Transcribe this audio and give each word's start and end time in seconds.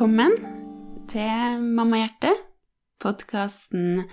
Velkommen 0.00 0.32
til 1.12 1.60
Mamma 1.60 1.98
Hjerte, 2.00 2.30
podkasten 3.04 4.06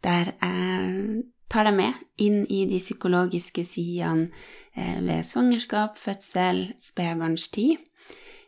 der 0.00 0.30
jeg 0.30 1.18
tar 1.52 1.68
deg 1.68 1.74
med 1.76 1.98
inn 2.24 2.46
i 2.48 2.62
de 2.70 2.78
psykologiske 2.80 3.66
sidene 3.68 4.30
eh, 4.72 4.96
ved 5.04 5.28
svangerskap, 5.28 6.00
fødsel, 6.00 6.62
spedbarnstid. 6.80 7.76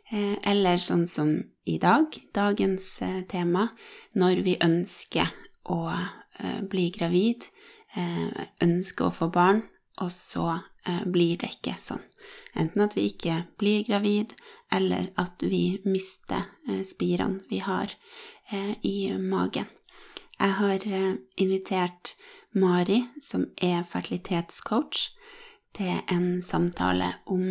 Eh, 0.09 0.33
eller 0.41 0.81
sånn 0.81 1.05
som 1.05 1.29
i 1.69 1.77
dag, 1.85 2.17
dagens 2.33 2.89
eh, 3.05 3.21
tema, 3.29 3.67
når 4.17 4.41
vi 4.49 4.57
ønsker 4.65 5.29
å 5.69 5.83
bli 6.73 6.87
gravid, 6.97 7.45
ønsker 8.65 9.05
å 9.05 9.13
få 9.13 9.29
barn, 9.29 9.61
og 10.01 10.11
så 10.13 10.45
blir 11.13 11.37
det 11.37 11.51
ikke 11.53 11.75
sånn. 11.77 12.01
Enten 12.57 12.81
at 12.87 12.95
vi 12.97 13.03
ikke 13.11 13.35
blir 13.61 13.83
gravid, 13.85 14.33
eller 14.73 15.11
at 15.21 15.43
vi 15.45 15.77
mister 15.85 16.47
spirene 16.89 17.43
vi 17.51 17.59
har 17.61 17.93
i 18.81 18.95
magen. 19.21 19.69
Jeg 20.39 20.57
har 20.57 20.87
invitert 21.45 22.15
Mari, 22.57 22.97
som 23.21 23.45
er 23.61 23.85
fertilitetscoach, 23.85 25.03
til 25.77 25.99
en 26.15 26.41
samtale 26.43 27.11
om 27.25 27.45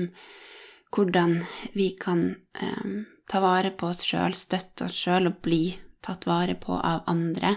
hvordan 0.97 1.37
vi 1.73 1.91
kan 2.01 2.23
eh, 2.61 2.91
ta 3.31 3.41
vare 3.41 3.71
på 3.71 3.91
oss 3.93 4.03
sjøl, 4.07 4.35
støtte 4.35 4.89
oss 4.89 4.99
sjøl 5.05 5.31
og 5.31 5.39
bli 5.47 5.63
tatt 6.07 6.27
vare 6.27 6.57
på 6.65 6.77
av 6.91 7.07
andre 7.13 7.55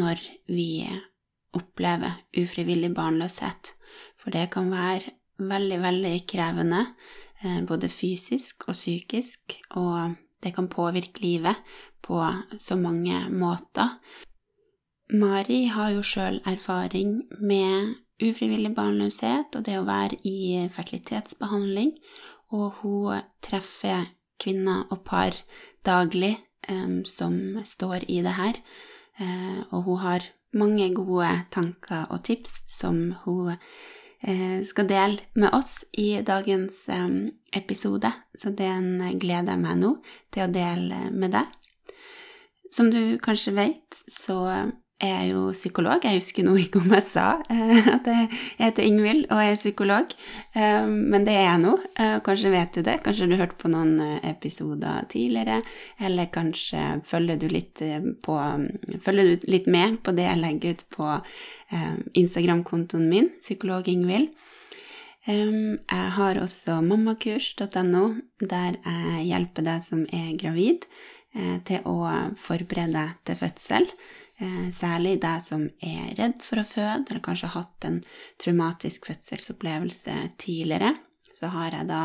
når 0.00 0.22
vi 0.46 0.70
opplever 1.58 2.14
ufrivillig 2.44 2.92
barnløshet. 2.94 3.74
For 4.18 4.34
det 4.34 4.48
kan 4.50 4.70
være 4.70 5.14
veldig, 5.38 5.78
veldig 5.82 6.14
krevende, 6.30 6.80
eh, 7.42 7.60
både 7.66 7.88
fysisk 7.88 8.68
og 8.68 8.74
psykisk, 8.74 9.58
og 9.70 10.16
det 10.42 10.54
kan 10.54 10.68
påvirke 10.68 11.22
livet 11.22 11.56
på 12.02 12.18
så 12.58 12.76
mange 12.76 13.20
måter. 13.30 13.94
Mari 15.10 15.64
har 15.72 15.90
jo 15.94 16.02
sjøl 16.02 16.42
erfaring 16.44 17.22
med 17.40 17.94
ufrivillig 18.22 18.74
barnløshet 18.76 19.56
og 19.56 19.64
det 19.66 19.78
å 19.78 19.86
være 19.86 20.18
i 20.28 20.66
fertilitetsbehandling, 20.74 21.94
og 22.50 22.80
hun 22.82 23.22
treffer 23.44 24.08
kvinner 24.42 24.84
og 24.90 25.02
par 25.06 25.36
daglig 25.86 26.34
um, 26.68 27.04
som 27.04 27.38
står 27.64 28.04
i 28.08 28.20
det 28.26 28.34
her. 28.36 28.60
Uh, 29.20 29.62
og 29.70 29.82
hun 29.88 30.02
har 30.04 30.28
mange 30.52 30.90
gode 30.94 31.30
tanker 31.50 32.06
og 32.10 32.22
tips 32.28 32.60
som 32.78 33.00
hun 33.24 33.56
skal 34.66 34.88
dele 34.90 35.22
med 35.38 35.54
oss 35.54 35.84
i 35.94 36.20
dagens 36.26 36.80
um, 36.90 37.28
episode, 37.54 38.10
så 38.34 38.50
den 38.50 38.98
gleder 39.22 39.54
jeg 39.54 39.62
meg 39.62 39.78
nå 39.78 39.92
til 40.34 40.42
å 40.44 40.52
dele 40.52 41.04
med 41.14 41.36
deg. 41.36 41.52
Som 42.74 42.90
du 42.92 43.16
kanskje 43.22 43.54
vet, 43.56 44.00
så 44.10 44.40
jeg 44.98 45.14
er 45.14 45.28
jo 45.30 45.52
psykolog. 45.54 46.02
Jeg 46.02 46.18
husker 46.18 46.42
nå 46.42 46.56
ikke 46.58 46.80
om 46.82 46.90
jeg 46.96 47.04
sa 47.06 47.26
eh, 47.54 47.86
at 47.92 48.08
jeg 48.10 48.30
heter 48.58 48.82
Ingvild 48.86 49.28
og 49.30 49.42
er 49.44 49.54
psykolog, 49.58 50.14
eh, 50.58 50.88
men 50.88 51.26
det 51.26 51.36
er 51.38 51.44
jeg 51.44 51.60
nå. 51.62 51.74
Eh, 52.02 52.16
kanskje 52.26 52.50
vet 52.50 52.74
du 52.74 52.82
det, 52.82 52.96
kanskje 53.04 53.28
du 53.30 53.36
har 53.36 53.44
hørt 53.44 53.54
på 53.62 53.70
noen 53.70 53.94
episoder 54.26 55.06
tidligere, 55.12 55.60
eller 56.02 56.32
kanskje 56.34 56.88
følger 57.06 57.38
du 57.38 57.46
litt, 57.52 57.84
på, 58.26 58.40
følger 59.04 59.30
du 59.30 59.46
litt 59.54 59.70
med 59.70 60.00
på 60.02 60.16
det 60.18 60.26
jeg 60.26 60.42
legger 60.42 60.74
ut 60.74 60.84
på 60.96 61.14
Instagram-kontoen 62.18 63.06
min, 63.12 63.30
psykolog-Ingvild. 63.38 64.32
Jeg 65.28 66.12
har 66.16 66.40
også 66.40 66.80
mammakurs.no, 66.82 68.04
der 68.40 68.78
jeg 68.80 69.26
hjelper 69.28 69.66
deg 69.66 69.84
som 69.84 70.06
er 70.08 70.30
gravid, 70.40 70.88
til 71.68 71.84
å 71.86 71.98
forberede 72.40 72.96
deg 72.96 73.18
til 73.28 73.38
fødsel. 73.44 73.92
Eh, 74.38 74.70
særlig 74.70 75.16
deg 75.22 75.42
som 75.42 75.64
er 75.82 76.12
redd 76.18 76.42
for 76.46 76.62
å 76.62 76.68
føde, 76.72 77.04
eller 77.10 77.22
kanskje 77.26 77.48
har 77.50 77.64
hatt 77.64 77.86
en 77.88 77.96
traumatisk 78.38 79.08
fødselsopplevelse 79.10 80.14
tidligere. 80.38 80.92
Så 81.38 81.50
har 81.54 81.74
jeg 81.74 81.86
da 81.86 82.02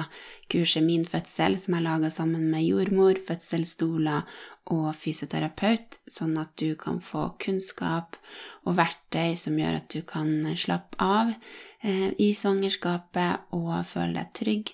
kurset 0.54 0.86
Min 0.86 1.06
fødsel, 1.10 1.56
som 1.62 1.76
jeg 1.78 1.86
laga 1.86 2.10
sammen 2.14 2.50
med 2.54 2.66
jordmor, 2.66 3.22
fødselsstoler 3.28 4.34
og 4.76 4.90
fysioterapeut, 4.98 5.98
sånn 6.18 6.36
at 6.42 6.52
du 6.62 6.76
kan 6.84 7.00
få 7.02 7.24
kunnskap 7.46 8.18
og 8.66 8.78
verktøy 8.82 9.34
som 9.44 9.58
gjør 9.62 9.80
at 9.80 9.88
du 9.94 10.02
kan 10.14 10.34
slappe 10.66 11.02
av 11.02 11.34
eh, 11.34 12.10
i 12.18 12.30
svangerskapet 12.38 13.54
og 13.58 13.74
føle 13.90 14.20
deg 14.20 14.34
trygg 14.42 14.74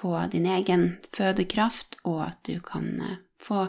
på 0.00 0.14
din 0.32 0.46
egen 0.58 0.86
fødekraft, 1.14 2.00
og 2.06 2.22
at 2.30 2.42
du 2.50 2.58
kan 2.72 2.90
eh, 3.06 3.18
få 3.40 3.66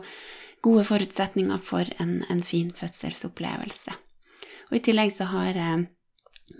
gode 0.66 0.85
forutsetninger 0.88 1.61
for 1.63 1.89
en, 2.03 2.22
en 2.29 2.44
fin 2.45 2.72
fødselsopplevelse. 2.75 3.95
Og 4.69 4.77
I 4.77 4.83
tillegg 4.85 5.11
så 5.16 5.27
har 5.31 5.57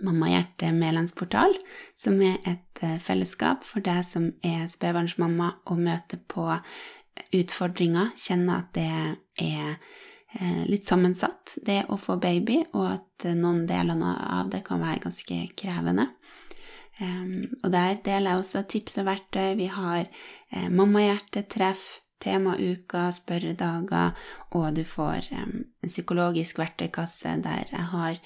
Mamma 0.00 0.28
Hjerte 0.30 0.72
medlemsportal, 0.72 1.54
som 1.98 2.20
er 2.24 2.38
et 2.48 2.82
eh, 2.84 2.98
fellesskap 3.02 3.64
for 3.66 3.84
deg 3.84 4.04
som 4.06 4.30
er 4.46 4.68
spedbarnsmamma 4.70 5.50
og 5.68 5.82
møter 5.82 6.20
på 6.32 6.46
utfordringer, 7.36 8.12
kjenner 8.16 8.62
at 8.62 8.70
det 8.78 8.86
er 9.44 9.74
eh, 10.38 10.62
litt 10.70 10.88
sammensatt, 10.88 11.56
det 11.66 11.82
å 11.92 11.98
få 12.00 12.16
baby, 12.22 12.62
og 12.72 12.86
at 12.94 13.28
noen 13.36 13.66
deler 13.68 14.00
av 14.08 14.52
det 14.52 14.62
kan 14.68 14.82
være 14.82 15.04
ganske 15.06 15.42
krevende. 15.60 16.08
Um, 17.00 17.48
og 17.64 17.72
der 17.72 17.96
deler 18.04 18.34
jeg 18.34 18.42
også 18.42 18.62
tips 18.68 18.98
og 19.00 19.06
verktøy. 19.08 19.54
Vi 19.58 19.66
har 19.72 20.04
eh, 20.04 20.68
mammahjertetreff, 20.70 21.84
temauker, 22.22 23.10
spørredager, 23.18 24.16
og 24.58 24.66
du 24.76 24.82
får 24.88 25.28
um, 25.36 25.54
en 25.82 25.92
psykologisk 25.92 26.62
verktøykasse 26.62 27.36
der 27.44 27.70
jeg 27.72 27.86
har 27.94 28.18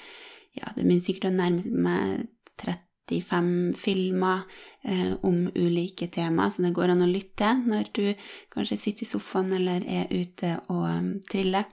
ja, 0.57 0.73
det 0.73 0.83
begynner 0.83 1.05
sikkert 1.05 1.31
å 1.31 1.37
nærme 1.37 1.83
meg 1.87 2.27
35 2.57 3.75
filmer 3.79 4.47
eh, 4.83 5.13
om 5.23 5.51
ulike 5.55 6.09
tema, 6.09 6.49
så 6.51 6.65
det 6.65 6.73
går 6.79 6.95
an 6.95 7.05
å 7.05 7.11
lytte 7.11 7.53
når 7.61 7.91
du 7.99 8.07
kanskje 8.55 8.79
sitter 8.81 9.07
i 9.07 9.11
sofaen 9.11 9.53
eller 9.59 9.85
er 9.85 10.09
ute 10.11 10.57
og 10.73 10.87
um, 10.89 11.13
triller. 11.31 11.69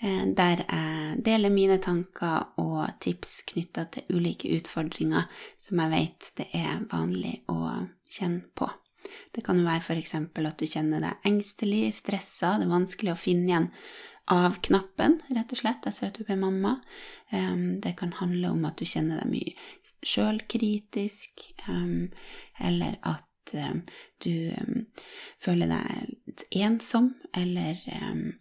Eh, 0.00 0.22
der 0.36 0.62
jeg 0.62 1.18
deler 1.26 1.52
mine 1.54 1.80
tanker 1.82 2.54
og 2.62 2.86
tips 3.04 3.42
knytta 3.50 3.86
til 3.94 4.16
ulike 4.18 4.54
utfordringer 4.56 5.28
som 5.58 5.82
jeg 5.82 5.94
vet 5.96 6.32
det 6.40 6.48
er 6.60 6.86
vanlig 6.92 7.36
å 7.50 7.60
kjenne 8.10 8.46
på. 8.54 8.70
Det 9.34 9.44
kan 9.46 9.58
jo 9.60 9.66
være 9.66 9.82
f.eks. 9.82 10.14
at 10.20 10.58
du 10.58 10.66
kjenner 10.66 11.04
deg 11.04 11.28
engstelig, 11.30 11.84
stressa, 12.00 12.56
det 12.58 12.68
er 12.68 12.74
vanskelig 12.74 13.14
å 13.14 13.20
finne 13.20 13.50
igjen 13.50 13.70
av 14.32 14.56
knappen, 14.64 15.18
rett 15.36 15.52
og 15.52 15.58
slett. 15.60 15.86
etter 15.86 16.08
at 16.08 16.18
du 16.18 16.24
ble 16.24 16.36
mamma. 16.40 16.78
Det 17.30 17.92
kan 17.98 18.14
handle 18.20 18.54
om 18.54 18.64
at 18.64 18.78
du 18.80 18.86
kjenner 18.88 19.20
deg 19.20 19.30
mye 19.30 19.54
sjølkritisk, 20.04 21.44
eller 22.60 22.96
at 23.02 23.54
du 24.24 24.52
føler 25.44 25.68
deg 25.68 26.46
ensom, 26.64 27.12
eller 27.36 27.80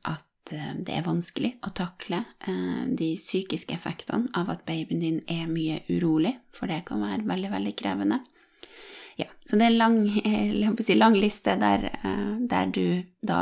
at 0.07 0.29
det 0.53 0.91
er 0.91 1.05
vanskelig 1.05 1.53
å 1.63 1.71
takle 1.75 2.21
de 2.99 3.13
psykiske 3.19 3.75
effektene 3.75 4.31
av 4.39 4.51
at 4.51 4.65
babyen 4.67 5.03
din 5.03 5.19
er 5.31 5.51
mye 5.51 5.81
urolig, 5.91 6.35
for 6.51 6.71
det 6.71 6.83
kan 6.87 7.03
være 7.03 7.27
veldig, 7.27 7.51
veldig 7.57 7.75
krevende. 7.79 8.23
Ja, 9.19 9.27
så 9.45 9.57
det 9.57 9.67
er 9.67 9.73
en 9.73 9.77
lang, 9.77 10.77
si, 10.85 10.95
lang 10.97 11.17
liste 11.17 11.57
der, 11.61 11.89
eh, 11.93 12.31
der, 12.49 12.71
du 12.73 13.03
da 13.21 13.41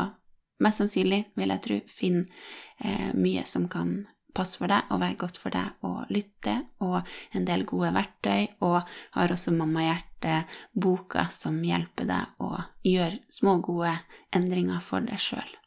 mest 0.62 0.82
sannsynlig, 0.82 1.24
vil 1.40 1.54
jeg 1.54 1.64
tro, 1.66 1.78
finner 1.90 2.50
eh, 2.84 3.12
mye 3.18 3.46
som 3.50 3.70
kan 3.72 4.02
passe 4.36 4.60
for 4.60 4.72
deg 4.72 4.92
og 4.94 5.02
være 5.02 5.18
godt 5.20 5.40
for 5.42 5.54
deg 5.54 5.88
å 5.88 6.06
lytte, 6.14 6.54
og 6.84 7.02
en 7.36 7.48
del 7.48 7.66
gode 7.68 7.92
verktøy, 7.96 8.48
og 8.64 8.78
har 9.16 9.34
også 9.34 9.54
Mammahjerte-boka 9.58 11.26
som 11.36 11.58
hjelper 11.66 12.08
deg 12.12 12.44
å 12.44 12.54
gjøre 12.88 13.20
små, 13.34 13.58
gode 13.66 13.96
endringer 14.36 14.80
for 14.86 15.04
deg 15.08 15.20
sjøl. 15.20 15.58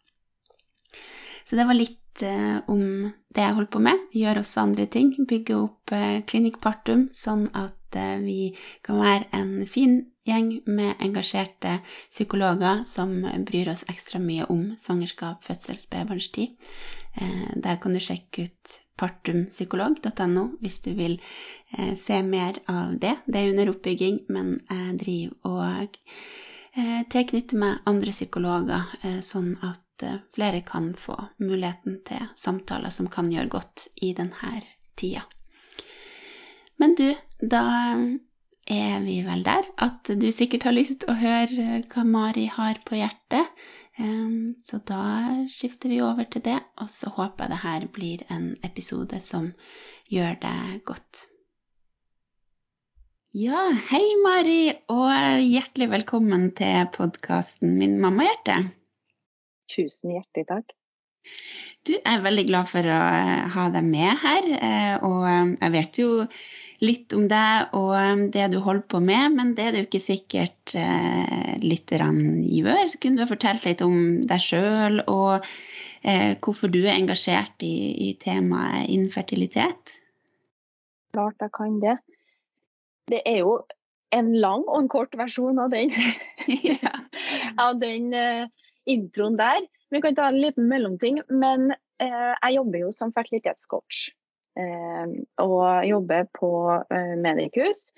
Så 1.45 1.59
det 1.59 1.69
var 1.69 1.77
litt 1.77 1.99
om 2.23 3.11
det 3.35 3.43
jeg 3.43 3.55
holder 3.57 3.73
på 3.75 3.83
med. 3.83 4.05
Vi 4.13 4.23
gjør 4.23 4.43
også 4.45 4.63
andre 4.63 4.87
ting. 4.87 5.11
Bygge 5.27 5.57
opp 5.59 5.93
eh, 5.93 6.21
Klinikk 6.29 6.61
Partum, 6.63 7.09
sånn 7.13 7.49
at 7.59 7.75
Eh, 7.97 8.19
vi 8.19 8.55
kan 8.83 8.99
være 8.99 9.29
en 9.33 9.67
fin 9.67 10.01
gjeng 10.27 10.51
med 10.67 11.03
engasjerte 11.05 11.79
psykologer 12.11 12.83
som 12.89 13.13
bryr 13.49 13.71
oss 13.73 13.85
ekstra 13.93 14.21
mye 14.23 14.47
om 14.51 14.65
svangerskap, 14.81 15.45
fødsel, 15.45 15.79
spedbarnstid. 15.79 16.57
Eh, 17.15 17.51
der 17.67 17.77
kan 17.83 17.95
du 17.95 18.01
sjekke 18.01 18.49
ut 18.49 18.79
partumpsykolog.no 18.99 20.45
hvis 20.63 20.81
du 20.87 20.93
vil 20.99 21.19
eh, 21.77 21.95
se 21.99 22.23
mer 22.23 22.61
av 22.69 22.97
det. 22.99 23.17
Det 23.27 23.41
er 23.41 23.53
under 23.53 23.75
oppbygging, 23.75 24.25
men 24.29 24.57
jeg 24.71 24.99
driver 25.05 25.55
og 25.55 26.01
tilknytter 27.07 27.59
meg 27.63 27.85
andre 27.87 28.11
psykologer, 28.11 28.89
sånn 29.23 29.53
at 29.63 29.84
flere 30.35 30.61
kan 30.67 30.95
få 30.99 31.17
muligheten 31.39 32.01
til 32.07 32.27
samtaler 32.35 32.91
som 32.91 33.09
kan 33.13 33.31
gjøre 33.33 33.53
godt 33.53 33.87
i 34.03 34.13
denne 34.17 34.61
tida. 34.99 35.23
Men 36.81 36.95
du, 36.99 37.13
da 37.41 37.65
er 38.67 39.01
vi 39.05 39.19
vel 39.27 39.45
der 39.45 39.67
at 39.85 40.09
du 40.09 40.27
sikkert 40.33 40.65
har 40.65 40.75
lyst 40.75 41.03
til 41.03 41.13
å 41.13 41.19
høre 41.21 41.83
hva 41.93 42.05
Mari 42.09 42.47
har 42.51 42.81
på 42.87 42.99
hjertet. 42.99 43.51
Um, 43.95 44.57
så 44.67 44.81
da 44.83 45.47
skifter 45.53 45.93
vi 45.93 46.01
over 46.03 46.27
til 46.27 46.43
det, 46.43 46.57
og 46.83 46.91
så 46.91 47.13
håper 47.15 47.45
jeg 47.45 47.53
det 47.53 47.61
her 47.63 47.87
blir 47.95 48.25
en 48.35 48.49
episode 48.67 49.21
som 49.23 49.53
gjør 50.11 50.41
det 50.43 50.81
godt. 50.89 51.29
Ja, 53.35 53.69
hei 53.91 54.03
Mari, 54.23 54.73
og 54.95 55.11
hjertelig 55.43 55.91
velkommen 55.91 56.51
til 56.59 56.89
podkasten 56.95 57.77
Min 57.79 58.01
mammahjerte. 58.03 58.65
Tusen 59.75 60.15
hjertelig 60.15 60.49
takk. 60.51 60.75
Du, 61.85 61.93
jeg 61.93 62.09
er 62.09 62.23
veldig 62.25 62.45
glad 62.49 62.69
for 62.71 62.87
å 62.89 62.99
eh, 63.13 63.49
ha 63.55 63.65
deg 63.73 63.85
med 63.85 64.21
her. 64.23 64.47
Eh, 64.57 64.95
og 65.05 65.27
eh, 65.29 65.51
jeg 65.61 65.75
vet 65.75 65.99
jo 66.01 66.11
litt 66.85 67.15
om 67.17 67.27
deg 67.29 67.75
og 67.77 68.25
det 68.33 68.47
du 68.53 68.59
holder 68.65 68.87
på 68.89 69.01
med, 69.05 69.37
men 69.37 69.53
det 69.57 69.67
er 69.67 69.75
det 69.75 69.83
jo 69.83 69.89
ikke 69.89 70.01
sikkert 70.03 70.75
lytterne 71.63 72.43
gjør. 72.45 72.83
Så 72.91 73.01
kunne 73.01 73.17
du 73.17 73.25
ha 73.25 73.31
fortalt 73.31 73.65
litt 73.65 73.85
om 73.85 74.25
deg 74.29 74.43
sjøl 74.43 74.99
og 75.09 75.47
hvorfor 76.45 76.69
du 76.69 76.83
er 76.83 76.99
engasjert 76.99 77.65
i, 77.65 77.71
i 78.05 78.11
temaet 78.21 78.91
infertilitet? 78.93 79.95
Klart 81.17 81.41
jeg 81.41 81.55
kan 81.57 81.79
det. 81.81 81.95
Det 83.09 83.23
er 83.25 83.41
jo 83.47 83.55
en 84.13 84.35
lang 84.43 84.67
og 84.67 84.83
en 84.83 84.93
kort 84.93 85.17
versjon 85.17 85.63
av 85.63 85.73
den, 85.73 85.95
ja. 86.69 86.93
av 87.65 87.81
den 87.81 88.11
introen 88.91 89.39
der. 89.41 89.65
Vi 89.91 90.01
kan 90.03 90.17
ta 90.17 90.29
en 90.29 90.41
liten 90.41 90.69
mellomting. 90.69 91.23
Men 91.29 91.73
eh, 91.73 92.35
jeg 92.35 92.57
jobber 92.59 92.87
jo 92.87 92.93
som 92.95 93.13
fertilitetscoach. 93.15 94.09
Eh, 94.55 95.15
og 95.43 95.87
jobber 95.89 96.29
på 96.37 96.51
eh, 96.95 97.15
medikus. 97.19 97.89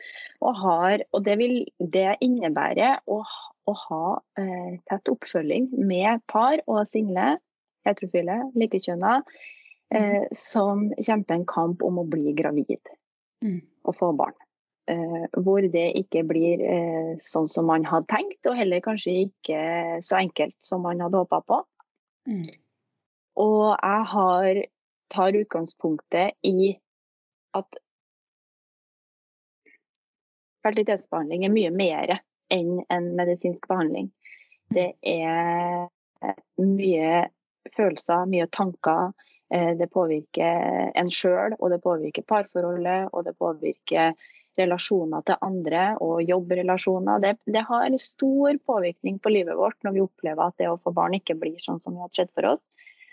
Og, 0.41 0.55
har, 0.63 1.05
og 1.13 1.27
det, 1.27 1.37
vil, 1.41 1.59
det 1.81 2.17
innebærer 2.25 3.03
å, 3.13 3.21
å 3.67 3.77
ha 3.83 4.07
eh, 4.41 4.79
tett 4.89 5.13
oppfølging 5.13 5.69
med 5.77 6.25
par 6.33 6.63
og 6.67 6.87
single, 6.91 7.37
heterofile, 7.87 8.41
likekjønna, 8.59 9.21
mm. 9.95 10.33
som 10.35 10.89
kjemper 10.99 11.37
en 11.37 11.45
kamp 11.47 11.85
om 11.87 12.01
å 12.03 12.05
bli 12.11 12.33
gravid 12.35 12.91
mm. 13.45 13.61
og 13.87 13.95
få 13.95 14.09
barn. 14.19 14.35
Uh, 14.87 15.25
hvor 15.43 15.65
det 15.67 15.89
ikke 15.99 16.23
blir 16.29 16.61
uh, 16.63 17.17
sånn 17.27 17.49
som 17.51 17.67
man 17.67 17.83
hadde 17.89 18.07
tenkt, 18.13 18.47
og 18.47 18.55
heller 18.55 18.85
kanskje 18.85 19.17
ikke 19.25 19.63
så 20.07 20.21
enkelt 20.21 20.55
som 20.63 20.85
man 20.87 21.03
hadde 21.03 21.25
håpa 21.25 21.41
på. 21.43 21.59
Mm. 22.31 22.45
Og 23.43 23.65
jeg 23.73 24.05
har, 24.13 24.61
tar 25.11 25.41
utgangspunktet 25.41 26.39
i 26.47 26.71
at 27.59 27.81
fertilitetsbehandling 30.67 31.47
er 31.47 31.55
mye 31.55 31.75
mer 31.75 32.15
enn 32.55 32.79
en 32.93 33.11
medisinsk 33.19 33.67
behandling. 33.71 34.13
Det 34.71 34.93
er 35.03 35.87
mye 36.63 37.11
følelser, 37.77 38.27
mye 38.31 38.47
tanker. 38.55 39.13
Eh, 39.55 39.73
det 39.79 39.91
påvirker 39.95 40.91
en 40.99 41.11
sjøl, 41.13 41.55
og 41.61 41.71
det 41.71 41.83
påvirker 41.85 42.27
parforholdet, 42.27 43.13
og 43.13 43.27
det 43.27 43.37
påvirker 43.39 44.17
relasjoner 44.59 45.25
til 45.27 45.39
andre 45.45 45.85
og 46.05 46.23
jobbrelasjoner. 46.25 47.23
Det, 47.23 47.37
det, 47.45 47.63
har 47.69 47.87
en 47.87 47.99
stor 48.01 48.59
påvirkning 48.67 49.21
på 49.23 49.33
livet 49.33 49.59
vårt 49.59 49.79
når 49.85 49.97
vi 49.97 50.05
opplever 50.05 50.49
at 50.49 50.59
det 50.61 50.71
å 50.71 50.81
få 50.83 50.95
barn 50.97 51.17
ikke 51.19 51.39
blir 51.39 51.59
sånn 51.63 51.81
som 51.83 51.97
vi 51.97 52.05
hadde 52.05 52.23
sett 52.23 52.35
for 52.35 52.53
oss. 52.55 52.65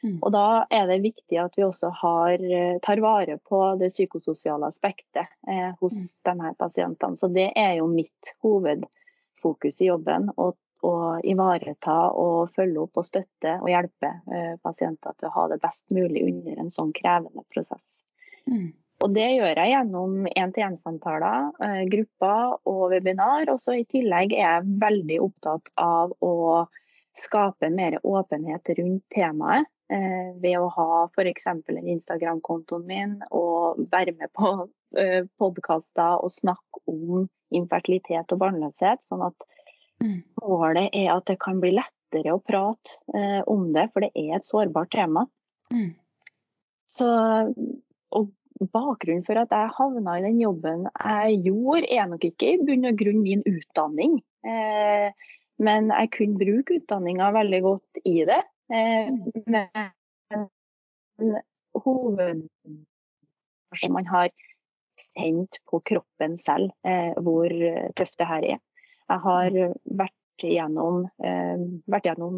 Mm. 0.03 0.17
Og 0.19 0.31
Da 0.35 0.47
er 0.71 0.89
det 0.89 1.03
viktig 1.03 1.39
at 1.39 1.55
vi 1.57 1.63
også 1.63 1.91
har, 2.01 2.41
tar 2.83 3.01
vare 3.03 3.37
på 3.39 3.61
det 3.79 3.91
psykososiale 3.93 4.67
aspektet 4.67 5.31
eh, 5.47 5.71
hos 5.79 5.95
mm. 5.95 6.19
denne 6.27 6.51
pasientene. 6.59 7.19
Så 7.19 7.31
Det 7.31 7.51
er 7.55 7.77
jo 7.79 7.87
mitt 7.87 8.35
hovedfokus 8.43 9.79
i 9.81 9.87
jobben. 9.87 10.27
Å, 10.35 10.51
å 10.83 10.93
ivareta 11.23 11.97
og 12.19 12.51
følge 12.51 12.83
opp 12.83 12.99
og 12.99 13.07
støtte 13.07 13.55
og 13.61 13.71
hjelpe 13.71 14.11
eh, 14.27 14.55
pasienter 14.63 15.15
til 15.15 15.31
å 15.31 15.35
ha 15.37 15.49
det 15.53 15.61
best 15.63 15.85
mulig 15.95 16.25
under 16.27 16.65
en 16.65 16.73
sånn 16.75 16.91
krevende 16.95 17.45
prosess. 17.53 18.03
Mm. 18.43 18.73
Og 19.03 19.11
det 19.11 19.25
gjør 19.35 19.59
jeg 19.59 19.71
gjennom 19.73 20.27
én-til-én-samtaler, 20.31 21.49
eh, 21.65 21.81
grupper 21.91 22.55
og 22.69 22.83
webinar. 22.93 23.49
Og 23.51 23.59
så 23.59 23.75
i 23.81 23.87
tillegg 23.89 24.35
er 24.37 24.45
jeg 24.45 24.77
veldig 24.79 25.19
opptatt 25.25 25.71
av 25.75 26.13
å 26.23 26.33
skape 27.19 27.69
mer 27.73 27.99
åpenhet 27.99 28.71
rundt 28.79 29.03
temaet. 29.13 29.67
Eh, 29.91 30.31
ved 30.39 30.55
å 30.57 30.69
ha 30.71 31.03
f.eks. 31.11 31.49
en 31.51 31.89
Instagram-kontoen 31.91 32.85
min 32.87 33.17
og 33.35 33.81
være 33.91 34.15
med 34.15 34.31
på 34.33 34.53
eh, 34.97 35.27
podkaster 35.37 36.23
og 36.23 36.31
snakke 36.31 36.81
om 36.87 37.27
infertilitet 37.53 38.31
og 38.31 38.39
barnløshet. 38.45 39.03
Sånn 39.03 39.25
at 39.27 39.47
mm. 39.99 40.21
målet 40.39 40.95
er 40.95 41.11
at 41.17 41.27
det 41.27 41.35
kan 41.43 41.59
bli 41.61 41.75
lettere 41.75 42.33
å 42.33 42.41
prate 42.41 43.43
om 43.51 43.67
det, 43.75 43.89
for 43.91 44.05
det 44.05 44.13
er 44.15 44.37
et 44.37 44.47
sårbart 44.47 44.93
tema. 44.95 45.27
Mm. 45.73 45.91
Så 46.89 47.09
og 48.13 48.31
bakgrunnen 48.71 49.25
for 49.27 49.39
at 49.41 49.53
jeg 49.53 49.75
havna 49.77 50.17
i 50.19 50.25
den 50.25 50.39
jobben 50.41 50.87
jeg 50.87 51.41
gjorde, 51.47 51.87
er 51.91 52.09
nok 52.11 52.25
ikke 52.27 52.53
i 52.53 52.61
bunn 52.63 52.89
og 52.89 52.97
grunn 52.99 53.21
min 53.25 53.43
utdanning. 53.49 54.17
Eh, 54.47 55.09
men 55.63 55.91
jeg 55.93 56.11
kunne 56.15 56.39
bruke 56.39 56.79
utdanninga 56.79 57.31
veldig 57.35 57.61
godt 57.65 58.01
i 58.09 58.15
det. 58.29 58.41
Eh, 58.73 59.11
men 59.53 59.67
hoved 61.83 62.43
man 63.89 64.09
har 64.09 64.29
kjent 65.13 65.57
på 65.69 65.79
kroppen 65.85 66.37
selv 66.41 66.71
eh, 66.85 67.13
hvor 67.17 67.49
tøft 67.97 68.19
det 68.19 68.29
her 68.29 68.45
er. 68.55 68.59
Jeg 69.09 69.19
har 69.25 69.57
vært 69.99 70.45
gjennom, 70.47 71.03
eh, 71.23 71.63
vært 71.89 72.07
gjennom 72.09 72.37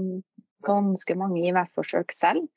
ganske 0.66 1.16
mange 1.18 1.44
IVF-forsøk 1.46 2.14
selv, 2.16 2.48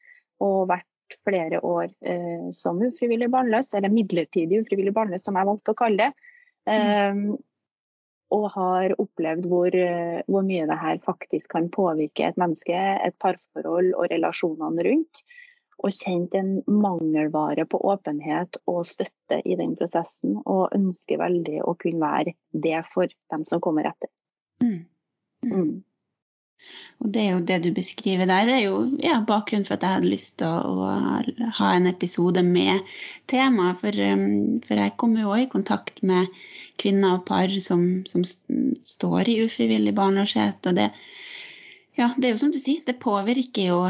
og 0.40 0.68
vært 0.70 0.86
flere 1.26 1.60
år 1.64 1.88
eh, 2.04 2.48
som 2.56 2.80
ufrivillig 2.82 3.30
barnløs, 3.32 3.72
eller 3.74 3.92
midlertidig 3.92 4.62
ufrivillig 4.64 4.94
barnløs, 4.96 5.24
som 5.26 5.38
jeg 5.38 5.48
valgte 5.48 5.74
å 5.74 5.78
kalle 5.78 6.08
det. 6.08 6.32
Eh, 6.68 7.22
og 8.34 8.46
har 8.52 8.94
opplevd 9.00 9.48
hvor, 9.48 9.72
eh, 9.72 10.20
hvor, 10.28 10.44
mye 10.44 10.68
det 10.68 10.78
her 10.82 11.00
faktisk 11.04 11.54
kan 11.54 11.70
påvirke 11.72 12.28
et 12.28 12.40
menneske, 12.40 12.76
et 12.76 13.16
parforhold 13.22 13.94
og 13.94 14.08
relasjonene 14.12 14.84
rundt. 14.84 15.22
Og 15.78 15.94
kjent 15.94 16.34
en 16.34 16.56
mangelvare 16.66 17.62
på 17.70 17.78
åpenhet 17.86 18.58
og 18.66 18.80
støtte 18.90 19.38
i 19.46 19.54
den 19.56 19.76
prosessen. 19.78 20.40
Og 20.42 20.74
ønsker 20.74 21.20
veldig 21.20 21.62
å 21.62 21.76
kunne 21.78 22.02
være 22.02 22.34
det 22.50 22.80
for 22.90 23.06
dem 23.30 23.44
som 23.46 23.62
kommer 23.62 23.86
etter. 23.86 24.10
Mm. 24.58 24.80
Mm. 25.46 25.74
Og 26.98 27.12
det 27.14 27.22
er 27.22 27.28
jo 27.30 27.42
det 27.46 27.58
du 27.62 27.68
beskriver 27.74 28.26
der, 28.26 28.48
det 28.48 28.54
er 28.56 28.64
jo 28.64 28.78
ja, 29.02 29.20
bakgrunnen 29.26 29.66
for 29.66 29.76
at 29.76 29.84
jeg 29.86 29.98
hadde 29.98 30.10
lyst 30.10 30.34
til 30.40 30.50
å, 30.50 30.88
å 30.88 31.52
ha 31.60 31.68
en 31.76 31.86
episode 31.90 32.42
med 32.42 32.82
temaet. 33.30 33.78
For, 33.78 34.00
um, 34.02 34.58
for, 34.64 34.80
jeg 34.82 34.96
kommer 34.98 35.22
jo 35.22 35.34
òg 35.36 35.44
i 35.44 35.52
kontakt 35.52 36.02
med 36.06 36.32
kvinner 36.82 37.18
og 37.18 37.24
par 37.28 37.54
som, 37.62 37.86
som 38.10 38.26
står 38.26 39.30
i 39.30 39.38
ufrivillig 39.44 39.94
barnløshet. 39.94 40.58
Og 40.66 40.80
det, 40.80 40.88
ja, 41.98 42.10
det 42.16 42.26
er 42.26 42.34
jo 42.34 42.42
som 42.42 42.52
du 42.54 42.58
sier, 42.62 42.82
det 42.86 42.98
påvirker 43.02 43.70
jo 43.70 43.80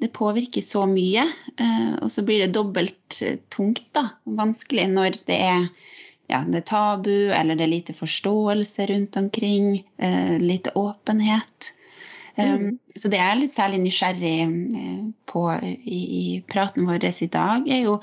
det 0.00 0.12
påvirker 0.16 0.64
så 0.64 0.86
mye. 0.88 1.26
Uh, 1.60 2.00
og 2.00 2.08
så 2.14 2.24
blir 2.24 2.46
det 2.46 2.54
dobbelt 2.56 3.20
tungt, 3.52 3.84
da. 3.96 4.14
Vanskelig 4.24 4.88
når 4.96 5.20
det 5.28 5.40
er 5.52 5.68
ja, 6.30 6.44
det 6.46 6.60
er 6.60 6.66
tabu, 6.68 7.32
eller 7.34 7.58
det 7.58 7.64
er 7.66 7.72
lite 7.72 7.94
forståelse 7.98 8.86
rundt 8.86 9.16
omkring, 9.18 9.80
Eh, 10.00 10.38
lite 10.38 10.70
åpenhet. 10.74 11.72
Um, 12.40 12.78
så 12.96 13.10
det 13.10 13.20
jeg 13.20 13.32
er 13.32 13.38
litt 13.40 13.54
særlig 13.54 13.80
nysgjerrig 13.84 14.34
eh, 14.46 14.98
på 15.30 15.44
i, 15.60 16.00
i 16.20 16.24
praten 16.50 16.88
vår 16.88 17.06
i 17.10 17.30
dag, 17.30 17.68
er 17.68 17.80
jo 17.84 17.96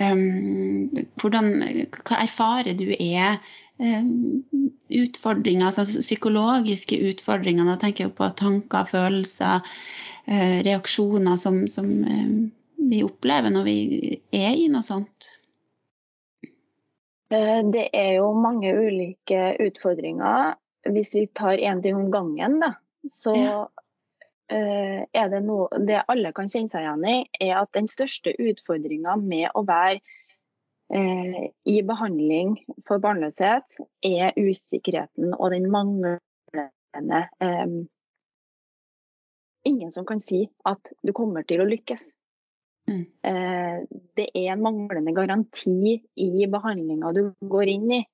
um, 0.00 0.90
hvordan, 1.20 1.50
hva 2.00 2.20
erfarer 2.22 2.76
du 2.78 2.90
er 2.92 3.38
um, 3.78 4.44
utfordringer, 4.88 5.70
altså 5.70 5.86
psykologiske 6.00 7.00
utfordringer. 7.10 7.68
Da 7.68 7.78
tenker 7.82 8.06
jeg 8.08 8.16
på 8.18 8.30
tanker, 8.38 8.88
følelser, 8.88 9.66
uh, 10.28 10.58
reaksjoner 10.66 11.40
som, 11.40 11.64
som 11.70 11.90
um, 12.04 12.38
vi 12.88 13.02
opplever 13.04 13.52
når 13.52 13.66
vi 13.66 13.78
er 14.32 14.54
i 14.54 14.68
noe 14.72 14.86
sånt. 14.86 15.32
Det 17.28 17.88
er 17.92 18.14
jo 18.16 18.32
mange 18.32 18.72
ulike 18.72 19.52
utfordringer. 19.60 20.54
Hvis 20.88 21.12
vi 21.12 21.26
tar 21.36 21.60
én 21.60 21.82
ting 21.84 21.98
om 21.98 22.06
gangen, 22.12 22.54
da, 22.62 22.70
så 23.06 23.34
ja. 23.36 23.56
uh, 24.52 25.00
er 25.06 25.28
det 25.32 25.42
noe 25.46 25.82
Det 25.86 26.02
alle 26.10 26.32
kan 26.36 26.50
kjenne 26.50 26.70
seg 26.72 26.84
igjen 26.84 27.04
i, 27.08 27.18
er 27.48 27.60
at 27.62 27.74
den 27.76 27.88
største 27.90 28.34
utfordringa 28.34 29.16
med 29.22 29.50
å 29.54 29.64
være 29.68 30.00
uh, 30.94 31.44
i 31.68 31.76
behandling 31.86 32.56
for 32.88 33.02
barnløshet, 33.04 33.78
er 34.04 34.36
usikkerheten 34.38 35.36
og 35.36 35.52
den 35.54 35.70
manglende 35.72 37.22
um, 37.44 37.80
Ingen 39.68 39.90
som 39.92 40.06
kan 40.08 40.20
si 40.22 40.46
at 40.64 40.94
du 41.04 41.10
kommer 41.12 41.44
til 41.44 41.60
å 41.60 41.66
lykkes. 41.68 42.06
Mm. 42.88 43.02
Uh, 43.26 43.82
det 44.16 44.30
er 44.32 44.54
en 44.54 44.62
manglende 44.64 45.12
garanti 45.12 45.98
i 46.16 46.46
behandlinga 46.48 47.10
du 47.12 47.26
går 47.52 47.72
inn 47.74 47.90
i. 47.98 48.04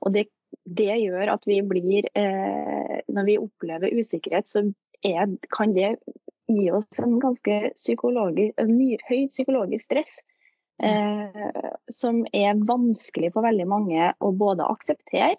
Og 0.00 0.14
det 0.14 0.30
det 0.64 0.94
gjør 1.02 1.34
at 1.34 1.46
vi 1.48 1.60
blir 1.66 2.08
eh, 2.18 2.98
Når 3.12 3.28
vi 3.28 3.38
opplever 3.40 3.94
usikkerhet, 3.98 4.48
så 4.48 4.64
er, 5.02 5.30
kan 5.52 5.74
det 5.76 5.96
gi 6.50 6.68
oss 6.74 7.00
en 7.02 7.18
ganske 7.22 7.72
psykologisk, 7.76 8.60
mye, 8.68 8.98
høyt 9.08 9.32
psykologisk 9.32 9.88
stress. 9.88 10.20
Eh, 10.82 11.60
som 11.92 12.22
er 12.34 12.58
vanskelig 12.66 13.32
for 13.34 13.46
veldig 13.46 13.66
mange 13.70 14.08
å 14.18 14.32
både 14.34 14.66
akseptere 14.66 15.36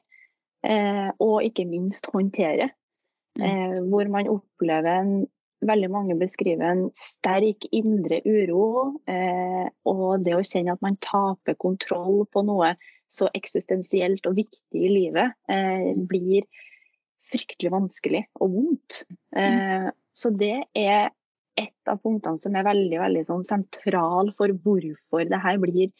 eh, 0.63 1.09
og 1.19 1.43
ikke 1.43 1.65
minst 1.67 2.07
håndtere. 2.13 2.69
Eh, 3.41 3.79
hvor 3.89 4.07
man 4.13 4.29
opplever 4.29 5.01
en 5.01 5.13
veldig 5.67 5.89
mange 5.93 6.17
beskriver 6.19 6.69
en 6.69 6.83
sterk 6.97 7.67
indre 7.71 8.19
uro. 8.25 8.65
Eh, 9.09 9.65
og 9.89 10.23
det 10.25 10.35
å 10.37 10.43
kjenne 10.45 10.75
at 10.75 10.83
man 10.85 10.99
taper 11.03 11.57
kontroll 11.59 12.23
på 12.31 12.45
noe 12.47 12.73
så 13.13 13.29
eksistensielt 13.37 14.25
og 14.29 14.37
viktig 14.39 14.79
i 14.79 14.91
livet, 14.91 15.35
eh, 15.51 15.91
blir 16.09 16.47
fryktelig 17.29 17.71
vanskelig 17.73 18.23
og 18.41 18.55
vondt. 18.57 19.03
Eh, 19.35 19.89
så 20.13 20.31
det 20.37 20.55
er 20.77 21.11
et 21.59 21.89
av 21.89 22.01
punktene 22.01 22.41
som 22.41 22.55
er 22.57 22.65
veldig, 22.65 22.97
veldig 23.01 23.23
sånn 23.27 23.45
sentral 23.45 24.31
for 24.37 24.53
hvorfor 24.65 25.27
det 25.29 25.39
her 25.43 25.59
blir 25.61 25.91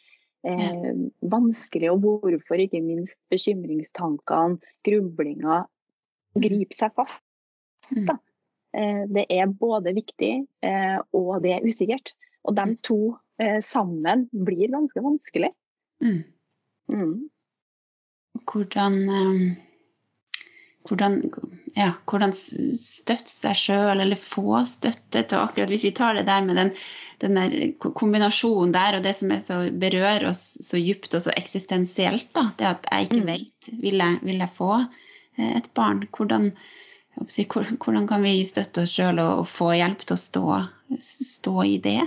eh, 0.44 0.90
vanskelig, 1.22 1.92
og 1.94 2.08
hvorfor 2.08 2.64
ikke 2.66 2.82
minst 2.84 3.22
bekymringstankene, 3.34 4.60
grublinga, 4.86 5.64
griper 6.34 6.78
seg 6.78 6.98
fast. 6.98 7.22
Da. 8.08 8.18
Eh, 8.74 9.04
det 9.14 9.28
er 9.30 9.52
både 9.54 9.94
viktig 9.94 10.32
eh, 10.66 10.98
og 11.14 11.44
det 11.44 11.58
er 11.58 11.68
usikkert. 11.68 12.16
Og 12.44 12.58
de 12.58 12.74
to 12.86 13.00
eh, 13.42 13.60
sammen 13.64 14.28
blir 14.34 14.74
ganske 14.74 15.04
vanskelig. 15.04 15.52
Mm. 16.04 16.24
Mm. 16.92 17.14
Hvordan, 18.50 18.98
hvordan, 20.90 21.20
ja, 21.78 21.94
hvordan 22.10 22.34
støtte 22.36 23.30
seg 23.30 23.56
sjøl, 23.56 24.02
eller 24.04 24.20
få 24.20 24.58
støtte 24.68 25.22
til 25.22 25.40
akkurat 25.40 25.72
Hvis 25.72 25.86
vi 25.86 25.94
tar 25.96 26.18
det 26.18 26.26
der 26.28 26.42
med 26.44 26.58
den, 26.60 26.74
den 27.22 27.38
der 27.40 27.56
kombinasjonen 27.80 28.74
der, 28.76 28.98
og 28.98 29.06
det 29.06 29.14
som 29.16 29.32
så 29.40 29.62
berører 29.70 30.28
oss 30.34 30.42
så 30.66 30.82
djupt 30.82 31.14
og 31.14 31.24
så 31.24 31.36
eksistensielt, 31.38 32.34
da, 32.36 32.50
det 32.58 32.72
at 32.74 32.90
jeg 32.90 33.08
ikke 33.08 33.22
mm. 33.22 33.30
vet 33.30 33.74
vil 33.86 34.02
jeg, 34.02 34.20
vil 34.26 34.44
jeg 34.44 34.58
få 34.58 34.74
et 35.38 35.70
barn. 35.78 36.04
Hvordan, 36.10 36.52
hvordan 37.16 38.08
kan 38.10 38.24
vi 38.26 38.42
støtte 38.46 38.84
oss 38.84 38.94
sjøl 38.98 39.22
og, 39.22 39.46
få 39.48 39.74
hjelp 39.78 40.04
til 40.06 40.16
å 40.16 40.22
stå, 40.22 40.44
stå, 41.00 41.56
i 41.64 41.78
det? 41.84 42.02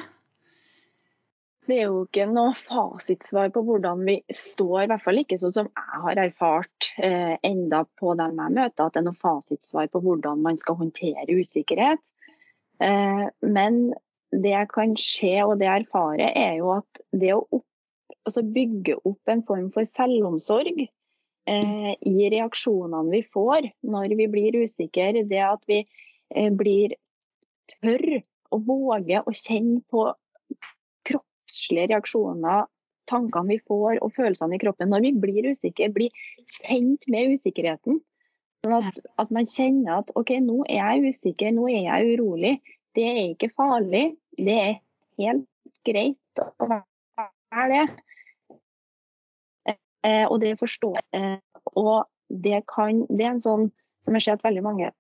Det 1.67 1.81
er 1.81 1.89
jo 1.89 2.05
ikke 2.05 2.29
noe 2.31 2.55
fasitsvar 2.55 3.51
på 3.55 3.63
hvordan 3.67 4.05
vi 4.07 4.21
står, 4.31 4.85
i 4.85 4.91
hvert 4.93 5.03
fall 5.03 5.19
ikke 5.23 5.39
sånn 5.41 5.55
som 5.55 5.71
jeg 5.71 6.03
har 6.05 6.21
erfart 6.23 6.91
eh, 7.03 7.35
enda 7.43 7.83
på 7.99 8.15
den 8.19 8.39
jeg 8.39 8.55
møter, 8.55 8.87
at 8.87 8.95
det 8.95 9.03
er 9.03 9.09
noe 9.09 9.23
fasitsvar 9.23 9.89
på 9.91 10.03
hvordan 10.05 10.45
man 10.45 10.59
skal 10.61 10.79
håndtere 10.79 11.39
usikkerhet. 11.41 12.03
Eh, 12.83 13.25
men 13.43 13.81
det 14.31 14.53
jeg 14.53 14.71
kan 14.71 14.95
se 15.01 15.33
og 15.43 15.57
det 15.59 15.67
jeg 15.67 15.87
erfarer, 15.87 16.31
er 16.35 16.61
jo 16.61 16.71
at 16.77 17.03
det 17.15 17.35
å 17.35 17.43
opp, 17.51 17.67
altså 18.27 18.43
bygge 18.43 18.99
opp 19.07 19.33
en 19.33 19.43
form 19.47 19.69
for 19.75 19.87
selvomsorg 19.89 20.87
i 21.47 22.29
reaksjonene 22.33 23.13
vi 23.13 23.23
får 23.33 23.69
når 23.87 24.15
vi 24.19 24.29
blir 24.31 24.57
usikre. 24.65 25.25
Det 25.31 25.43
at 25.43 25.63
vi 25.71 25.83
eh, 25.83 26.51
blir 26.51 26.97
tørr 27.77 28.21
og 28.55 28.67
våger 28.67 29.27
å 29.27 29.35
kjenne 29.35 29.83
på 29.91 30.09
kroppslige 31.07 31.91
reaksjoner, 31.93 32.67
tankene 33.07 33.55
vi 33.55 33.61
får 33.63 34.01
og 34.03 34.15
følelsene 34.17 34.57
i 34.57 34.63
kroppen 34.63 34.91
når 34.91 35.07
vi 35.07 35.13
blir 35.27 35.51
usikre. 35.53 35.91
Blir 35.95 36.15
kjent 36.59 37.07
med 37.13 37.37
usikkerheten. 37.37 38.01
Sånn 38.67 38.79
at, 38.81 38.99
at, 39.23 39.31
man 39.35 39.47
kjenner 39.47 40.01
at 40.01 40.11
OK, 40.19 40.33
nå 40.43 40.65
er 40.67 40.81
jeg 40.99 41.15
usikker, 41.15 41.55
nå 41.55 41.69
er 41.71 41.87
jeg 41.87 42.17
urolig. 42.17 42.57
Det 42.97 43.07
er 43.07 43.23
ikke 43.29 43.53
farlig. 43.55 44.17
Det 44.35 44.57
er 44.57 44.75
helt 45.21 45.47
greit 45.87 46.43
å 46.43 46.71
være 46.71 47.69
det. 47.71 47.85
Eh, 50.07 50.25
og 50.27 50.41
det 50.43 50.57
forstår 50.61 51.01
jeg. 51.13 51.41
Og 51.75 52.07
det 52.31 52.63
kan 52.71 53.05
Det 53.07 53.25
er 53.25 53.35
en 53.35 53.43
sånn 53.43 53.69
som 54.05 54.15
jeg 54.15 54.23
ser 54.23 54.39
at 54.39 54.45
veldig 54.47 54.63
mange 54.63 54.91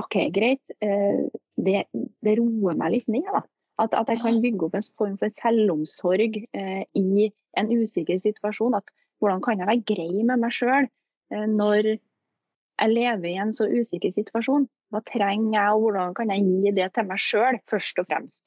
OK, 0.00 0.16
greit. 0.34 0.62
Eh, 0.80 1.26
det, 1.56 1.84
det 2.24 2.38
roer 2.40 2.78
meg 2.80 2.96
litt 2.96 3.10
ned, 3.12 3.28
da. 3.30 3.44
At, 3.82 3.94
at, 3.94 4.08
jeg 4.10 4.22
kan 4.22 4.40
bygge 4.42 4.68
opp 4.68 4.76
en 4.78 4.86
form 4.98 5.14
for 5.18 5.32
selvomsorg 5.34 6.38
eh, 6.54 6.82
i 6.98 7.28
en 7.58 7.70
usikker 7.70 8.18
situasjon. 8.22 8.76
At 8.78 8.90
hvordan 9.22 9.42
kan 9.44 9.60
jeg 9.60 9.70
være 9.70 9.86
grei 9.86 10.24
med 10.26 10.42
meg 10.42 10.54
sjøl 10.54 10.90
når 11.30 11.94
jeg 11.94 12.90
lever 12.90 13.28
i 13.30 13.38
en 13.42 13.54
så 13.54 13.66
usikker 13.70 14.12
situasjon? 14.14 14.66
Hva 14.94 15.00
trenger 15.08 15.54
jeg, 15.56 15.70
og 15.74 15.86
hvordan 15.86 16.14
kan 16.18 16.30
jeg 16.30 16.44
gi 16.46 16.74
det 16.76 16.90
til 16.94 17.06
meg 17.08 17.22
sjøl, 17.22 17.58
først 17.70 18.02
og 18.02 18.10
fremst? 18.10 18.44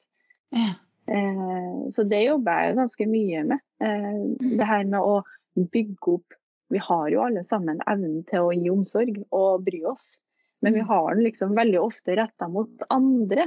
Ja. 0.56 0.76
Eh, 1.08 1.90
så 1.90 2.04
det 2.04 2.22
jobber 2.26 2.62
jeg 2.64 2.76
ganske 2.76 3.08
mye 3.08 3.44
med. 3.52 3.64
Eh, 3.80 4.14
mm. 4.40 4.56
det 4.60 4.68
her 4.68 4.84
med 4.88 5.00
å 5.00 5.20
bygge 5.64 6.14
opp 6.14 6.36
Vi 6.68 6.78
har 6.84 7.08
jo 7.08 7.22
alle 7.24 7.44
sammen 7.44 7.80
evnen 7.88 8.24
til 8.28 8.44
å 8.44 8.52
gi 8.52 8.68
omsorg 8.70 9.22
og 9.32 9.62
bry 9.64 9.78
oss, 9.88 10.18
men 10.60 10.74
vi 10.76 10.82
mm. 10.82 10.88
har 10.90 11.14
den 11.14 11.24
liksom 11.24 11.54
veldig 11.56 11.78
ofte 11.80 12.16
retta 12.18 12.48
mot 12.52 12.84
andre. 12.92 13.46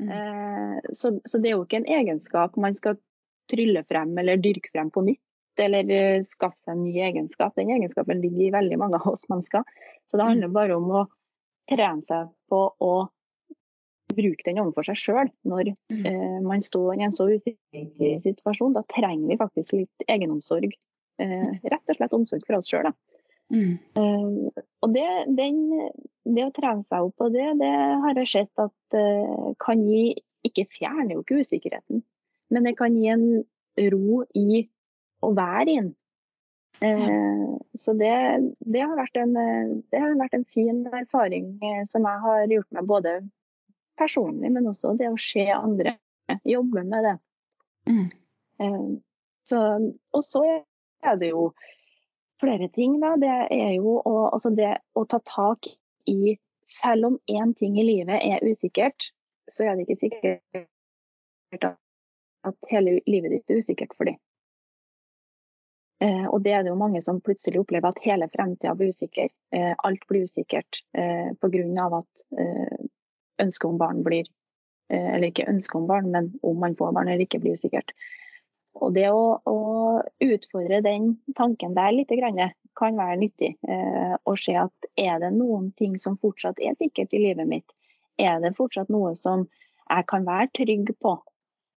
Mm. 0.00 0.08
Eh, 0.08 0.78
så, 0.92 1.18
så, 1.24 1.38
det 1.38 1.50
er 1.50 1.58
jo 1.58 1.66
ikke 1.66 1.82
en 1.82 1.90
egenskap 1.98 2.56
man 2.56 2.76
skal 2.78 2.96
trylle 3.52 3.84
frem 3.84 4.16
eller 4.18 4.40
dyrke 4.40 4.72
frem 4.72 4.88
på 4.90 5.04
nytt. 5.04 5.22
Eller 5.60 5.88
uh, 5.88 6.22
skaffe 6.24 6.60
seg 6.60 6.74
en 6.74 6.82
ny 6.84 6.94
egenskap. 7.00 7.54
Den 7.56 7.70
egenskapen 7.72 8.18
ligger 8.20 8.42
i 8.44 8.54
veldig 8.56 8.80
mange 8.80 8.98
av 9.00 9.06
oss 9.12 9.24
mennesker. 9.28 9.64
Så 10.04 10.16
det 10.16 10.24
mm. 10.24 10.30
handler 10.30 10.56
bare 10.56 10.80
om 10.80 10.90
å 10.92 11.04
trene 11.70 12.04
seg 12.04 12.32
på 12.52 12.60
å 12.72 12.94
bruke 14.16 14.44
den 14.44 14.60
overfor 14.62 14.86
seg 14.88 15.00
sjøl 15.00 15.30
når 15.48 15.72
eh, 15.72 16.36
man 16.44 16.60
står 16.62 16.98
i 16.98 17.06
en 17.06 17.16
så 17.16 17.28
usikker 17.28 18.20
situasjon. 18.24 18.76
Da 18.76 18.84
trenger 18.88 19.32
vi 19.32 19.40
faktisk 19.40 19.76
litt 19.76 20.06
egenomsorg 20.12 20.76
Eh, 20.76 20.95
rett 21.16 21.90
og 21.92 21.96
slett 21.96 22.14
omsorg 22.16 22.44
for 22.46 22.58
oss 22.58 22.70
sjøl. 22.70 22.90
Mm. 23.54 23.78
Uh, 23.94 24.62
og 24.82 24.94
det, 24.94 25.06
den, 25.38 25.58
det, 26.26 26.46
å 26.48 26.54
trene 26.54 26.82
seg 26.86 27.06
opp 27.06 27.14
på 27.20 27.28
det, 27.34 27.46
det 27.60 27.74
har 28.02 28.18
jeg 28.18 28.30
sett 28.32 28.62
at 28.62 28.96
uh, 28.98 29.52
kan 29.62 29.84
gi 29.86 30.16
Ikke 30.46 30.66
fjerner 30.70 31.16
jo 31.16 31.22
ikke 31.22 31.40
usikkerheten, 31.42 32.02
men 32.54 32.66
det 32.66 32.76
kan 32.78 32.94
gi 32.94 33.08
en 33.10 33.24
ro 33.92 34.20
i 34.38 34.60
å 35.26 35.32
være 35.34 35.72
inn. 35.72 35.88
Uh, 36.82 37.56
så 37.74 37.96
det, 37.98 38.12
det, 38.62 38.82
har 38.82 38.94
vært 38.98 39.18
en, 39.22 39.32
det 39.90 40.02
har 40.02 40.14
vært 40.20 40.36
en 40.38 40.46
fin 40.52 40.84
erfaring 40.92 41.56
som 41.88 42.06
jeg 42.06 42.22
har 42.26 42.52
gjort 42.52 42.78
meg 42.78 42.86
både 42.86 43.16
personlig, 43.98 44.52
men 44.54 44.70
også 44.70 44.94
det 45.00 45.10
å 45.10 45.18
se 45.18 45.48
andre 45.54 45.96
jobbe 46.46 46.84
med 46.86 47.08
det. 47.08 47.16
Mm. 47.90 48.06
Så, 49.46 49.58
og 50.14 50.24
så 50.26 50.44
er 51.04 51.16
det 51.20 51.32
jo 51.32 51.50
flere 52.40 52.68
ting. 52.72 53.00
Da. 53.00 53.14
Det 53.20 53.32
er 53.56 53.72
jo 53.76 53.98
å, 54.00 54.14
altså 54.32 54.52
det 54.56 54.76
å 54.94 55.04
ta 55.08 55.22
tak 55.24 55.70
i 56.06 56.36
Selv 56.66 57.06
om 57.06 57.16
én 57.30 57.52
ting 57.54 57.76
i 57.78 57.84
livet 57.86 58.24
er 58.26 58.42
usikkert, 58.42 59.12
så 59.46 59.68
er 59.68 59.76
det 59.76 59.84
ikke 59.84 60.00
sikkert 60.00 61.66
at 62.50 62.56
hele 62.72 62.96
livet 63.06 63.36
ditt 63.36 63.52
er 63.54 63.60
usikkert 63.62 63.94
for 63.94 64.10
dem. 64.10 64.16
Eh, 66.02 66.26
og 66.26 66.42
det 66.44 66.52
er 66.52 66.64
det 66.64 66.72
jo 66.72 66.80
mange 66.80 67.00
som 67.04 67.22
plutselig 67.24 67.62
opplever 67.62 67.94
at 67.94 68.02
hele 68.04 68.26
fremtida 68.32 68.74
blir 68.76 68.90
usikker. 68.90 69.30
Eh, 69.54 69.72
alt 69.78 70.02
blir 70.10 70.26
usikkert 70.26 70.82
eh, 70.98 71.30
pga. 71.40 71.86
at 72.00 72.26
eh, 72.34 72.76
ønsket 73.46 73.68
om 73.70 73.78
barn 73.78 74.02
blir 74.04 74.26
eh, 74.90 75.14
Eller 75.14 75.30
ikke 75.30 75.48
ønsket 75.48 75.78
om 75.80 75.86
barn, 75.86 76.10
men 76.10 76.32
om 76.42 76.60
man 76.60 76.76
får 76.76 76.92
barn 76.92 77.08
eller 77.08 77.24
ikke, 77.24 77.40
blir 77.40 77.56
usikkert. 77.56 77.94
Og 78.76 78.92
det 78.96 79.06
å, 79.10 79.38
å, 79.40 79.58
utfordre 80.22 80.82
den 80.84 81.14
tanken 81.36 81.74
der 81.76 81.94
litt 81.94 82.12
kan 82.76 82.98
være 82.98 83.16
nyttig. 83.20 83.54
Eh, 83.64 84.16
å 84.20 84.34
se 84.36 84.56
at 84.60 84.88
er 85.00 85.20
det 85.22 85.32
noen 85.32 85.70
ting 85.78 85.96
som 85.98 86.18
fortsatt 86.20 86.60
er 86.60 86.76
sikkert 86.76 87.14
i 87.16 87.22
livet 87.22 87.48
mitt? 87.48 87.72
Er 88.20 88.40
det 88.40 88.56
fortsatt 88.56 88.92
noe 88.92 89.14
som 89.16 89.46
jeg 89.88 90.06
kan 90.10 90.26
være 90.28 90.50
trygg 90.58 90.92
på? 91.00 91.14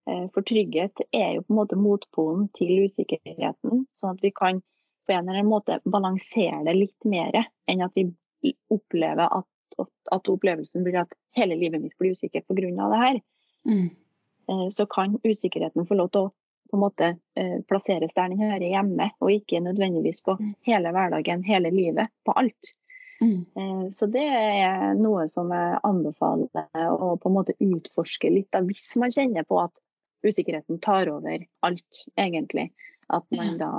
Eh, 0.09 0.25
for 0.33 0.43
trygghet 0.43 1.05
er 1.11 1.37
jo 1.37 1.45
på 1.45 1.53
en 1.53 1.59
måte 1.61 1.79
motpolen 1.79 2.49
til 2.57 2.83
usikkerheten. 2.83 3.85
Sånn 3.95 4.17
at 4.17 4.25
vi 4.25 4.33
kan 4.35 4.59
på 5.07 5.15
en 5.15 5.23
eller 5.23 5.39
annen 5.39 5.49
måte 5.49 5.79
balansere 5.85 6.61
det 6.67 6.75
litt 6.77 7.07
mer 7.07 7.39
enn 7.69 7.81
at 7.81 7.95
vi 7.95 8.53
opplever 8.69 9.25
at, 9.39 9.79
at 10.11 10.29
opplevelsen 10.29 10.85
blir 10.85 10.99
at 11.01 11.15
hele 11.37 11.57
livet 11.57 11.81
mitt 11.81 11.97
blir 11.97 12.13
usikkert 12.13 12.47
pga. 12.47 12.69
det 12.75 13.01
her. 13.05 13.21
Mm. 13.65 13.89
Eh, 14.49 14.67
så 14.69 14.85
kan 14.85 15.19
usikkerheten 15.23 15.87
få 15.87 15.97
lov 15.97 16.11
til 16.13 16.27
å 16.27 16.33
på 16.69 16.77
en 16.77 16.83
måte 16.83 17.07
eh, 17.35 17.57
plasseres 17.67 18.13
der 18.17 18.29
den 18.29 18.41
hører 18.41 18.65
hjemme, 18.65 19.09
og 19.19 19.33
ikke 19.33 19.61
nødvendigvis 19.65 20.21
på 20.25 20.37
mm. 20.39 20.51
hele 20.69 20.93
hverdagen, 20.95 21.43
hele 21.43 21.71
livet, 21.73 22.11
på 22.25 22.35
alt. 22.37 22.73
Mm. 23.21 23.45
Eh, 23.55 23.85
så 23.95 24.07
det 24.11 24.25
er 24.25 24.93
noe 24.99 25.27
som 25.31 25.51
jeg 25.51 25.81
anbefaler 25.83 26.91
å 26.93 27.15
på 27.19 27.31
en 27.31 27.35
måte 27.35 27.57
utforske 27.59 28.31
litt 28.31 28.55
av 28.55 28.69
hvis 28.69 28.93
man 29.01 29.11
kjenner 29.11 29.47
på 29.47 29.59
at 29.63 29.81
usikkerheten 30.25 30.79
tar 30.83 31.09
over 31.11 31.43
alt, 31.65 32.05
egentlig. 32.19 32.69
At 33.09 33.25
man 33.33 33.55
da 33.57 33.71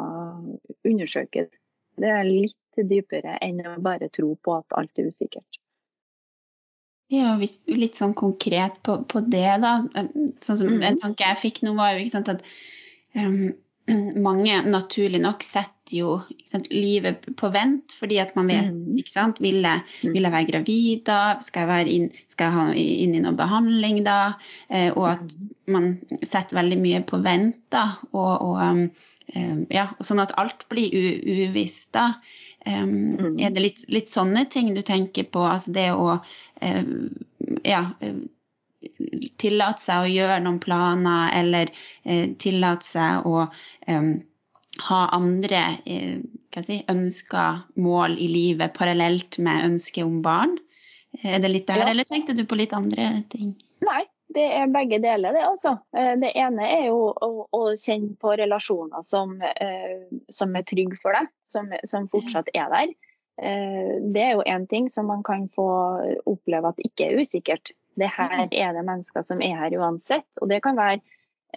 undersøker 0.83 1.47
det 2.01 2.09
er 2.11 2.27
litt 2.27 2.81
dypere 2.91 3.37
enn 3.45 3.61
å 3.67 3.77
bare 3.83 4.09
tro 4.11 4.33
på 4.35 4.57
at 4.57 4.75
alt 4.79 4.99
er 4.99 5.11
usikkert. 5.11 5.61
Ja, 7.11 7.35
hvis, 7.41 7.59
litt 7.67 7.99
sånn 7.99 8.15
konkret 8.15 8.77
på, 8.87 9.01
på 9.11 9.23
det, 9.27 9.49
da. 9.63 9.73
Sånn 10.45 10.59
som, 10.61 10.77
mm. 10.77 10.85
En 10.87 11.01
tanke 11.01 11.27
jeg 11.27 11.41
fikk 11.41 11.63
nå, 11.67 11.75
var 11.79 11.97
jo 11.97 12.05
ikke 12.05 12.15
sant, 12.15 12.31
at 12.31 12.45
um, 13.19 13.53
mange 14.27 14.61
naturlig 14.67 15.21
nok 15.23 15.45
setter 15.45 15.95
jo 15.95 16.17
sant, 16.47 16.69
livet 16.71 17.25
på 17.39 17.51
vent 17.53 17.95
fordi 17.97 18.21
at 18.23 18.35
man 18.39 18.51
vet 18.51 18.69
mm. 18.71 18.99
ikke 19.01 19.13
sant, 19.13 19.41
Vil 19.43 19.61
jeg, 19.65 19.83
mm. 20.03 20.13
vil 20.15 20.27
jeg 20.27 20.35
være 20.35 20.49
gravid 20.51 21.05
da? 21.09 21.21
Skal 21.43 21.65
jeg, 21.65 21.71
være 21.71 21.95
inn, 21.95 22.11
skal 22.33 22.51
jeg 22.51 22.59
ha 22.59 22.67
inn 23.05 23.17
i 23.17 23.23
noe 23.25 23.37
behandling 23.39 24.03
da? 24.07 24.19
Eh, 24.69 24.91
og 24.93 25.09
at 25.15 25.25
mm. 25.25 25.49
man 25.75 25.91
setter 26.23 26.59
veldig 26.61 26.79
mye 26.83 27.03
på 27.09 27.21
vent 27.25 27.59
da. 27.75 27.87
Og, 28.13 28.33
og 28.47 28.61
um, 28.63 28.85
ja, 29.71 29.89
sånn 30.05 30.23
at 30.23 30.35
alt 30.41 30.67
blir 30.71 30.95
uvisst 30.95 31.91
da. 31.97 32.13
Um, 32.69 33.39
er 33.41 33.55
det 33.55 33.63
litt, 33.65 33.87
litt, 33.89 34.11
sånne 34.11 34.45
ting 34.53 34.75
du 34.77 34.83
tenker 34.87 35.27
på? 35.33 35.47
Altså 35.49 35.73
det 35.75 35.89
å 35.97 36.19
uh, 36.21 36.91
ja, 37.65 37.87
tillate 39.41 39.83
seg 39.83 40.05
å 40.05 40.11
gjøre 40.11 40.41
noen 40.45 40.61
planer, 40.63 41.31
eller 41.37 41.73
eh, 42.05 42.33
tillate 42.41 42.87
seg 42.87 43.27
å 43.29 43.47
eh, 43.87 44.13
ha 44.89 45.01
andre 45.17 45.65
eh, 45.85 46.21
si, 46.65 46.81
ønsker, 46.91 47.65
mål 47.81 48.17
i 48.19 48.31
livet 48.31 48.77
parallelt 48.77 49.39
med 49.43 49.73
ønsket 49.73 50.07
om 50.07 50.21
barn. 50.25 50.57
Er 51.25 51.43
det 51.43 51.51
litt 51.51 51.67
der, 51.67 51.83
ja. 51.83 51.91
eller 51.91 52.07
tenkte 52.07 52.37
du 52.39 52.45
på 52.47 52.59
litt 52.59 52.73
andre 52.77 53.13
ting? 53.33 53.53
Nei, 53.83 54.05
det 54.35 54.47
er 54.61 54.71
begge 54.71 55.01
deler, 55.03 55.35
det 55.35 55.43
altså. 55.43 55.75
Eh, 55.97 56.15
det 56.23 56.31
ene 56.39 56.67
er 56.71 56.85
jo 56.89 57.11
å, 57.11 57.31
å 57.51 57.63
kjenne 57.75 58.15
på 58.21 58.35
relasjoner 58.39 59.03
som, 59.07 59.35
eh, 59.43 60.07
som 60.31 60.55
er 60.55 60.67
trygge 60.69 60.99
for 61.03 61.17
deg, 61.17 61.31
som, 61.47 61.71
som, 61.89 62.07
fortsatt 62.13 62.53
er 62.55 62.71
der. 62.71 62.93
Eh, 63.43 63.97
det 64.15 64.23
er 64.23 64.37
jo 64.37 64.47
én 64.47 64.69
ting 64.71 64.87
som 64.93 65.11
man 65.11 65.25
kan 65.27 65.49
få 65.55 65.67
oppleve 66.31 66.71
at 66.71 66.83
ikke 66.87 67.09
er 67.09 67.23
usikkert. 67.25 67.75
Det 68.01 68.11
her 68.11 68.47
mm. 68.47 68.53
er 68.53 68.77
det 68.77 68.85
mennesker 68.87 69.25
som 69.27 69.43
er 69.45 69.57
her 69.61 69.77
uansett. 69.79 70.29
Og 70.41 70.51
det 70.51 70.63
kan 70.65 70.79
være 70.79 71.01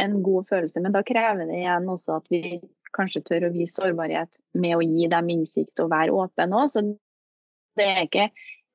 en 0.03 0.23
god 0.25 0.47
følelse, 0.49 0.81
men 0.81 0.95
da 0.95 1.03
krever 1.05 1.45
det 1.45 1.59
igjen 1.61 1.89
også 1.89 2.17
at 2.17 2.31
vi 2.33 2.57
kanskje 2.93 3.23
tør 3.25 3.47
å 3.47 3.53
vise 3.53 3.77
sårbarhet 3.77 4.41
med 4.57 4.77
å 4.77 4.85
gi 4.85 5.09
dem 5.09 5.29
innsikt 5.33 5.81
og 5.83 5.91
være 5.93 6.13
åpen 6.17 6.55
òg. 6.57 6.69
Så 6.71 6.83
det 7.77 7.87
er 7.89 8.03
ikke 8.07 8.27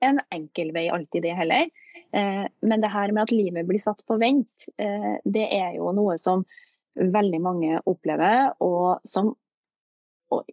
en 0.04 0.20
enkel 0.34 0.72
vei 0.74 0.86
alltid, 0.94 1.24
det 1.26 1.34
heller. 1.38 1.70
Eh, 2.14 2.44
men 2.60 2.82
det 2.84 2.92
her 2.92 3.12
med 3.14 3.26
at 3.26 3.34
livet 3.34 3.66
blir 3.66 3.82
satt 3.82 4.04
på 4.06 4.18
vent, 4.20 4.68
eh, 4.78 5.16
det 5.24 5.46
er 5.58 5.74
jo 5.78 5.90
noe 5.96 6.18
som 6.22 6.44
veldig 6.98 7.40
mange 7.42 7.80
opplever, 7.86 8.54
og 8.64 9.04
som 9.06 9.34
og 10.34 10.50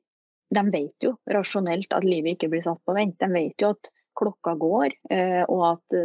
de 0.56 0.62
vet 0.72 1.04
jo 1.04 1.18
rasjonelt 1.28 1.92
at 1.94 2.06
livet 2.08 2.38
ikke 2.38 2.48
blir 2.54 2.64
satt 2.64 2.80
på 2.88 2.94
vent. 2.96 3.18
De 3.20 3.28
vet 3.34 3.60
jo 3.60 3.74
at 3.74 3.90
klokka 4.16 4.54
går, 4.56 4.94
eh, 5.12 5.42
og 5.52 5.64
at 5.74 5.96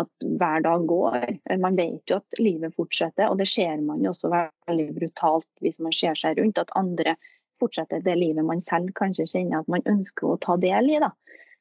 at 0.00 0.26
hver 0.40 0.64
dag 0.64 0.86
går. 0.88 1.26
Man 1.60 1.76
vet 1.76 2.10
jo 2.10 2.18
at 2.20 2.40
livet 2.40 2.74
fortsetter, 2.76 3.28
og 3.28 3.38
det 3.40 3.48
ser 3.50 3.80
man 3.84 4.02
jo 4.04 4.12
også 4.14 4.30
veldig 4.32 4.88
brutalt 4.96 5.48
hvis 5.64 5.80
man 5.84 5.94
ser 5.96 6.16
seg 6.18 6.40
rundt. 6.40 6.60
At 6.62 6.72
andre 6.78 7.16
fortsetter 7.62 8.02
det 8.04 8.16
livet 8.18 8.46
man 8.46 8.62
selv 8.64 8.92
kanskje 8.98 9.28
kjenner 9.30 9.62
at 9.62 9.70
man 9.70 9.84
ønsker 9.88 10.32
å 10.32 10.38
ta 10.42 10.56
del 10.60 10.90
i. 10.94 11.00
da. 11.02 11.12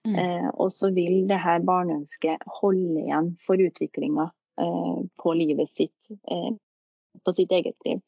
Mm. 0.08 0.16
Eh, 0.18 0.50
og 0.58 0.72
så 0.74 0.90
vil 0.96 1.28
det 1.30 1.38
her 1.44 1.62
barneønsket 1.66 2.46
holde 2.62 3.04
igjen 3.04 3.36
for 3.46 3.62
utviklinga 3.62 4.32
eh, 4.64 5.02
på 5.22 5.34
livet 5.38 5.70
sitt, 5.70 5.98
eh, 6.10 6.54
på 7.22 7.34
sitt 7.36 7.54
eget 7.54 7.78
liv. 7.86 8.02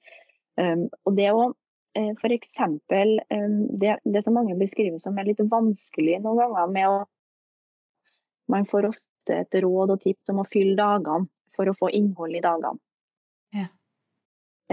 Um, 0.58 0.86
og 1.06 1.15
det 1.17 1.32
å 1.34 1.52
for 1.93 2.34
f.eks. 2.34 2.56
Um, 2.89 3.58
det, 3.78 4.00
det 4.02 4.21
som 4.26 4.34
mange 4.34 4.56
beskriver 4.58 4.97
som 5.02 5.17
er 5.17 5.28
litt 5.28 5.41
vanskelig 5.50 6.15
noen 6.24 6.39
ganger 6.41 6.71
med 6.74 6.89
å 6.89 6.95
Man 8.50 8.65
får 8.67 8.89
ofte 8.89 9.12
et 9.31 9.55
råd 9.63 9.95
og 9.95 10.01
tips 10.03 10.33
om 10.33 10.41
å 10.43 10.47
fylle 10.49 10.75
dagene 10.79 11.29
for 11.55 11.69
å 11.69 11.77
få 11.77 11.91
innhold 11.93 12.36
i 12.36 12.43
dagene. 12.43 12.81
Ja. 13.53 13.67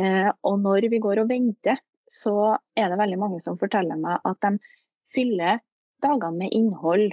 Eh, 0.00 0.30
og 0.46 0.60
når 0.64 0.88
vi 0.92 1.00
går 1.02 1.22
og 1.22 1.30
venter, 1.30 1.80
så 2.10 2.56
er 2.78 2.90
det 2.90 2.98
veldig 2.98 3.18
mange 3.20 3.40
som 3.44 3.58
forteller 3.60 4.00
meg 4.00 4.24
at 4.26 4.40
de 4.42 4.56
fyller 5.14 5.60
dagene 6.02 6.44
med 6.44 6.56
innhold, 6.56 7.12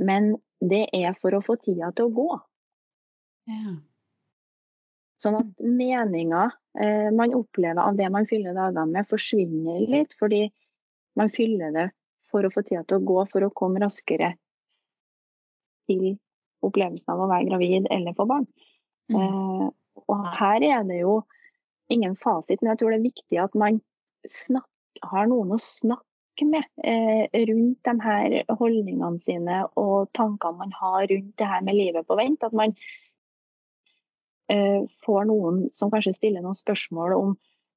men 0.00 0.34
det 0.62 0.86
er 0.96 1.14
for 1.18 1.34
å 1.36 1.42
få 1.44 1.58
tida 1.60 1.92
til 1.92 2.08
å 2.08 2.14
gå. 2.16 2.28
Ja. 3.52 3.76
Sånn 5.22 5.38
at 5.38 5.62
meninga 5.62 6.48
eh, 6.78 7.10
man 7.14 7.34
opplever 7.36 7.82
av 7.82 7.98
det 7.98 8.08
man 8.10 8.26
fyller 8.30 8.56
dagene 8.56 8.88
med, 8.90 9.08
forsvinner 9.10 9.84
litt, 9.90 10.16
fordi 10.18 10.46
man 11.18 11.30
fyller 11.30 11.74
det 11.74 11.88
for 12.32 12.46
å 12.46 12.50
få 12.50 12.64
tida 12.66 12.82
til 12.88 12.98
å 12.98 13.06
gå, 13.06 13.18
for 13.30 13.46
å 13.46 13.52
komme 13.54 13.82
raskere 13.82 14.32
til 15.90 16.16
opplevelsen 16.66 17.14
av 17.14 17.22
å 17.24 17.30
være 17.30 17.48
gravid 17.50 17.88
eller 17.90 18.16
få 18.16 18.26
barn. 18.30 18.46
Mm. 19.12 19.18
Eh, 19.18 19.66
og 20.08 20.28
her 20.38 20.64
er 20.66 20.86
det 20.88 21.02
jo 21.02 21.20
ingen 21.92 22.16
fasit, 22.16 22.62
men 22.62 22.72
jeg 22.72 22.82
tror 22.82 22.92
det 22.92 23.00
er 23.00 23.10
viktig 23.10 23.42
at 23.42 23.58
man 23.58 23.82
snakker, 24.28 24.68
har 25.08 25.28
noen 25.28 25.54
å 25.54 25.60
snakke 25.60 26.46
med 26.48 26.64
eh, 26.86 27.28
rundt 27.48 27.80
de 27.84 27.94
her 28.04 28.34
holdningene 28.60 29.20
sine 29.20 29.62
og 29.80 30.10
tankene 30.16 30.60
man 30.62 30.74
har 30.78 31.06
rundt 31.10 31.34
det 31.40 31.48
her 31.48 31.64
med 31.64 31.76
livet 31.76 32.06
på 32.08 32.16
vent. 32.18 32.44
At 32.46 32.56
man 32.56 32.74
eh, 34.52 34.82
får 35.04 35.28
noen 35.28 35.64
som 35.74 35.92
kanskje 35.92 36.14
stiller 36.16 36.44
noen 36.44 36.56
spørsmål 36.56 37.16
om 37.18 37.34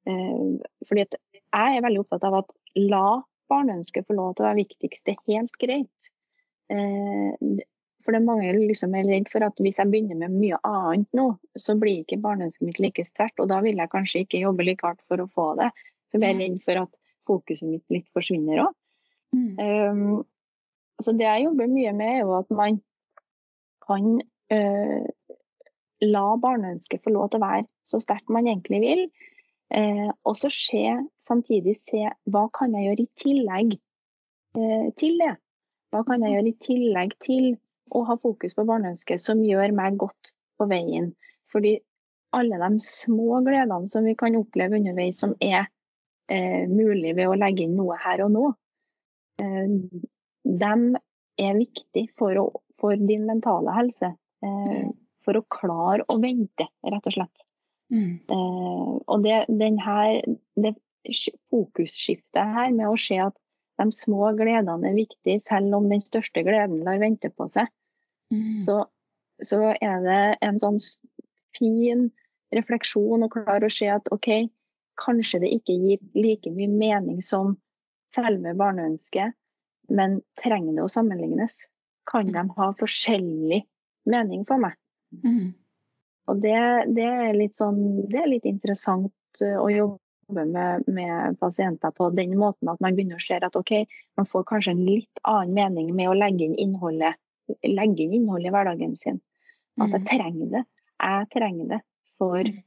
eh, 0.08 0.67
fordi 0.88 1.08
jeg 1.08 1.78
er 1.78 1.84
veldig 1.86 2.04
opptatt 2.04 2.28
av 2.28 2.41
at 2.43 2.54
la 2.80 3.21
barneønsket 3.52 4.08
få 4.08 4.17
lov 4.17 4.36
til 4.36 4.45
å 4.45 4.50
være 4.50 4.63
viktigst. 4.63 5.06
Det 5.06 5.15
er 5.15 5.36
helt 5.36 5.58
greit. 5.62 6.12
Eh, 6.74 7.65
for 8.05 8.13
det 8.13 8.21
er 8.21 8.27
mange 8.27 8.51
liksom 8.53 8.93
er 8.95 9.07
redd 9.09 9.31
for 9.33 9.43
at 9.47 9.57
hvis 9.65 9.79
jeg 9.81 9.89
begynner 9.89 10.19
med 10.21 10.37
mye 10.37 10.59
annet 10.67 11.17
nå, 11.17 11.25
så 11.57 11.73
blir 11.81 12.03
ikke 12.03 12.21
barneønsket 12.21 12.67
mitt 12.67 12.79
like 12.83 13.05
sterkt. 13.07 13.41
Og 13.41 13.49
da 13.49 13.57
vil 13.65 13.81
jeg 13.81 13.91
kanskje 13.91 14.21
ikke 14.21 14.43
jobbe 14.43 14.67
like 14.67 14.85
hardt 14.85 15.01
for 15.09 15.23
å 15.23 15.29
få 15.31 15.47
det. 15.57 15.71
Så 16.11 16.21
jeg 16.21 16.35
er 16.35 16.41
redd 16.43 16.59
for 16.67 16.83
at 16.85 16.99
fokuset 17.25 17.65
mitt 17.65 17.85
litt 17.89 18.05
forsvinner 18.13 18.67
òg. 18.67 18.75
Mm. 19.33 19.57
Um, 19.57 20.23
så 21.01 21.15
det 21.17 21.25
jeg 21.25 21.47
jobber 21.47 21.71
mye 21.71 21.95
med, 21.97 22.11
er 22.13 22.21
jo 22.21 22.35
at 22.37 22.53
man 22.55 22.77
kan 23.85 24.11
uh, 24.53 25.07
la 26.05 26.25
barneønsket 26.45 27.03
få 27.03 27.15
lov 27.15 27.31
til 27.31 27.41
å 27.41 27.47
være 27.47 27.65
så 27.89 27.99
sterkt 28.03 28.29
man 28.29 28.47
egentlig 28.47 28.83
vil. 28.85 29.03
Uh, 29.73 30.13
og 30.29 30.37
så 30.37 30.53
se, 30.53 30.85
samtidig 31.25 31.73
se 31.81 32.05
hva 32.29 32.45
kan 32.53 32.77
jeg 32.77 32.91
gjøre 32.91 33.07
i 33.07 33.11
tillegg 33.25 33.75
uh, 34.61 34.87
til 35.01 35.17
det. 35.25 35.33
Hva 35.89 36.05
kan 36.05 36.21
jeg 36.21 36.37
gjøre 36.37 36.51
i 36.51 36.59
tillegg 36.69 37.17
til 37.23 37.55
å 37.91 38.04
ha 38.08 38.17
fokus 38.21 38.56
på 38.58 38.65
barneønsket 38.67 39.21
som 39.21 39.43
gjør 39.45 39.74
meg 39.76 40.00
godt 40.02 40.34
på 40.60 40.67
veien. 40.69 41.12
Fordi 41.52 41.78
alle 42.36 42.60
de 42.60 42.84
små 42.84 43.39
gledene 43.45 43.88
som 43.91 44.08
vi 44.08 44.15
kan 44.19 44.36
oppleve 44.39 44.80
underveis, 44.80 45.19
som 45.21 45.36
er 45.39 45.67
eh, 46.32 46.65
mulig 46.67 47.15
ved 47.15 47.30
å 47.30 47.38
legge 47.39 47.65
inn 47.65 47.78
noe 47.78 47.98
her 48.02 48.26
og 48.26 48.34
nå, 48.34 48.45
eh, 49.43 49.76
de 50.45 50.76
er 51.45 51.58
viktig 51.60 52.06
for, 52.19 52.38
å, 52.41 52.45
for 52.80 53.00
din 53.00 53.26
mentale 53.30 53.74
helse. 53.76 54.13
Eh, 54.45 54.86
for 55.26 55.39
å 55.39 55.48
klare 55.50 56.06
å 56.12 56.19
vente, 56.21 56.67
rett 56.86 57.10
og 57.10 57.15
slett. 57.15 57.45
Mm. 57.93 58.19
Eh, 58.30 58.91
og 59.06 59.26
det, 59.26 59.39
her, 59.82 60.19
det 60.58 60.76
fokusskiftet 61.54 62.54
her 62.58 62.71
med 62.74 62.89
å 62.89 63.00
se 63.00 63.19
at 63.21 63.36
de 63.81 63.91
små 63.91 64.31
gledene 64.38 64.89
er 64.89 64.97
viktige, 64.97 65.39
selv 65.43 65.75
om 65.77 65.89
den 65.91 66.03
største 66.03 66.43
gleden 66.45 66.83
lar 66.88 66.99
vente 67.01 67.31
på 67.31 67.47
seg. 67.51 67.71
Mm. 68.33 68.61
Så, 68.63 68.83
så, 69.43 69.59
er 69.73 70.05
det 70.05 70.21
en 70.45 70.59
sånn 70.61 70.79
fin 71.55 72.07
refleksjon 72.55 73.25
å 73.25 73.31
klare 73.31 73.67
å 73.67 73.73
se 73.73 73.89
at 73.91 74.07
OK, 74.15 74.29
kanskje 74.99 75.41
det 75.43 75.51
ikke 75.57 75.75
gir 75.75 76.03
like 76.15 76.51
mye 76.55 76.71
mening 76.71 77.19
som 77.25 77.57
selve 78.13 78.55
barneønsket, 78.57 79.35
men 79.91 80.21
trenger 80.39 80.77
det 80.77 80.85
å 80.85 80.91
sammenlignes? 80.91 81.65
Kan 82.07 82.31
de 82.31 82.41
ha 82.57 82.71
forskjellig 82.79 83.63
mening 84.09 84.45
for 84.47 84.61
meg? 84.61 84.77
Mm. 85.25 85.53
Og 86.29 86.41
det, 86.41 86.57
det, 86.95 87.05
er 87.05 87.38
litt 87.38 87.57
sånn, 87.57 88.07
det 88.09 88.21
er 88.21 88.31
litt 88.31 88.47
interessant 88.49 89.13
eh, 89.43 89.57
å 89.57 89.67
jobbe 89.69 89.99
jobbe 90.27 90.45
med, 90.45 90.83
med, 90.88 91.39
pasienter 91.39 91.91
på 91.91 92.09
den 92.09 92.38
måten 92.38 92.69
at 92.69 92.79
man 92.79 92.95
begynner 92.95 93.19
å 93.19 93.25
se 93.25 93.38
at 93.41 93.55
okay, 93.55 93.85
man 94.17 94.25
får 94.25 94.43
kanskje 94.43 94.73
en 94.75 94.85
litt 94.85 95.21
annen 95.23 95.53
mening 95.53 95.93
med 95.95 96.09
å 96.09 96.17
legge 96.17 96.45
inn 96.45 96.55
innholdet, 96.55 97.15
legge 97.63 98.03
inn 98.03 98.13
innholdet 98.13 98.49
i 98.49 98.55
hverdagen 98.55 98.97
sin. 98.97 99.21
At 99.81 99.91
jeg 99.91 100.01
mm. 100.01 100.09
trenger 100.09 100.51
det. 100.53 100.63
Jeg 101.03 101.29
trenger 101.33 101.71
det 101.73 101.81
for 102.17 102.39
mm. 102.39 102.61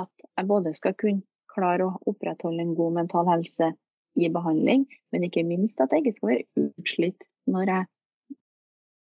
at 0.00 0.26
jeg 0.26 0.48
både 0.48 0.74
skal 0.74 0.96
kunne 0.98 1.22
klare 1.56 1.86
å 1.86 1.98
opprettholde 2.10 2.64
en 2.64 2.74
god 2.76 2.96
mental 3.00 3.28
helse 3.30 3.72
i 4.16 4.28
behandling, 4.32 4.86
men 5.12 5.26
ikke 5.26 5.44
minst 5.44 5.80
at 5.80 5.92
jeg 5.92 6.04
ikke 6.04 6.16
skal 6.16 6.30
være 6.32 6.66
utslitt 6.66 7.26
når 7.52 7.72
jeg 7.72 8.36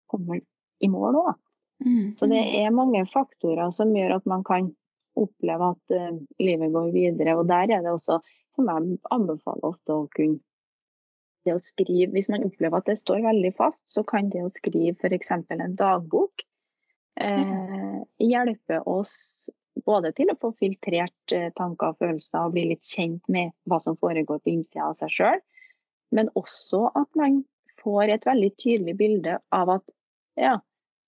kommer 0.09 0.41
i 0.85 0.91
mål 0.93 1.23
òg. 1.23 1.33
Mm. 1.85 2.17
Så 2.19 2.27
det 2.31 2.41
er 2.59 2.75
mange 2.75 3.05
faktorer 3.09 3.71
som 3.75 3.95
gjør 3.95 4.19
at 4.19 4.29
man 4.29 4.45
kan 4.47 4.73
oppleve 5.25 5.73
at 5.75 5.95
uh, 5.97 6.19
livet 6.43 6.75
går 6.75 6.93
videre. 6.95 7.37
Og 7.39 7.49
der 7.51 7.75
er 7.77 7.85
det 7.85 7.95
også, 7.95 8.21
som 8.55 8.71
jeg 8.71 8.99
anbefaler 9.15 9.73
ofte 9.73 9.97
å 9.97 10.07
kunne 10.15 10.41
det 11.47 11.55
å 11.55 11.63
skrive, 11.63 12.13
Hvis 12.13 12.29
man 12.33 12.45
opplever 12.45 12.81
at 12.81 12.89
det 12.91 12.99
står 13.01 13.23
veldig 13.25 13.53
fast, 13.57 13.85
så 13.91 14.03
kan 14.05 14.29
det 14.33 14.43
å 14.45 14.53
skrive 14.53 14.97
f.eks. 14.99 15.31
en 15.33 15.77
dagbok 15.79 16.45
eh, 17.21 18.01
hjelpe 18.21 18.81
oss 18.87 19.49
både 19.87 20.13
til 20.17 20.33
å 20.33 20.39
få 20.41 20.53
filtrert 20.59 21.35
eh, 21.35 21.51
tanker 21.57 21.93
og 21.93 22.03
følelser 22.03 22.47
og 22.47 22.57
bli 22.57 22.67
litt 22.73 22.87
kjent 22.87 23.23
med 23.33 23.55
hva 23.69 23.79
som 23.83 23.97
foregår 23.97 24.43
på 24.43 24.53
innsida 24.53 24.89
av 24.89 24.97
seg 24.99 25.15
sjøl, 25.15 25.43
men 26.15 26.33
også 26.39 26.89
at 26.99 27.09
man 27.19 27.43
får 27.79 28.15
et 28.17 28.27
veldig 28.27 28.53
tydelig 28.59 28.97
bilde 28.99 29.39
av 29.55 29.77
at 29.79 29.95
ja, 30.39 30.57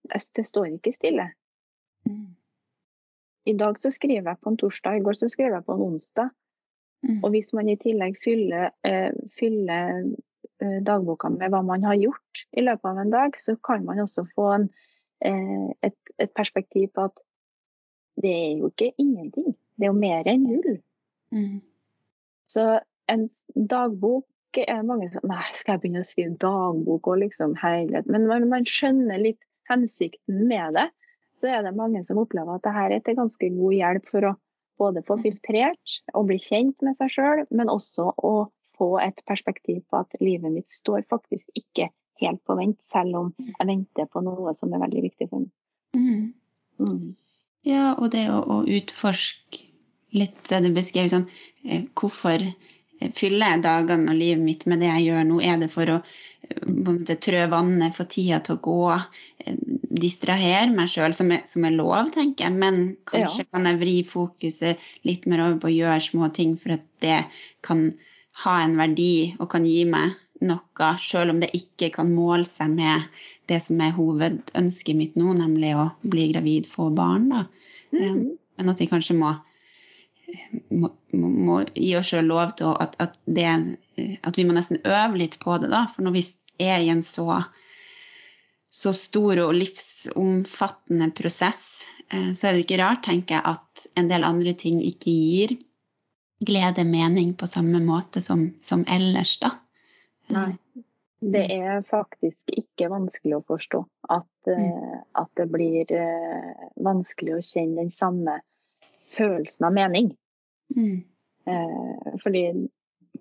det 0.06 0.44
står 0.46 0.76
ikke 0.76 0.94
stille. 0.94 1.30
Mm. 2.08 2.36
I 3.48 3.54
dag 3.56 3.78
så 3.80 3.90
skriver 3.90 4.28
jeg 4.30 4.40
på 4.42 4.52
en 4.52 4.58
torsdag, 4.60 4.98
i 4.98 5.04
går 5.04 5.16
så 5.16 5.28
skrev 5.32 5.54
jeg 5.54 5.64
på 5.64 5.76
en 5.76 5.86
onsdag. 5.86 6.28
Mm. 7.02 7.22
Og 7.24 7.30
hvis 7.32 7.52
man 7.56 7.68
i 7.68 7.78
tillegg 7.80 8.18
fyller, 8.24 8.70
eh, 8.84 9.12
fyller 9.38 10.02
eh, 10.60 10.78
dagboka 10.84 11.30
med 11.32 11.52
hva 11.52 11.62
man 11.64 11.84
har 11.88 11.96
gjort 11.96 12.44
i 12.52 12.64
løpet 12.64 12.90
av 12.90 13.00
en 13.00 13.14
dag, 13.14 13.40
så 13.40 13.56
kan 13.56 13.86
man 13.86 14.02
også 14.04 14.26
få 14.34 14.50
en, 14.58 14.68
eh, 15.24 15.70
et, 15.82 15.96
et, 16.18 16.32
perspektiv 16.36 16.90
på 16.94 17.08
at 17.08 17.24
det 18.20 18.34
er 18.34 18.58
jo 18.60 18.68
ikke 18.68 18.92
ingenting. 18.98 19.56
Det 19.76 19.88
er 19.88 19.94
jo 19.94 19.96
mer 19.96 20.28
enn 20.28 20.44
null. 20.44 20.76
Mm. 21.32 21.60
Så 22.50 22.66
en 23.08 23.28
dagbok 23.54 24.26
er 24.60 24.82
mange 24.82 25.08
som 25.12 25.24
Nei, 25.30 25.46
skal 25.54 25.76
jeg 25.76 25.82
begynne 25.84 26.02
å 26.04 26.08
skrive 26.08 26.36
dagbok 26.42 27.06
og 27.06 27.20
liksom 27.22 27.54
hele 27.62 28.02
Men 28.10 28.26
når 28.26 28.48
man 28.50 28.66
skjønner 28.66 29.22
litt 29.22 29.40
hensikten 29.70 30.42
med 30.50 30.74
det, 30.76 30.88
så 31.40 31.50
er 31.50 31.64
det 31.64 31.76
mange 31.76 32.02
som 32.06 32.20
opplever 32.20 32.58
at 32.58 32.64
dette 32.66 32.86
er 32.96 33.04
til 33.04 33.18
ganske 33.18 33.50
god 33.56 33.76
hjelp 33.76 34.08
for 34.12 34.28
å 34.28 34.36
både 34.80 35.02
få 35.06 35.18
filtrert 35.20 36.00
og 36.16 36.28
bli 36.30 36.38
kjent 36.40 36.84
med 36.84 36.96
seg 36.96 37.12
sjøl, 37.12 37.44
men 37.52 37.72
også 37.72 38.10
å 38.16 38.34
få 38.80 38.94
et 39.02 39.20
perspektiv 39.28 39.82
på 39.90 40.00
at 40.00 40.16
livet 40.24 40.52
mitt 40.52 40.72
står 40.72 41.04
faktisk 41.10 41.50
ikke 41.58 41.90
helt 42.20 42.42
på 42.48 42.56
vent, 42.56 42.78
selv 42.92 43.16
om 43.18 43.32
jeg 43.40 43.68
venter 43.68 44.08
på 44.08 44.22
noe 44.24 44.54
som 44.56 44.72
er 44.72 44.82
veldig 44.84 45.04
viktig 45.08 45.28
for 45.28 45.44
meg. 45.44 45.52
Mm. 45.96 46.26
Mm. 46.80 47.08
Ja, 47.68 47.92
og 47.96 48.12
det 48.14 48.26
å, 48.32 48.40
å, 48.40 48.58
utforske 48.64 49.66
litt 50.16 50.38
det 50.48 50.62
du 50.64 50.70
beskrev, 50.74 51.10
sånn 51.12 51.26
eh, 51.64 51.84
hvorfor 51.98 52.44
fyller 53.16 53.54
jeg 53.54 53.62
dagene 53.64 54.12
og 54.12 54.18
livet 54.18 54.44
mitt 54.44 54.66
med 54.68 54.82
det 54.82 54.90
jeg 54.90 55.08
gjør 55.08 55.24
nå? 55.28 55.40
Er 55.44 55.60
det 55.62 55.70
for 55.72 55.94
å 55.96 56.00
måte, 56.66 57.16
trø 57.20 57.42
vannet, 57.50 57.94
få 57.96 58.06
tida 58.10 58.40
til 58.44 58.56
å 58.56 58.62
gå, 58.64 58.78
eh, 59.44 59.58
distrahere 60.02 60.70
meg 60.72 60.90
sjøl, 60.90 61.14
som, 61.16 61.32
som, 61.46 61.66
er 61.66 61.76
lov, 61.76 62.10
tenker 62.14 62.46
jeg. 62.46 62.56
Men 62.62 62.80
kanskje 63.10 63.44
ja. 63.44 63.50
kan 63.54 63.68
jeg 63.68 63.80
vri 63.82 63.96
fokuset 64.06 64.90
litt 65.08 65.28
mer 65.30 65.44
over 65.46 65.60
på 65.62 65.70
å 65.70 65.76
gjøre 65.76 66.08
små 66.10 66.30
ting 66.36 66.56
for 66.60 66.76
at 66.76 66.86
det 67.04 67.22
kan 67.66 67.90
ha 68.44 68.56
en 68.64 68.76
verdi 68.78 69.36
og 69.38 69.50
kan 69.52 69.66
gi 69.68 69.84
meg 69.88 70.16
noe, 70.40 70.90
sjøl 71.02 71.34
om 71.34 71.40
det 71.42 71.50
ikke 71.56 71.90
kan 71.98 72.12
måle 72.14 72.46
seg 72.48 72.72
med 72.72 73.04
det 73.50 73.58
som 73.60 73.80
er 73.84 73.92
hovedønsket 73.96 74.96
mitt 74.96 75.18
nå, 75.20 75.34
nemlig 75.36 75.74
å 75.76 75.90
bli 76.06 76.30
gravid, 76.32 76.68
få 76.70 76.88
barn. 76.96 77.28
Da. 77.32 77.44
Mm. 77.92 78.30
Men 78.56 78.72
at 78.72 78.80
vi 78.80 78.88
kanskje 78.88 79.18
må 79.18 79.34
må, 80.70 80.90
må, 81.12 81.60
gi 81.74 81.94
oss 81.98 82.10
sjøl 82.12 82.28
lov 82.30 82.54
til 82.58 82.74
at, 82.82 82.96
at, 83.02 83.16
det, 83.26 83.46
at, 83.98 84.36
vi 84.38 84.46
må 84.46 84.56
nesten 84.56 84.80
øve 84.84 85.20
litt 85.20 85.38
på 85.42 85.56
det. 85.62 85.70
da, 85.72 85.86
For 85.90 86.06
når 86.06 86.16
vi 86.18 86.24
er 86.62 86.84
i 86.84 86.90
en 86.92 87.02
så, 87.04 87.42
så 88.70 88.92
stor 88.96 89.42
og 89.46 89.54
livsomfattende 89.58 91.10
prosess, 91.16 91.82
eh, 92.10 92.30
så 92.36 92.50
er 92.50 92.54
det 92.56 92.66
ikke 92.66 92.82
rart, 92.82 93.04
tenker 93.08 93.38
jeg, 93.38 93.56
at 93.56 93.88
en 94.00 94.12
del 94.12 94.26
andre 94.28 94.54
ting 94.58 94.82
ikke 94.84 95.14
gir 95.14 95.56
glede, 96.40 96.86
mening, 96.88 97.34
på 97.36 97.48
samme 97.50 97.82
måte 97.84 98.22
som, 98.24 98.46
som 98.64 98.84
ellers, 98.88 99.36
da. 99.42 99.54
Nei. 100.32 100.54
Det 101.20 101.42
er 101.52 101.82
faktisk 101.84 102.48
ikke 102.56 102.86
vanskelig 102.88 103.34
å 103.36 103.42
forstå 103.44 103.80
at, 104.08 104.28
mm. 104.48 104.60
Eh, 104.62 105.00
at 105.20 105.28
det 105.36 105.44
blir 105.52 105.90
eh, 105.92 106.62
vanskelig 106.80 107.34
å 107.36 107.42
kjenne 107.44 107.82
den 107.82 107.90
samme 107.92 108.38
følelsen 109.10 109.66
av 109.68 109.74
mening. 109.76 110.12
Mm. 110.76 111.00
Eh, 111.50 112.12
fordi 112.22 112.44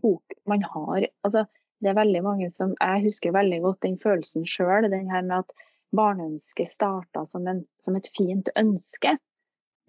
bok 0.01 0.33
man 0.45 0.63
har 0.63 1.07
Altså, 1.23 1.45
det 1.81 1.89
er 1.89 1.97
veldig 1.97 2.21
mange 2.23 2.49
som 2.53 2.75
Jeg 2.77 3.03
husker 3.07 3.33
veldig 3.33 3.61
godt 3.63 3.81
den 3.85 3.97
følelsen 4.01 4.45
sjøl, 4.47 4.89
den 4.91 5.09
her 5.11 5.23
med 5.25 5.45
at 5.45 5.53
barneønsket 5.95 6.69
starta 6.69 7.25
som, 7.25 7.47
som, 7.81 7.97
et 7.97 8.09
fint 8.17 8.51
ønske. 8.59 9.15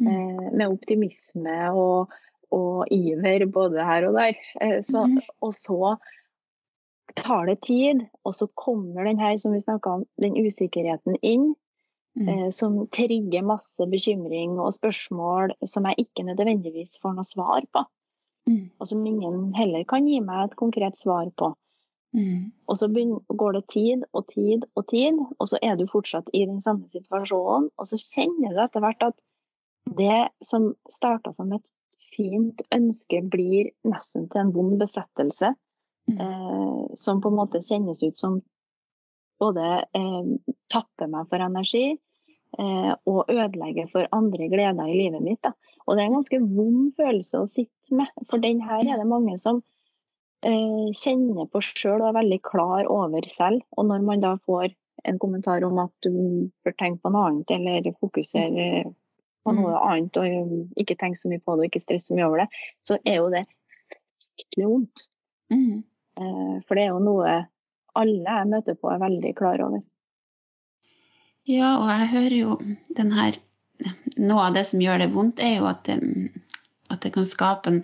Mm. 0.00 0.08
Eh, 0.08 0.46
med 0.56 0.66
optimisme 0.68 1.56
og, 1.76 2.14
og, 2.56 2.86
iver 2.90 3.44
både 3.52 3.84
her 3.84 4.08
og 4.08 4.16
der. 4.16 4.38
Eh, 4.62 4.78
så, 4.86 5.04
mm. 5.06 5.18
Og 5.44 5.54
så 5.54 5.96
tar 7.18 7.50
det 7.50 7.58
tid, 7.66 8.06
og 8.24 8.34
så 8.34 8.46
kommer 8.54 9.04
den 9.04 9.20
her, 9.20 9.36
som 9.38 9.52
vi 9.52 9.60
om, 9.66 10.06
den 10.22 10.38
usikkerheten 10.40 11.18
inn. 11.20 11.52
Mm. 12.18 12.28
Eh, 12.28 12.50
som 12.50 12.86
trigger 12.90 13.46
masse 13.46 13.86
bekymring 13.86 14.58
og 14.58 14.74
spørsmål 14.74 15.54
som 15.70 15.86
jeg 15.86 16.06
ikke 16.06 16.26
nødvendigvis 16.26 16.98
får 17.02 17.14
noe 17.16 17.28
svar 17.28 17.66
på. 17.70 17.84
Mm. 18.50 18.70
Og 18.80 18.88
som 18.90 19.06
ingen 19.06 19.52
heller 19.54 19.84
kan 19.88 20.08
gi 20.08 20.18
meg 20.24 20.48
et 20.48 20.56
konkret 20.58 20.98
svar 20.98 21.30
på. 21.38 21.52
Mm. 22.16 22.50
Og 22.66 22.78
så 22.78 22.88
går 22.90 23.52
det 23.52 23.68
tid 23.70 24.02
og 24.12 24.26
tid 24.32 24.66
og 24.74 24.88
tid, 24.90 25.20
og 25.38 25.48
så 25.48 25.60
er 25.62 25.76
du 25.78 25.86
fortsatt 25.86 26.30
i 26.34 26.42
den 26.46 26.58
samme 26.60 26.88
situasjonen. 26.90 27.70
Og 27.78 27.86
så 27.86 28.00
kjenner 28.00 28.56
du 28.56 28.62
etter 28.64 28.82
hvert 28.82 29.06
at 29.12 29.18
det 29.96 30.30
som 30.44 30.72
starta 30.90 31.32
som 31.36 31.52
et 31.54 31.70
fint 32.10 32.62
ønske, 32.74 33.22
blir 33.30 33.70
nesten 33.86 34.26
til 34.30 34.42
en 34.42 34.54
vond 34.54 34.78
besettelse. 34.80 35.54
Mm. 36.10 36.18
Eh, 36.18 36.96
som 36.98 37.20
på 37.22 37.30
en 37.30 37.38
måte 37.38 37.62
kjennes 37.62 38.02
ut 38.02 38.18
som 38.18 38.40
både 39.40 39.66
eh, 39.96 40.30
tapper 40.72 41.10
meg 41.10 41.28
for 41.30 41.42
energi 41.44 41.84
eh, 41.90 42.92
og 43.08 43.30
ødelegger 43.30 43.90
for 43.92 44.08
andre 44.14 44.48
gleder 44.52 44.88
i 44.88 44.98
livet 44.98 45.24
mitt. 45.24 45.42
Da. 45.46 45.54
Og 45.86 45.96
det 45.96 46.04
er 46.04 46.10
en 46.10 46.18
ganske 46.20 46.40
vond 46.44 46.90
følelse 46.98 47.42
å 47.42 47.50
sitte 47.50 47.96
med, 47.96 48.10
for 48.30 48.42
den 48.42 48.62
her 48.64 48.84
er 48.84 49.00
det 49.00 49.08
mange 49.10 49.36
som 49.40 49.62
eh, 50.46 50.90
kjenner 50.96 51.48
på 51.50 51.62
sjøl 51.64 52.00
og 52.00 52.10
er 52.10 52.18
veldig 52.20 52.40
klar 52.46 52.88
over 52.90 53.26
selv. 53.30 53.64
Og 53.76 53.88
når 53.90 54.06
man 54.06 54.24
da 54.24 54.36
får 54.46 54.70
en 55.08 55.20
kommentar 55.20 55.64
om 55.64 55.78
at 55.80 55.92
du 56.04 56.12
bør 56.64 56.76
tenke 56.76 57.00
på 57.04 57.12
noe 57.12 57.28
annet, 57.30 57.54
eller 57.56 57.94
fokusere 57.96 58.66
på 59.40 59.54
noe 59.56 59.72
mm. 59.72 59.84
annet, 59.88 60.18
og 60.20 60.80
ikke 60.82 60.98
tenke 61.00 61.20
så 61.20 61.30
mye 61.30 61.40
på 61.40 61.56
det 61.56 61.64
og 61.64 61.70
ikke 61.70 61.82
stresse 61.82 62.10
så 62.10 62.18
mye 62.18 62.28
over 62.28 62.42
det, 62.42 62.50
så 62.84 62.98
er 63.00 63.22
jo 63.22 63.30
det 63.32 63.46
fryktelig 64.36 64.68
vondt. 64.68 65.06
Mm. 65.50 65.80
Eh, 66.20 66.56
for 66.66 66.76
det 66.76 66.84
er 66.84 66.92
jo 66.92 67.00
noe 67.04 67.38
alle 67.98 68.24
jeg 68.24 68.50
møter 68.50 68.76
på, 68.78 68.90
er 68.90 69.02
veldig 69.02 69.32
klar 69.38 69.62
over. 69.64 69.82
Ja, 71.48 71.76
og 71.80 71.88
jeg 71.88 72.10
hører 72.14 72.36
jo 72.38 72.58
den 72.96 73.14
her 73.16 73.38
Noe 74.20 74.42
av 74.44 74.52
det 74.52 74.66
som 74.68 74.82
gjør 74.82 74.98
det 75.00 75.12
vondt, 75.14 75.38
er 75.40 75.54
jo 75.54 75.68
at 75.70 75.86
det, 75.86 75.94
at 76.92 77.00
det 77.00 77.14
kan 77.14 77.24
skape 77.24 77.70
en, 77.70 77.78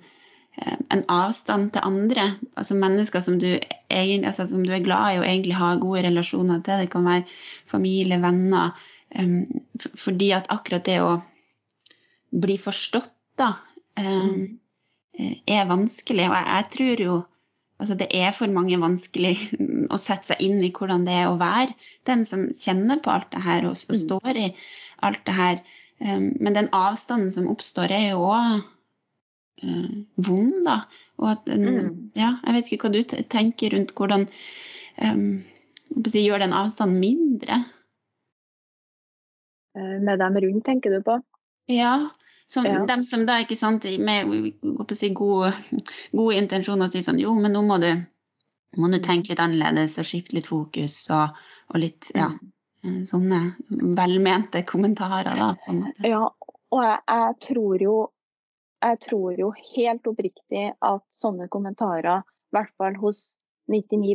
en, 0.93 1.05
avstand 1.09 1.71
til 1.73 1.87
andre. 1.89 2.27
Altså 2.53 2.77
mennesker 2.77 3.23
som 3.25 3.39
du, 3.41 3.47
egentlig, 3.89 4.27
altså 4.29 4.45
som 4.51 4.61
du, 4.67 4.75
er 4.77 4.85
glad 4.85 5.15
i 5.15 5.21
og 5.23 5.25
egentlig 5.25 5.57
har 5.57 5.81
gode 5.81 6.03
relasjoner 6.05 6.61
til. 6.67 6.83
Det 6.83 6.91
kan 6.93 7.09
være 7.09 7.25
familie, 7.71 8.21
venner. 8.21 8.77
Um, 9.17 9.47
fordi 9.97 10.35
at 10.37 10.51
akkurat 10.53 10.85
det 10.85 10.99
å 11.01 11.15
bli 12.37 12.59
forstått, 12.61 13.15
da, 13.41 13.55
um, 13.97 14.59
er 15.17 15.71
vanskelig. 15.73 16.29
Og 16.29 16.37
jeg, 16.37 16.47
jeg 16.51 16.71
tror 16.77 17.05
jo 17.07 17.17
Altså, 17.77 17.97
det 18.01 18.07
er 18.17 18.31
for 18.33 18.49
mange 18.49 18.79
vanskelig 18.81 19.35
å 19.93 19.99
sette 20.01 20.31
seg 20.31 20.45
inn 20.45 20.63
i 20.65 20.73
hvordan 20.73 21.05
det 21.05 21.17
er 21.21 21.27
å 21.29 21.41
være 21.41 21.75
den 22.09 22.25
som 22.29 22.47
kjenner 22.57 23.03
på 23.05 23.13
alt 23.13 23.29
det 23.35 23.43
her 23.45 23.67
og, 23.69 23.77
og 23.77 23.97
mm. 23.97 24.01
står 24.05 24.41
i 24.41 24.47
alt 25.05 25.21
det 25.27 25.35
her. 25.37 25.61
Um, 26.01 26.31
men 26.41 26.57
den 26.57 26.71
avstanden 26.77 27.33
som 27.33 27.51
oppstår, 27.53 27.93
er 27.93 28.09
jo 28.15 28.25
òg 28.31 28.63
uh, 29.65 29.93
vond, 30.17 30.57
da. 30.65 30.79
Og 31.21 31.31
at 31.35 31.45
den, 31.49 31.69
mm. 31.69 31.93
Ja, 32.17 32.35
jeg 32.47 32.57
vet 32.57 32.73
ikke 32.73 32.89
hva 32.89 32.95
du 32.97 33.21
tenker 33.33 33.77
rundt 33.77 33.93
hvordan 33.97 34.27
um, 35.01 35.45
si, 36.09 36.25
gjør 36.25 36.45
den 36.45 36.57
avstanden 36.57 37.01
mindre? 37.01 37.63
Eh, 39.77 39.97
med 40.01 40.21
dem 40.21 40.39
rundt, 40.45 40.65
tenker 40.65 40.97
du 40.97 41.03
på? 41.05 41.19
Ja. 41.73 42.09
Som, 42.49 42.67
ja. 42.69 42.85
Dem 42.87 43.03
som 43.05 43.25
da, 43.27 43.41
ikke 43.43 43.57
sant, 43.59 43.85
med 43.99 44.53
si, 44.95 45.09
gode, 45.11 45.51
gode 46.15 46.37
intensjoner 46.39 46.93
sier 46.93 47.03
sånn 47.03 47.19
Jo, 47.19 47.33
men 47.35 47.57
nå 47.57 47.65
må 47.67 47.81
du, 47.83 47.91
må 48.79 48.91
du 48.93 49.01
tenke 49.03 49.33
litt 49.33 49.43
annerledes 49.43 49.97
og 49.99 50.07
skifte 50.07 50.37
litt 50.39 50.51
fokus 50.51 51.01
og, 51.11 51.41
og 51.73 51.83
litt 51.83 52.13
Ja. 52.15 52.31
Mm. 52.31 52.53
Eh, 52.87 53.01
sånne 53.11 53.41
velmente 53.99 54.63
kommentarer, 54.63 55.35
da. 55.35 55.49
på 55.65 55.73
en 55.73 55.81
måte. 55.87 56.07
Ja, 56.07 56.23
og 56.71 56.85
jeg, 56.85 57.01
jeg, 57.09 57.35
tror 57.49 57.83
jo 57.83 57.97
jeg 58.85 59.01
tror 59.03 59.39
jo 59.41 59.53
helt 59.75 60.07
oppriktig 60.07 60.67
at 60.85 61.05
sånne 61.15 61.49
kommentarer, 61.51 62.23
i 62.23 62.57
hvert 62.57 62.75
fall 62.79 62.99
hos 63.01 63.23
99 63.73 64.15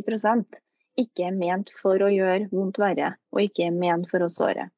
ikke 1.02 1.26
er 1.26 1.36
ment 1.36 1.72
for 1.82 2.00
å 2.04 2.10
gjøre 2.12 2.48
vondt 2.52 2.78
verre, 2.80 3.14
og 3.32 3.42
ikke 3.44 3.66
er 3.68 3.76
ment 3.76 4.08
for 4.10 4.24
å 4.24 4.30
såre. 4.32 4.68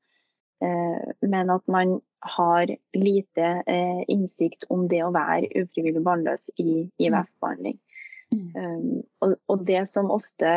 Eh, 0.65 1.29
men 1.29 1.51
at 1.51 1.67
man 1.67 2.01
har 2.25 2.77
lite 2.93 3.63
eh, 3.67 4.05
innsikt 4.09 4.65
om 4.73 4.89
det 4.89 5.03
å 5.05 5.13
være 5.15 5.51
ufrivillig 5.61 6.03
barnløs 6.05 6.49
i 6.57 6.87
IVF-behandling. 6.97 7.79
Mm. 8.35 8.47
Um, 8.57 9.03
og, 9.23 9.35
og, 9.51 9.65
det 9.69 9.85
som 9.91 10.09
ofte 10.11 10.55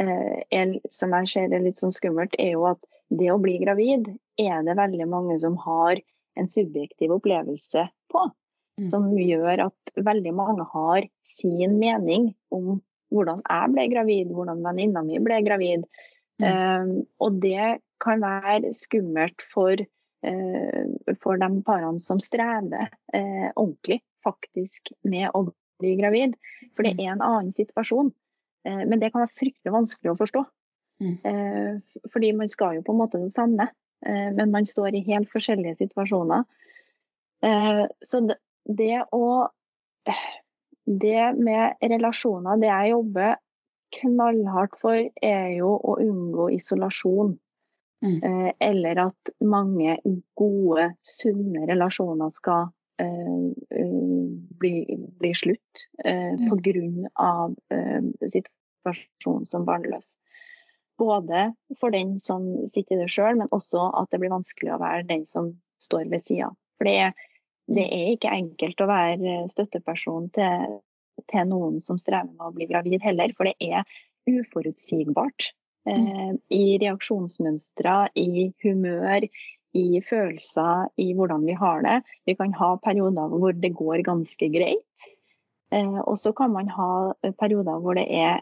eh, 0.00 0.36
er, 0.52 0.74
som 0.92 1.14
jeg 1.18 1.30
ser 1.30 1.54
er 1.54 1.64
litt 1.64 1.80
sånn 1.80 1.94
skummelt, 1.94 2.36
er 2.38 2.54
jo 2.54 2.66
at 2.68 2.84
det 3.08 3.30
å 3.32 3.40
bli 3.40 3.56
gravid 3.62 4.10
er 4.40 4.64
det 4.66 4.76
veldig 4.78 5.08
mange 5.10 5.38
som 5.42 5.56
har 5.64 6.02
en 6.38 6.50
subjektiv 6.50 7.14
opplevelse 7.16 7.86
på. 8.12 8.24
Mm. 8.80 8.88
Som 8.90 9.06
gjør 9.14 9.68
at 9.68 9.94
veldig 9.94 10.34
mange 10.34 10.66
har 10.72 11.06
sin 11.30 11.78
mening 11.78 12.32
om 12.54 12.80
hvordan 13.14 13.44
jeg 13.46 13.70
ble 13.70 13.84
gravid, 13.92 14.32
hvordan 14.34 14.64
venninna 14.66 15.04
mi 15.06 15.20
ble 15.22 15.38
gravid. 15.46 15.86
Mm. 16.42 16.46
Um, 16.50 16.94
og 17.22 17.38
det 17.44 17.76
kan 18.04 18.22
være 18.24 18.72
skummelt 18.76 19.44
for, 19.52 19.80
uh, 20.26 21.14
for 21.22 21.40
de 21.40 21.50
parene 21.66 22.02
som 22.02 22.20
strever 22.22 22.90
uh, 22.90 23.48
ordentlig 23.54 24.02
faktisk 24.24 24.92
med 25.04 25.30
å 25.34 25.46
bli 25.82 25.96
gravid. 26.00 26.36
For 26.76 26.86
det 26.86 26.96
er 26.98 27.14
en 27.14 27.24
annen 27.24 27.54
situasjon. 27.54 28.12
Uh, 28.68 28.84
men 28.84 29.00
det 29.00 29.12
kan 29.12 29.24
være 29.24 29.38
fryktelig 29.40 29.74
vanskelig 29.74 30.14
å 30.14 30.20
forstå. 30.20 30.46
Mm. 31.02 31.80
fordi 32.14 32.28
man 32.38 32.46
skal 32.48 32.76
jo 32.76 32.84
på 32.86 32.92
en 32.94 33.00
måte 33.00 33.18
det 33.18 33.32
samme. 33.34 33.64
Eh, 34.06 34.32
men 34.32 34.50
man 34.50 34.66
står 34.66 34.94
i 34.94 35.04
helt 35.06 35.30
forskjellige 35.32 35.78
situasjoner. 35.80 36.44
Eh, 37.44 37.84
så 38.00 38.24
det 38.64 39.04
å 39.12 39.50
Det 40.84 41.32
med 41.40 41.80
relasjoner, 41.80 42.58
det 42.60 42.68
jeg 42.68 42.90
jobber 42.90 43.36
knallhardt 43.96 44.74
for, 44.76 44.98
er 45.24 45.46
jo 45.56 45.70
å 45.80 45.94
unngå 45.96 46.50
isolasjon. 46.52 47.30
Mm. 48.04 48.16
Eh, 48.28 48.50
eller 48.68 49.00
at 49.06 49.30
mange 49.40 49.96
gode, 50.36 50.90
sunne 51.08 51.66
relasjoner 51.70 52.32
skal 52.34 52.72
bli, 52.94 54.74
bli 55.18 55.30
slutt 55.34 55.80
mm. 56.04 56.44
pga. 56.46 57.32
Uh, 57.74 58.28
situasjonen 58.84 59.46
som 59.46 59.64
barnløs. 59.64 60.14
Både 60.98 61.54
for 61.80 61.90
den 61.90 62.20
som 62.20 62.66
sitter 62.70 62.96
i 62.96 63.02
det 63.02 63.10
sjøl, 63.10 63.38
men 63.38 63.50
også 63.50 63.88
at 63.98 64.12
det 64.12 64.20
blir 64.22 64.30
vanskelig 64.34 64.76
å 64.76 64.82
være 64.82 65.08
den 65.08 65.24
som 65.26 65.56
står 65.82 66.06
ved 66.12 66.22
sida. 66.22 66.52
For 66.78 66.86
det 66.86 66.94
er, 67.08 67.16
det 67.66 67.86
er, 67.88 68.12
ikke 68.14 68.34
enkelt 68.34 68.84
å 68.84 68.90
være 68.90 69.36
støtteperson 69.50 70.30
til, 70.36 70.78
til, 71.30 71.48
noen 71.50 71.80
som 71.82 71.98
strever 71.98 72.30
med 72.30 72.46
å 72.46 72.54
bli 72.54 72.70
gravid 72.70 73.02
heller, 73.02 73.34
for 73.34 73.50
det 73.50 73.56
er 73.58 73.82
uforutsigbart. 74.30 75.50
Eh, 75.88 76.30
I 76.56 76.64
reaksjonsmønstre, 76.82 77.96
i 78.16 78.50
humør, 78.64 79.26
i 79.74 80.00
følelser, 80.00 80.88
i 80.96 81.10
hvordan 81.18 81.44
vi 81.48 81.56
har 81.58 81.82
det. 81.84 81.98
Vi 82.26 82.36
kan 82.38 82.54
ha 82.56 82.74
perioder 82.82 83.34
hvor 83.34 83.52
det 83.52 83.74
går 83.76 84.04
ganske 84.06 84.48
greit. 84.54 85.08
Eh, 85.74 85.98
og 86.04 86.16
så 86.18 86.32
kan 86.32 86.54
man 86.54 86.70
ha 86.72 87.12
perioder 87.40 87.82
hvor 87.82 87.98
det 87.98 88.06
er, 88.08 88.40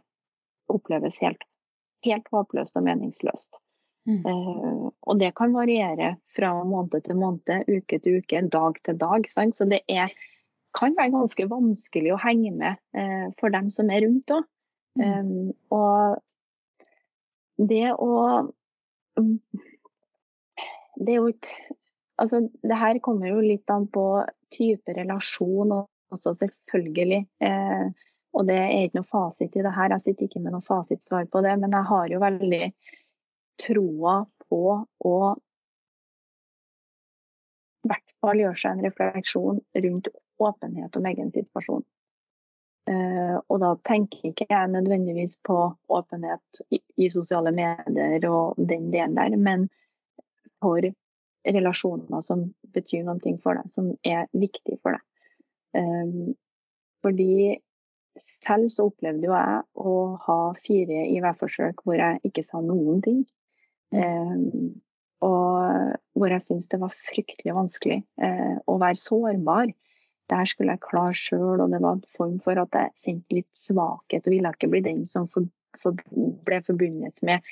oppleves 0.72 1.18
helt 1.20 1.42
helt 2.06 2.28
håpløst 2.32 2.76
og 2.78 2.86
meningsløst. 2.86 3.58
Mm. 4.08 4.22
Uh, 4.26 4.90
og 5.06 5.18
det 5.20 5.30
kan 5.38 5.54
variere 5.54 6.16
fra 6.36 6.52
måned 6.66 7.04
til 7.06 7.18
måned, 7.18 7.68
uke 7.70 8.00
til 8.02 8.18
uke, 8.18 8.42
dag 8.50 8.78
til 8.84 8.98
dag. 8.98 9.28
Sant? 9.30 9.56
Så 9.58 9.68
det 9.70 9.82
er, 9.88 10.10
kan 10.74 10.96
være 10.98 11.14
ganske 11.14 11.46
vanskelig 11.50 12.14
å 12.14 12.20
henge 12.22 12.52
med 12.56 12.80
uh, 12.98 13.30
for 13.38 13.54
dem 13.54 13.70
som 13.74 13.92
er 13.92 14.06
rundt 14.06 14.34
òg. 14.34 14.48
Mm. 14.98 15.04
Um, 15.08 15.52
og 15.72 16.18
det 17.70 17.92
å 17.94 18.10
Det 21.02 21.14
er 21.14 21.18
jo 21.18 21.30
ikke 21.32 21.78
Altså, 22.22 22.38
det 22.62 22.76
her 22.78 22.98
kommer 23.02 23.30
jo 23.32 23.40
litt 23.42 23.70
an 23.72 23.86
på 23.90 24.02
type 24.52 24.92
relasjon 24.94 25.72
også, 25.74 26.34
selvfølgelig. 26.38 27.22
Eh, 27.42 27.88
og 28.36 28.46
det 28.46 28.58
er 28.60 28.84
ikke 28.84 29.00
noe 29.00 29.08
fasit 29.08 29.56
i 29.56 29.64
det 29.64 29.72
her. 29.74 29.94
Jeg 29.96 30.04
sitter 30.04 30.28
ikke 30.28 30.42
med 30.44 30.54
noe 30.54 30.62
fasitsvar 30.62 31.26
på 31.32 31.42
det, 31.42 31.56
men 31.58 31.74
jeg 31.74 31.88
har 31.88 32.12
jo 32.12 32.20
veldig 32.22 32.60
troa 33.64 34.14
på 34.44 34.60
å 35.08 35.16
i 37.82 37.90
hvert 37.90 38.14
fall 38.22 38.44
gjøre 38.44 38.60
seg 38.60 38.76
en 38.76 38.86
refleksjon 38.86 39.58
rundt 39.86 40.12
åpenhet 40.42 41.00
om 41.00 41.10
egen 41.10 41.32
situasjon. 41.34 41.82
Uh, 42.90 43.38
og 43.46 43.60
da 43.62 43.68
tenker 43.86 44.32
ikke 44.32 44.48
jeg 44.50 44.70
nødvendigvis 44.72 45.36
på 45.46 45.56
åpenhet 45.94 46.62
i, 46.74 46.80
i, 46.98 47.06
sosiale 47.12 47.52
medier 47.54 48.26
og 48.26 48.58
den 48.58 48.88
delen 48.90 49.14
der, 49.14 49.36
men 49.38 49.68
for 50.62 50.82
relasjoner 51.46 52.24
som 52.26 52.48
betyr 52.74 53.04
noe 53.06 53.36
for 53.42 53.58
deg, 53.58 53.70
som 53.70 53.92
er 54.02 54.26
viktig 54.34 54.80
for 54.82 54.98
deg. 54.98 55.04
Um, 55.78 56.34
fordi 57.02 57.58
selv 58.20 58.68
så 58.72 58.88
opplevde 58.90 59.28
jo 59.28 59.34
jeg 59.34 59.60
å 59.80 59.92
ha 60.26 60.38
fire 60.58 61.04
IV-forsøk 61.08 61.84
hvor 61.84 61.98
jeg 61.98 62.20
ikke 62.28 62.44
sa 62.46 62.60
noen 62.64 63.00
ting. 63.04 63.22
Eh, 63.92 64.34
og 65.22 65.94
hvor 66.18 66.34
jeg 66.34 66.44
syntes 66.44 66.68
det 66.72 66.80
var 66.82 66.94
fryktelig 67.08 67.54
vanskelig 67.56 68.00
eh, 68.20 68.56
å 68.66 68.76
være 68.82 69.00
sårbar. 69.00 69.72
Der 70.32 70.48
skulle 70.48 70.76
jeg 70.76 70.84
klare 70.84 71.16
sjøl, 71.16 71.60
og 71.60 71.72
det 71.72 71.82
var 71.84 71.98
en 71.98 72.06
form 72.16 72.38
for 72.44 72.60
at 72.62 72.78
jeg 72.78 72.96
kjente 73.04 73.36
litt 73.40 73.50
svakhet 73.58 74.24
og 74.26 74.32
ville 74.32 74.54
ikke 74.54 74.70
bli 74.72 74.80
den 74.84 75.04
som 75.10 75.28
for, 75.28 75.48
for, 75.82 75.98
ble 76.46 76.62
forbundet 76.64 77.20
med 77.26 77.44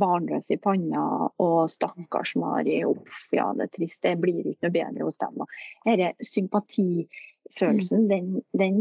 barnløs 0.00 0.50
i 0.50 0.56
panna 0.56 1.28
og 1.42 1.70
'stakkars 1.70 2.34
Mari', 2.40 2.84
uff 2.88 3.28
ja, 3.32 3.50
det 3.56 3.66
er 3.66 3.72
trist, 3.76 4.02
det 4.02 4.16
blir 4.20 4.40
ikke 4.40 4.68
noe 4.68 4.74
bedre 4.76 5.04
hos 5.04 5.20
dem. 5.20 5.44
Denne 5.84 6.12
sympatifølelsen, 6.24 8.04
mm. 8.04 8.08
den, 8.08 8.30
den, 8.56 8.78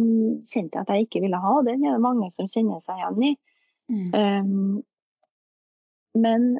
kjente 0.48 0.78
jeg 0.78 0.86
at 0.86 0.94
jeg 0.94 1.08
ikke 1.08 1.24
ville 1.26 1.42
ha, 1.44 1.58
og 1.60 1.68
den 1.68 1.86
er 1.86 1.98
det 1.98 2.06
mange 2.06 2.32
som 2.32 2.50
kjenner 2.52 2.80
seg 2.86 3.02
igjen 3.02 3.24
i. 3.28 3.34
Mm. 3.92 4.10
Um, 4.16 4.84
men 6.22 6.52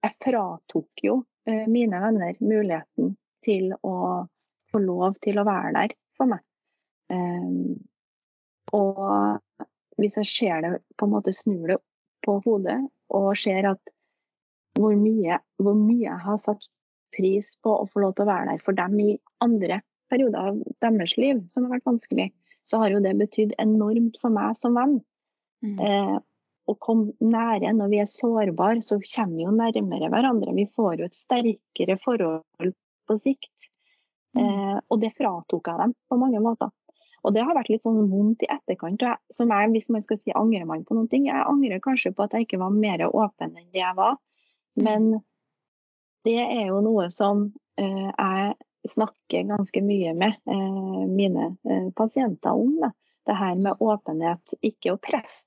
jeg 0.00 0.16
fratok 0.24 1.04
jo 1.04 1.20
uh, 1.20 1.66
mine 1.68 2.00
venner 2.00 2.38
muligheten 2.40 3.16
til 3.44 3.74
å 3.84 3.96
få 4.70 4.80
lov 4.82 5.18
til 5.24 5.40
å 5.40 5.46
være 5.48 5.72
der 5.76 5.94
for 6.18 6.30
meg. 6.30 6.42
Um, 7.10 7.78
og 8.76 9.40
hvis 10.00 10.18
jeg 10.20 10.30
ser 10.30 10.64
det, 10.64 10.74
på 10.96 11.06
en 11.06 11.14
måte 11.14 11.34
snur 11.34 11.72
det 11.72 11.80
på 12.24 12.38
hodet 12.44 12.78
og 13.16 13.32
ser 13.38 13.72
at 13.72 13.94
hvor 14.78 14.94
mye, 14.96 15.40
hvor 15.58 15.74
mye, 15.76 16.06
jeg 16.06 16.22
har 16.24 16.38
satt 16.40 16.66
pris 17.14 17.56
på 17.62 17.72
å 17.82 17.88
få 17.90 18.04
lov 18.04 18.14
til 18.16 18.26
å 18.26 18.30
være 18.30 18.52
der 18.52 18.64
for 18.64 18.76
dem 18.78 18.96
i 19.02 19.10
andre 19.42 19.80
perioder 20.10 20.50
av 20.52 20.60
deres 20.82 21.16
liv 21.18 21.42
som 21.50 21.66
har 21.66 21.76
vært 21.76 21.88
vanskelig, 21.90 22.28
så 22.66 22.80
har 22.82 22.94
jo 22.94 23.02
det 23.02 23.16
betydd 23.18 23.56
enormt 23.62 24.18
for 24.22 24.32
meg 24.34 24.58
som 24.60 24.76
venn. 24.78 25.00
Mm. 25.64 25.78
Eh, 25.84 26.18
å 26.70 26.76
komme 26.78 27.16
nære 27.18 27.72
når 27.74 27.90
vi 27.90 28.00
er 28.02 28.10
sårbare, 28.10 28.82
så 28.84 29.00
kommer 29.02 29.36
vi 29.36 29.46
jo 29.46 29.54
nærmere 29.56 30.10
hverandre. 30.12 30.54
Vi 30.54 30.68
får 30.70 31.02
jo 31.02 31.08
et 31.08 31.18
sterkere 31.18 31.98
forhold 32.00 32.74
på 33.10 33.18
sikt. 33.18 33.69
Mm. 34.36 34.42
Eh, 34.42 34.76
og 34.88 35.00
det 35.02 35.14
fratok 35.16 35.72
jeg 35.72 35.82
dem 35.82 35.96
på 36.08 36.18
mange 36.20 36.42
måter. 36.42 36.70
Og 37.20 37.34
det 37.36 37.42
har 37.44 37.56
vært 37.56 37.68
litt 37.68 37.84
sånn 37.84 38.08
vondt 38.08 38.46
i 38.46 38.48
etterkant. 38.52 39.02
som 39.30 39.50
jeg, 39.52 39.70
hvis 39.74 39.90
man 39.92 40.02
skal 40.02 40.16
si 40.16 40.32
angrer 40.32 40.64
man 40.64 40.84
på 40.84 40.96
noen 40.96 41.08
ting, 41.08 41.26
jeg 41.28 41.44
angrer 41.46 41.82
kanskje 41.84 42.14
på 42.16 42.24
at 42.24 42.32
jeg 42.32 42.46
ikke 42.46 42.62
var 42.62 42.72
mer 42.72 43.04
åpen 43.08 43.52
enn 43.56 43.68
det 43.72 43.82
jeg 43.82 43.96
var. 43.96 44.16
Men 44.80 45.20
det 46.24 46.38
er 46.40 46.66
jo 46.70 46.80
noe 46.84 47.10
som 47.12 47.50
eh, 47.80 48.08
jeg 48.08 48.56
snakker 48.88 49.48
ganske 49.50 49.82
mye 49.84 50.14
med 50.16 50.36
eh, 50.48 51.04
mine 51.10 51.52
uh, 51.68 51.90
pasienter 51.96 52.56
om. 52.56 52.72
Da. 52.80 52.92
Det 53.28 53.36
her 53.36 53.56
med 53.60 53.80
åpenhet. 53.84 54.56
Ikke 54.64 54.94
å 54.94 55.00
presse 55.00 55.44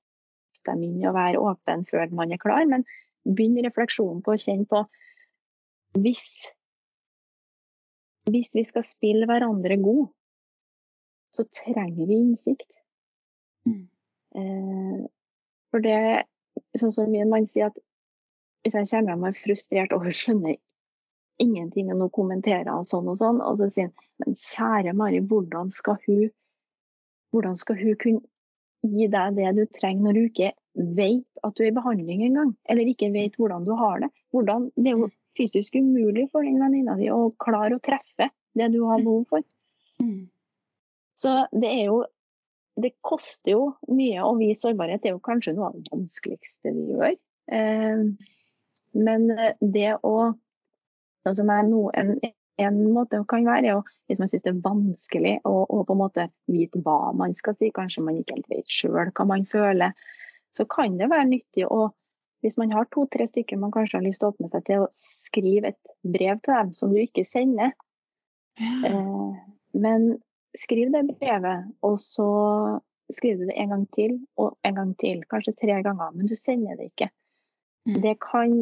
dem 0.67 0.83
inn 0.85 1.01
å 1.09 1.15
være 1.15 1.41
åpen 1.43 1.83
før 1.89 2.13
man 2.15 2.31
er 2.31 2.39
klar, 2.39 2.63
men 2.69 2.85
begynn 3.23 3.57
refleksjonen 3.65 4.21
på 4.23 4.35
å 4.35 4.39
kjenne 4.39 4.67
på 4.69 4.83
hvis, 5.99 6.53
hvis 8.29 8.53
vi 8.55 8.63
skal 8.67 8.85
spille 8.87 9.27
hverandre 9.29 9.77
god, 9.81 10.05
så 11.33 11.45
trenger 11.49 12.07
vi 12.07 12.19
innsikt. 12.19 12.69
Mm. 13.67 13.87
Eh, 14.37 15.01
for 15.73 15.83
det 15.83 16.27
sånn 16.77 16.93
som 16.93 17.09
min 17.11 17.31
mann 17.31 17.47
sier 17.49 17.71
at 17.71 17.79
hvis 18.63 18.77
jeg 18.77 18.87
kommer 18.91 19.13
hjem 19.13 19.25
og 19.25 19.29
er 19.31 19.41
frustrert 19.41 19.95
og 19.95 20.07
skjønner 20.13 20.59
ingenting 21.41 21.89
og 21.91 21.99
nå 21.99 22.09
kommenterer 22.13 22.69
han 22.69 22.85
sånn 22.87 23.09
og 23.11 23.17
sånn, 23.19 23.41
og 23.41 23.57
så 23.59 23.69
sier 23.73 23.89
han 23.89 24.09
men 24.21 24.37
kjære 24.37 24.93
Mari, 24.95 25.19
hvordan 25.25 25.71
skal 25.73 25.97
hun 26.05 26.29
hvordan 27.33 27.57
skal 27.57 27.79
hun 27.79 27.97
kunne 27.99 28.21
gi 28.83 29.07
deg 29.09 29.39
det 29.39 29.53
du 29.57 29.63
trenger 29.73 30.05
når 30.05 30.17
du 30.17 30.21
ikke 30.27 30.51
vet 30.73 31.43
at 31.45 31.55
du 31.55 31.63
er 31.63 31.71
i 31.71 31.75
behandling 31.75 32.23
engang, 32.25 32.53
eller 32.69 32.89
ikke 32.89 33.11
vet 33.13 33.35
hvordan 33.37 33.65
du 33.67 33.73
har 33.77 34.01
det? 34.03 34.09
Hvordan, 34.33 34.69
det 34.75 34.91
er 34.91 35.03
jo 35.03 35.09
fysisk 35.37 35.75
umulig 35.75 36.27
for 36.31 36.45
den 36.45 36.59
venninna 36.61 36.95
di 36.99 37.09
å 37.13 37.33
klare 37.41 37.77
å 37.77 37.83
treffe 37.83 38.29
det 38.57 38.69
du 38.73 38.81
har 38.87 39.03
behov 39.05 39.25
for. 39.29 39.45
Mm. 40.01 40.29
Så 41.17 41.37
det 41.53 41.69
er 41.69 41.87
jo 41.91 42.03
Det 42.73 42.89
koster 43.05 43.51
jo 43.51 43.65
mye 43.93 44.23
å 44.25 44.31
vise 44.33 44.63
sårbarhet. 44.63 45.03
Det 45.03 45.11
er 45.11 45.13
jo 45.13 45.19
kanskje 45.21 45.51
noe 45.53 45.67
av 45.67 45.75
det 45.77 45.91
vanskeligste 45.91 46.71
vi 46.73 46.87
gjør. 46.89 47.11
Eh, 47.53 47.99
men 48.97 49.27
det 49.61 49.91
å 50.01 50.15
Sånn 51.23 51.37
som 51.37 51.51
er 51.53 51.61
noe, 51.63 51.91
en, 51.95 52.17
en 52.59 52.79
måte 52.91 53.21
kan 53.31 53.45
være, 53.47 53.77
er 53.77 54.09
hvis 54.11 54.19
man 54.19 54.27
syns 54.27 54.43
det 54.43 54.51
er 54.51 54.63
vanskelig 54.65 55.35
å, 55.47 55.53
å, 55.63 55.83
på 55.87 55.95
en 55.95 56.01
måte 56.01 56.25
vite 56.51 56.81
hva 56.83 57.13
man 57.15 57.31
skal 57.37 57.55
si, 57.55 57.69
kanskje 57.71 58.03
man 58.03 58.17
ikke 58.19 58.35
helt 58.35 58.49
vet 58.51 58.73
sjøl 58.73 59.13
hva 59.13 59.27
man 59.29 59.45
føler, 59.47 59.95
så 60.53 60.65
kan 60.69 60.97
det 60.99 61.09
være 61.11 61.29
nyttig 61.31 61.67
å 61.67 61.89
hvis 62.43 62.57
man 62.59 62.73
har 62.75 62.89
to-tre 62.91 63.23
stykker 63.29 63.59
man 63.59 63.71
kanskje 63.71 64.01
har 64.01 64.03
lyst 64.03 64.19
til 64.19 64.27
å 64.27 64.33
åpne 64.33 64.49
seg 64.51 64.65
til, 64.67 64.83
å 64.83 64.91
skrive 64.97 65.71
et 65.71 65.93
brev 66.03 66.41
til 66.43 66.57
dem 66.57 66.73
som 66.75 66.91
du 66.91 66.99
ikke 66.99 67.23
sender. 67.23 67.71
Ja. 68.59 68.73
Eh, 68.89 69.37
men 69.79 70.09
skriv 70.59 70.91
det 70.93 71.05
brevet, 71.07 71.69
og 71.87 71.95
så 72.03 72.27
skriver 73.13 73.45
du 73.45 73.51
det 73.51 73.55
en 73.63 73.71
gang 73.71 73.85
til 73.95 74.17
og 74.35 74.57
en 74.67 74.75
gang 74.75 74.91
til. 74.99 75.23
Kanskje 75.31 75.55
tre 75.61 75.79
ganger, 75.85 76.11
men 76.17 76.27
du 76.27 76.35
sender 76.35 76.75
det 76.79 76.91
ikke. 76.91 77.09
Mm. 77.87 77.95
Det 78.03 78.13
kan 78.23 78.59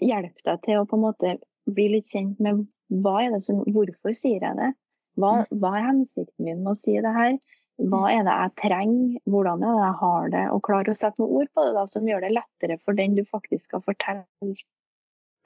hjelpe 0.00 0.44
deg 0.48 0.64
til 0.64 0.80
å 0.80 0.88
på 0.88 0.98
en 0.98 1.04
måte 1.04 1.36
bli 1.68 1.90
litt 1.92 2.10
kjent 2.10 2.40
med 2.42 2.64
hva 3.04 3.18
er 3.26 3.34
det 3.36 3.42
som, 3.44 3.60
hvorfor 3.68 4.16
sier 4.16 4.40
jeg 4.40 4.56
det? 4.58 4.72
Hva, 5.20 5.42
hva 5.50 5.72
er 5.76 5.88
hensikten 5.90 6.46
min 6.46 6.62
med 6.62 6.72
å 6.72 6.78
si 6.78 6.96
det 7.04 7.12
her? 7.12 7.36
Hva 7.78 8.08
er 8.10 8.24
det 8.26 8.34
jeg 8.34 8.54
trenger? 8.58 9.20
Hvordan 9.30 9.62
er 9.62 9.76
det 9.76 9.84
jeg 9.84 9.98
har 10.00 10.32
det? 10.32 10.44
Og 10.54 10.62
klare 10.66 10.90
å 10.90 10.98
sette 10.98 11.22
noen 11.22 11.36
ord 11.42 11.52
på 11.54 11.66
det 11.66 11.74
da, 11.76 11.84
som 11.86 12.08
gjør 12.08 12.24
det 12.26 12.32
lettere 12.34 12.78
for 12.82 12.98
den 12.98 13.14
du 13.14 13.22
faktisk 13.28 13.68
skal 13.70 13.84
fortelle, 13.84 14.24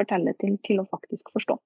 fortelle 0.00 0.32
til, 0.40 0.56
til 0.64 0.80
å 0.80 0.88
faktisk 0.88 1.28
forstå. 1.34 1.58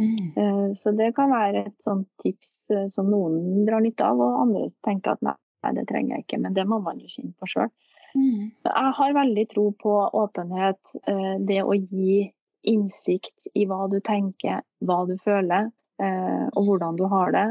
Mm. 0.00 0.32
Eh, 0.36 0.72
Så 0.74 0.92
det 0.98 1.12
kan 1.14 1.30
være 1.30 1.66
et 1.68 1.86
sånt 1.86 2.08
tips 2.22 2.70
eh, 2.74 2.88
som 2.90 3.10
noen 3.10 3.62
drar 3.68 3.84
nytte 3.84 4.06
av, 4.06 4.18
og 4.18 4.42
andre 4.46 4.66
tenker 4.86 5.14
at 5.14 5.24
nei, 5.26 5.36
det 5.76 5.86
trenger 5.90 6.16
jeg 6.16 6.26
ikke, 6.26 6.42
men 6.42 6.58
det 6.58 6.66
må 6.66 6.80
man 6.82 7.00
jo 7.02 7.10
kjenne 7.10 7.34
på 7.38 7.50
sjøl. 7.50 7.70
Mm. 8.16 8.50
Jeg 8.66 8.92
har 8.98 9.14
veldig 9.14 9.48
tro 9.52 9.70
på 9.78 9.96
åpenhet, 10.24 10.94
eh, 11.06 11.34
det 11.46 11.62
å 11.62 11.76
gi 11.76 12.24
innsikt 12.66 13.52
i 13.54 13.66
hva 13.68 13.86
du 13.92 14.00
tenker, 14.04 14.64
hva 14.84 15.04
du 15.08 15.14
føler, 15.22 15.70
og 16.00 16.64
hvordan 16.64 16.96
du 16.96 17.02
har 17.12 17.32
det, 17.32 17.44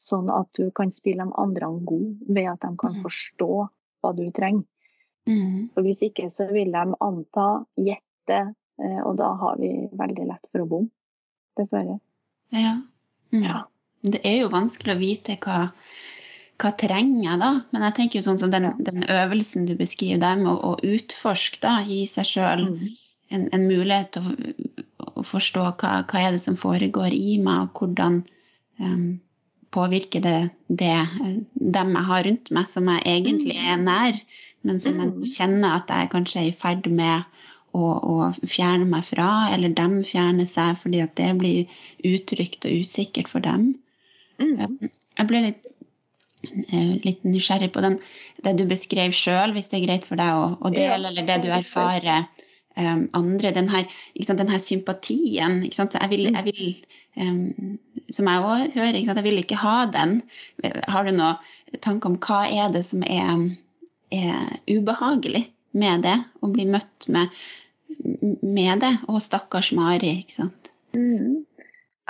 sånn 0.00 0.30
at 0.32 0.48
du 0.56 0.70
kan 0.74 0.90
spille 0.90 1.26
de 1.28 1.34
andre 1.38 1.68
god 1.84 2.06
ved 2.28 2.48
at 2.54 2.60
de 2.64 2.70
kan 2.80 2.94
Mm. 2.96 3.02
forstå 3.04 3.50
hva 4.02 4.12
du 4.16 4.30
trenger. 4.32 4.64
Mm. 5.28 5.68
For 5.74 5.82
Hvis 5.84 6.00
ikke 6.02 6.30
så 6.32 6.46
vil 6.52 6.72
de 6.72 6.84
anta, 7.00 7.48
gjette, 7.76 8.38
eh, 8.80 9.00
og 9.04 9.16
da 9.20 9.34
har 9.36 9.58
vi 9.60 9.88
veldig 9.92 10.26
lett 10.26 10.46
for 10.50 10.64
å 10.64 10.68
bomme. 10.68 10.90
Dessverre. 11.58 11.98
Ja. 12.50 12.78
Mm. 13.32 13.42
Ja. 13.44 13.64
Det 14.02 14.22
er 14.24 14.40
jo 14.40 14.48
vanskelig 14.48 14.94
å 14.96 14.98
vite 14.98 15.36
hva, 15.44 15.72
hva 16.58 16.70
trenger 16.80 17.22
jeg 17.26 17.38
da, 17.42 17.50
men 17.72 17.82
jeg 17.82 17.94
tenker 17.98 18.18
jo 18.20 18.24
sånn 18.30 18.38
som 18.40 18.50
den, 18.50 18.70
den 18.80 19.04
øvelsen 19.04 19.66
du 19.68 19.74
beskriver 19.76 20.20
der 20.20 20.36
med 20.40 20.48
å, 20.54 20.72
å 20.72 20.80
utforske 20.80 21.60
da, 21.60 21.80
i 21.84 22.06
seg 22.06 22.24
sjøl 22.24 22.64
Mm. 22.70 22.88
en, 23.30 23.48
en 23.52 23.66
mulighet 23.68 24.12
til 24.16 24.22
å, 24.24 24.32
å 25.20 25.22
forstå 25.22 25.66
hva, 25.76 25.92
hva 26.08 26.18
er 26.24 26.32
det 26.32 26.40
som 26.40 26.56
foregår 26.56 27.12
i 27.12 27.36
meg, 27.38 27.68
og 27.68 27.82
hvordan 27.82 28.22
em, 28.80 29.20
påvirker 29.74 30.22
det, 30.24 30.38
det 30.68 30.94
dem 31.54 31.92
jeg 31.96 32.06
har 32.10 32.24
rundt 32.26 32.50
meg, 32.54 32.68
som 32.68 32.88
jeg 32.90 33.04
egentlig 33.06 33.56
er 33.56 33.76
nær, 33.80 34.18
men 34.66 34.80
som 34.82 34.98
jeg 35.00 35.12
Mm. 35.12 35.26
kjenner 35.26 35.76
at 35.76 35.88
jeg 35.88 36.10
kanskje 36.12 36.40
er 36.40 36.48
i 36.48 36.56
ferd 36.56 36.86
med 36.90 37.22
å, 37.72 37.82
å 37.82 38.14
fjerne 38.42 38.88
meg 38.90 39.04
fra, 39.06 39.50
eller 39.54 39.68
dem 39.68 40.00
fjerner 40.04 40.48
seg 40.50 40.76
fordi 40.80 41.02
at 41.04 41.14
det 41.20 41.30
blir 41.38 41.66
utrygt 42.04 42.66
og 42.66 42.82
usikkert 42.82 43.30
for 43.30 43.40
dem. 43.46 43.74
Mm. 44.40 44.90
Jeg 44.90 45.28
ble 45.30 45.42
litt, 45.46 45.66
eh, 46.72 46.94
litt 47.06 47.24
nysgjerrig 47.24 47.70
på 47.72 47.84
den, 47.84 47.98
det 48.42 48.56
du 48.58 48.66
beskrev 48.66 49.14
sjøl, 49.14 49.54
hvis 49.54 49.70
det 49.70 49.80
er 49.80 49.86
greit 49.86 50.06
for 50.08 50.20
deg 50.20 50.34
å, 50.34 50.46
å 50.58 50.72
dele, 50.74 50.96
Ja, 50.96 51.10
eller 51.12 51.28
det 51.28 51.42
du 51.44 51.50
erfarer 51.54 52.26
um, 52.76 53.08
andre. 53.12 53.52
Den 53.52 53.68
her, 53.68 53.86
den 54.16 54.48
her 54.48 54.58
sympatien. 54.58 55.62
Jeg 55.70 56.10
vil, 56.10 56.26
jeg 56.32 56.44
vil 56.44 56.76
um, 57.16 57.78
som 58.14 58.28
jeg 58.30 58.44
òg 58.44 58.76
hører, 58.76 58.98
jeg 58.98 59.24
vil 59.24 59.40
ikke 59.42 59.60
ha 59.60 59.84
den. 59.90 60.20
Har 60.90 61.06
du 61.06 61.14
noen 61.14 61.80
tanke 61.84 62.10
om 62.10 62.18
hva 62.22 62.42
er 62.50 62.72
det 62.74 62.84
som 62.88 63.04
er, 63.06 63.46
er 64.14 64.58
ubehagelig 64.70 65.46
med 65.78 66.06
det? 66.06 66.16
Å 66.42 66.50
bli 66.50 66.66
møtt 66.70 67.08
med, 67.12 67.34
med 68.42 68.82
det? 68.84 68.94
Og 69.08 69.22
stakkars 69.24 69.72
Mari, 69.76 70.16
ikke 70.22 70.40
sant. 70.40 70.72
Mm. 70.96 71.46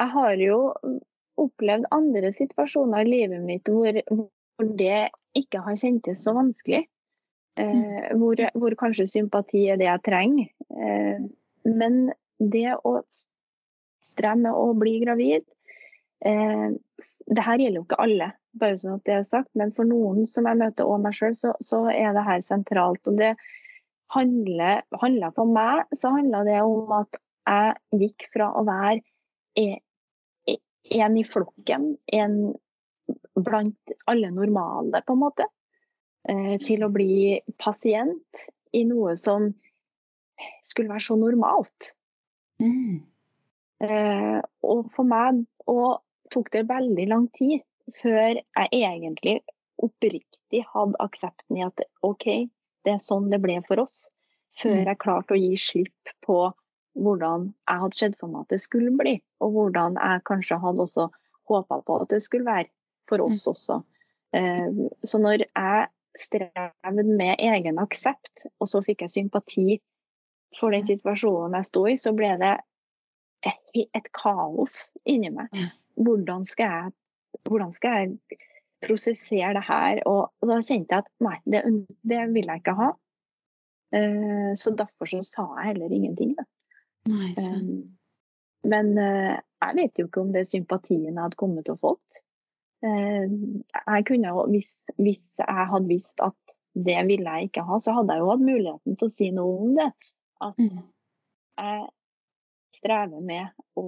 Jeg 0.01 0.13
har 0.15 0.41
jo 0.41 0.61
opplevd 1.41 1.89
andre 1.93 2.33
situasjoner 2.37 3.05
i 3.05 3.11
livet 3.11 3.45
mitt 3.45 3.69
hvor, 3.69 3.97
hvor 4.09 4.73
det 4.77 5.11
ikke 5.37 5.63
har 5.65 5.77
kjentes 5.81 6.25
så 6.25 6.35
vanskelig. 6.37 6.87
Eh, 7.61 8.11
hvor, 8.17 8.41
hvor 8.57 8.77
kanskje 8.79 9.09
sympati 9.11 9.67
er 9.69 9.81
det 9.81 9.89
jeg 9.89 10.05
trenger. 10.07 10.49
Eh, 10.71 11.25
men 11.69 12.01
det 12.41 12.79
å 12.89 13.01
streve 14.05 14.39
med 14.47 14.57
å 14.57 14.71
bli 14.79 14.97
gravid 15.03 15.45
eh, 16.27 16.69
Det 17.31 17.43
her 17.47 17.61
gjelder 17.63 17.79
jo 17.79 17.87
ikke 17.87 18.03
alle, 18.03 18.33
bare 18.59 18.79
sånn 18.81 18.97
at 18.97 19.05
det 19.07 19.15
er 19.15 19.27
sagt, 19.29 19.51
men 19.55 19.71
for 19.77 19.87
noen 19.87 20.25
som 20.27 20.49
jeg 20.49 20.59
møter, 20.59 20.89
og 20.89 21.03
meg 21.05 21.15
sjøl, 21.15 21.37
så, 21.39 21.53
så 21.63 21.85
er 21.93 22.17
det 22.17 22.25
her 22.27 22.41
sentralt. 22.43 23.07
Og 23.07 23.21
det 23.21 23.37
handler, 24.11 24.83
handler 24.99 25.35
for 25.37 25.51
meg 25.51 25.85
så 25.95 26.11
handler 26.17 26.49
det 26.49 26.59
om 26.65 26.91
at 26.97 27.21
jeg 27.51 28.03
gikk 28.03 28.27
fra 28.35 28.51
å 28.59 28.65
være 28.67 28.99
e- 29.59 29.81
e- 30.51 30.99
en 30.99 31.17
i 31.19 31.25
flokken, 31.27 31.93
en 32.19 32.37
blant 33.39 33.95
alle 34.11 34.31
normale, 34.35 35.03
på 35.07 35.15
en 35.15 35.23
måte, 35.23 35.47
eh, 36.29 36.57
til 36.63 36.85
å 36.85 36.93
bli 36.93 37.41
pasient 37.59 38.47
i 38.75 38.85
noe 38.87 39.17
som 39.19 39.53
skulle 40.65 40.93
være 40.93 41.07
så 41.07 41.17
normalt. 41.19 41.93
Mm. 42.61 43.01
Eh, 43.81 44.39
og 44.63 44.91
for 44.95 45.09
meg 45.09 45.45
og 45.71 46.01
tok 46.35 46.51
det 46.55 46.69
veldig 46.69 47.07
lang 47.11 47.27
tid 47.37 47.63
før 47.97 48.39
jeg 48.39 48.71
egentlig 48.77 49.41
oppriktig 49.81 50.65
hadde 50.75 50.99
aksepten 51.03 51.59
i 51.59 51.65
at 51.67 51.83
OK, 52.07 52.27
det 52.85 52.95
er 52.95 53.03
sånn 53.03 53.31
det 53.33 53.41
ble 53.43 53.59
for 53.67 53.83
oss. 53.83 54.09
Før 54.61 54.77
Mm. 54.77 54.87
jeg 54.87 54.99
klarte 54.99 55.35
å 55.35 55.41
gi 55.41 55.57
slipp 55.57 56.13
på 56.27 56.53
hvordan 56.99 57.55
jeg 57.69 57.83
hadde 57.83 57.97
sett 57.97 58.19
for 58.19 58.29
meg 58.29 58.45
at 58.45 58.55
det 58.55 58.61
skulle 58.61 58.91
bli. 58.99 59.21
Og 59.41 59.53
hvordan 59.55 59.97
jeg 59.97 60.25
kanskje 60.27 60.59
hadde 60.61 60.85
også 60.85 61.09
håpa 61.49 61.81
på 61.87 62.01
at 62.03 62.11
det 62.11 62.23
skulle 62.23 62.47
være 62.47 62.69
for 63.09 63.23
oss 63.25 63.47
også. 63.47 63.83
Eh, 64.35 64.69
så 65.05 65.19
når 65.19 65.47
jeg 65.47 65.89
strevde 66.19 67.05
med 67.07 67.37
egen 67.39 67.79
aksept, 67.79 68.47
og 68.59 68.69
så 68.69 68.83
fikk 68.85 69.07
jeg 69.07 69.11
sympati 69.11 69.81
for 70.59 70.75
den 70.75 70.85
situasjonen 70.85 71.55
jeg 71.55 71.69
sto 71.71 71.87
i, 71.87 71.97
så 71.97 72.13
ble 72.13 72.35
det 72.43 72.57
et, 73.47 73.87
et 73.95 74.09
kaos 74.13 74.91
inni 75.07 75.31
meg. 75.31 75.49
Hvordan 76.01 76.47
skal 76.49 76.73
jeg, 76.75 76.93
hvordan 77.49 77.73
skal 77.77 77.97
jeg 77.99 78.39
prosessere 78.81 79.53
det 79.59 79.65
her? 79.67 80.01
Og, 80.09 80.31
og 80.41 80.49
da 80.51 80.59
kjente 80.65 80.97
jeg 80.97 81.05
at 81.05 81.11
nei, 81.25 81.37
det, 81.45 81.63
det 82.09 82.23
vil 82.35 82.49
jeg 82.49 82.63
ikke 82.63 82.77
ha. 82.79 82.91
Eh, 83.97 84.53
så 84.61 84.73
derfor 84.79 85.11
så 85.11 85.23
sa 85.27 85.47
jeg 85.59 85.73
heller 85.73 85.93
ingenting. 85.93 86.35
Da. 86.39 86.47
Nei. 87.11 87.33
Um, 87.43 87.71
men 88.71 88.93
eh, 89.01 89.37
jeg 89.61 89.77
vet 89.77 90.01
jo 90.01 90.09
ikke 90.09 90.23
om 90.25 90.33
det 90.35 90.45
er 90.45 90.51
sympatien 90.51 91.09
jeg 91.11 91.19
hadde 91.21 91.39
kommet 91.41 91.67
til 91.69 91.77
å 91.77 91.81
fått. 91.81 92.23
Eh, 92.87 93.27
jeg 93.81 94.07
kunne 94.09 94.33
jo, 94.33 94.47
hvis, 94.53 94.73
hvis 95.01 95.25
jeg 95.43 95.69
hadde 95.73 95.91
visst 95.91 96.23
at 96.25 96.37
det 96.79 97.01
ville 97.09 97.37
jeg 97.37 97.51
ikke 97.51 97.65
ha, 97.67 97.81
så 97.83 97.93
hadde 97.97 98.15
jeg 98.15 98.23
jo 98.23 98.31
hatt 98.31 98.45
muligheten 98.47 98.97
til 98.97 99.09
å 99.09 99.13
si 99.13 99.31
noe 99.35 99.57
om 99.67 99.73
det. 99.77 99.91
At 100.41 100.61
Mm. 100.61 100.85
jeg 101.61 101.89
strever 102.73 103.25
med 103.27 103.51
å, 103.77 103.85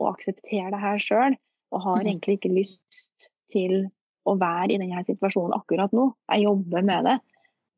å 0.00 0.08
akseptere 0.12 0.70
det 0.72 0.80
her 0.80 0.98
sjøl, 1.02 1.34
og 1.72 1.82
har 1.82 1.96
Mhm. 2.02 2.06
egentlig 2.06 2.34
ikke 2.38 2.54
lyst 2.54 3.30
til 3.50 3.90
å 4.26 4.38
være 4.38 4.72
i 4.74 4.78
denne 4.78 5.04
situasjonen 5.04 5.52
akkurat 5.56 5.92
nå. 5.92 6.12
Jeg 6.30 6.42
jobber 6.44 6.82
med 6.84 7.04
det. 7.04 7.20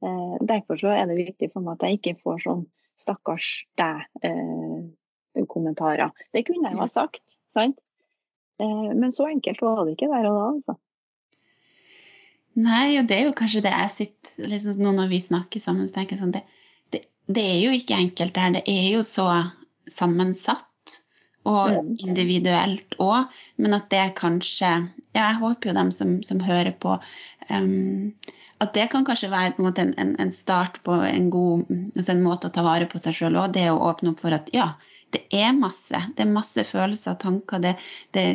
Eh, 0.02 0.36
derfor 0.46 0.76
så 0.80 0.88
er 0.96 1.06
det 1.06 1.16
viktig 1.26 1.52
for 1.52 1.60
meg 1.60 1.72
at 1.74 1.80
jeg 1.88 1.98
ikke 1.98 2.20
får 2.22 2.38
sånn 2.46 2.66
'stakkars 2.98 3.48
deg'-kommentarer. 3.78 6.10
det 6.32 6.44
kunne 6.46 6.64
jeg 6.68 6.74
jo 6.74 6.80
ha 6.80 6.88
sagt, 6.88 7.38
sant? 7.54 7.78
Eh, 8.60 8.94
men 8.94 9.10
så 9.12 9.24
enkelt 9.28 9.60
var 9.62 9.84
det 9.84 9.92
ikke 9.96 10.10
der 10.10 10.26
og 10.28 10.34
da, 10.36 10.44
altså. 10.54 10.74
Nei, 12.56 12.98
og 12.98 13.06
det 13.06 13.16
er 13.16 13.24
jo 13.28 13.32
kanskje 13.38 13.62
det 13.62 13.72
jeg 13.72 13.90
sitter 13.90 14.48
liksom, 14.50 14.76
Nå 14.82 14.90
når 14.92 15.08
vi 15.08 15.20
snakker 15.22 15.60
sammen, 15.62 15.88
så 15.88 15.94
tenker 15.94 16.16
jeg 16.16 16.22
sånn 16.24 16.34
det, 16.34 16.42
det, 16.92 17.00
det 17.30 17.44
er 17.44 17.60
jo 17.62 17.70
ikke 17.76 17.96
enkelt 17.96 18.34
det 18.34 18.42
her. 18.42 18.52
Det 18.58 18.64
er 18.66 18.88
jo 18.96 19.02
så 19.06 19.26
sammensatt 19.88 20.69
og 21.48 21.70
Mm. 21.70 21.96
individuelt 22.04 22.94
òg, 23.00 23.30
men 23.56 23.74
at 23.74 23.88
det 23.90 24.14
kanskje 24.18 24.70
Ja, 25.14 25.30
jeg 25.30 25.38
håper 25.40 25.70
jo 25.70 25.74
dem 25.74 25.90
som, 25.92 26.22
som 26.22 26.40
hører 26.40 26.72
på 26.78 26.98
um, 27.50 28.12
At 28.60 28.74
det 28.74 28.90
kan 28.92 29.04
kanskje 29.04 29.30
være 29.32 29.54
på 29.56 29.62
en, 29.62 29.66
måte 29.66 29.80
en, 29.82 29.94
en, 29.96 30.16
en 30.20 30.32
start 30.32 30.82
på 30.84 30.92
en 30.92 31.30
god 31.30 31.64
altså 31.96 32.12
en 32.12 32.22
måte 32.22 32.50
å 32.50 32.52
ta 32.52 32.62
vare 32.62 32.86
på 32.86 33.00
seg 33.00 33.16
sjøl 33.16 33.38
òg. 33.40 33.54
Det 33.56 33.70
å 33.70 33.78
åpne 33.88 34.12
opp 34.12 34.20
for 34.20 34.36
at 34.36 34.50
ja, 34.52 34.74
det 35.16 35.22
er 35.32 35.54
masse. 35.56 35.96
Det 36.14 36.26
er 36.26 36.30
masse 36.30 36.64
følelser 36.68 37.16
og 37.16 37.22
tanker. 37.22 37.58
Det, 37.64 37.72
det, 38.12 38.26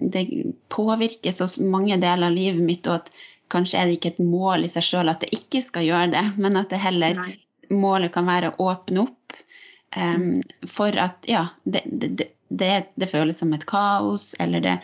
det 0.00 0.24
påvirker 0.72 1.36
så 1.36 1.46
mange 1.62 2.00
deler 2.00 2.30
av 2.30 2.34
livet 2.34 2.64
mitt, 2.64 2.88
og 2.88 3.02
at 3.02 3.12
kanskje 3.52 3.78
er 3.82 3.86
det 3.90 3.98
ikke 3.98 4.14
et 4.14 4.24
mål 4.24 4.64
i 4.64 4.72
seg 4.72 4.86
sjøl 4.88 5.12
at 5.12 5.20
det 5.20 5.30
ikke 5.36 5.60
skal 5.62 5.84
gjøre 5.84 6.10
det, 6.16 6.24
men 6.40 6.56
at 6.56 6.72
det 6.72 6.80
heller 6.80 7.20
Nei. 7.20 7.36
målet 7.70 8.14
kan 8.16 8.26
være 8.26 8.54
å 8.54 8.70
åpne 8.72 9.04
opp 9.04 9.19
um, 9.96 10.40
for 10.68 10.96
at 10.98 11.26
ja, 11.28 11.46
det, 11.64 11.82
det, 11.86 12.30
det, 12.48 12.72
det 12.94 13.08
føles 13.10 13.38
som 13.40 13.52
et 13.56 13.66
kaos, 13.66 14.34
eller 14.40 14.60
det 14.64 14.78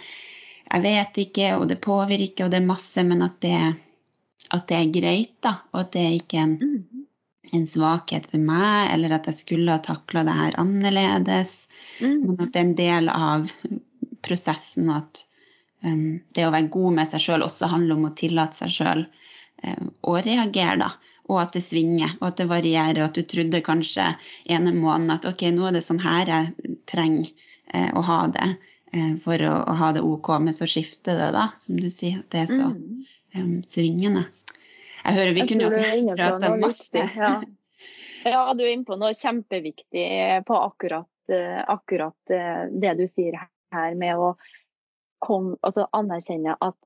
Jeg 0.67 0.83
vet 0.83 1.19
ikke, 1.23 1.49
og 1.57 1.69
det 1.71 1.77
påvirker, 1.79 2.45
og 2.45 2.51
det 2.51 2.59
er 2.59 2.65
masse, 2.67 3.03
men 3.07 3.23
at 3.23 3.37
det, 3.45 3.59
at 4.51 4.65
det 4.67 4.77
er 4.77 4.95
greit, 4.95 5.37
da, 5.47 5.53
og 5.71 5.85
at 5.85 5.93
det 5.95 6.03
er 6.03 6.17
ikke 6.17 6.41
en 6.43 6.57
Mm. 6.61 7.07
en 7.53 7.67
svakhet 7.71 8.25
ved 8.33 8.41
meg, 8.43 8.91
eller 8.91 9.13
at 9.15 9.29
jeg 9.31 9.39
skulle 9.39 9.71
ha 9.71 9.79
takla 9.79 10.25
det 10.27 10.35
her 10.35 10.57
annerledes. 10.59 11.69
Mm. 12.01 12.17
Men 12.25 12.41
at 12.41 12.53
det 12.53 12.59
er 12.59 12.65
en 12.65 12.75
del 12.81 13.09
av 13.09 13.53
prosessen, 14.27 14.91
og 14.91 15.05
at 15.05 15.21
um, 15.87 16.19
det 16.35 16.47
å 16.47 16.51
være 16.51 16.73
god 16.75 16.97
med 16.99 17.13
seg 17.13 17.23
sjøl 17.23 17.47
også 17.47 17.71
handler 17.71 17.95
om 17.95 18.09
å 18.09 18.15
tillate 18.19 18.59
seg 18.59 18.75
sjøl 18.75 19.05
um, 19.63 19.93
å 20.03 20.17
reagere, 20.19 20.81
da. 20.83 20.91
Og 21.27 21.41
at 21.43 21.57
det 21.57 21.65
svinger, 21.67 22.15
og 22.21 22.29
at 22.29 22.39
det 22.39 22.49
varierer, 22.51 23.01
og 23.01 23.09
at 23.09 23.19
du 23.19 23.27
trodde 23.27 23.65
kanskje 23.67 24.13
ene 24.47 24.73
måneden 24.77 25.15
at 25.17 25.27
ok, 25.27 25.49
nå 25.55 25.67
er 25.69 25.77
det 25.79 25.83
sånn 25.87 26.03
her 26.05 26.31
jeg 26.31 26.77
trenger 26.87 27.33
eh, 27.75 27.91
å 27.99 28.05
ha 28.07 28.21
det 28.31 28.51
eh, 28.93 29.17
for 29.23 29.43
å, 29.43 29.57
å, 29.67 29.75
ha 29.81 29.93
det 29.97 30.05
ok, 30.07 30.37
men 30.45 30.55
så 30.55 30.69
skifter 30.71 31.19
det, 31.19 31.33
da, 31.35 31.49
som 31.59 31.81
du 31.83 31.89
sier. 31.91 32.23
At 32.23 32.31
det 32.35 32.45
er 32.45 32.53
så 32.55 32.73
Mm. 33.37 33.53
um, 33.57 33.63
svingende. 33.69 34.27
Jeg 35.05 35.15
hører 35.15 35.35
vi 35.35 35.43
Jeg 35.43 35.51
kunne 35.53 35.67
jo 35.69 36.15
prata 36.17 36.53
masse. 36.59 37.03
Ja. 37.17 37.33
ja, 38.35 38.43
du 38.55 38.65
er 38.65 38.73
inne 38.73 38.87
på 38.87 38.99
noe 38.99 39.15
kjempeviktig 39.15 40.07
på 40.49 40.61
akkurat, 40.61 41.11
eh, 41.31 41.61
akkurat 41.63 42.35
eh, 42.35 42.63
det 42.73 42.97
du 42.99 43.05
sier 43.11 43.39
her 43.75 43.99
med 43.99 44.19
å 44.19 44.33
kom, 45.23 45.55
altså 45.63 45.87
anerkjenne 45.97 46.57
at 46.61 46.79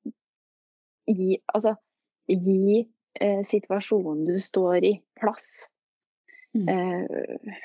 gi, 1.11 1.41
altså, 1.55 1.75
gi 2.29 2.85
eh, 3.21 3.43
situasjonen 3.47 4.25
du 4.29 4.39
står 4.41 4.85
i, 4.85 4.95
plass. 5.21 5.69
Mm. 6.55 6.69
Eh, 6.69 7.61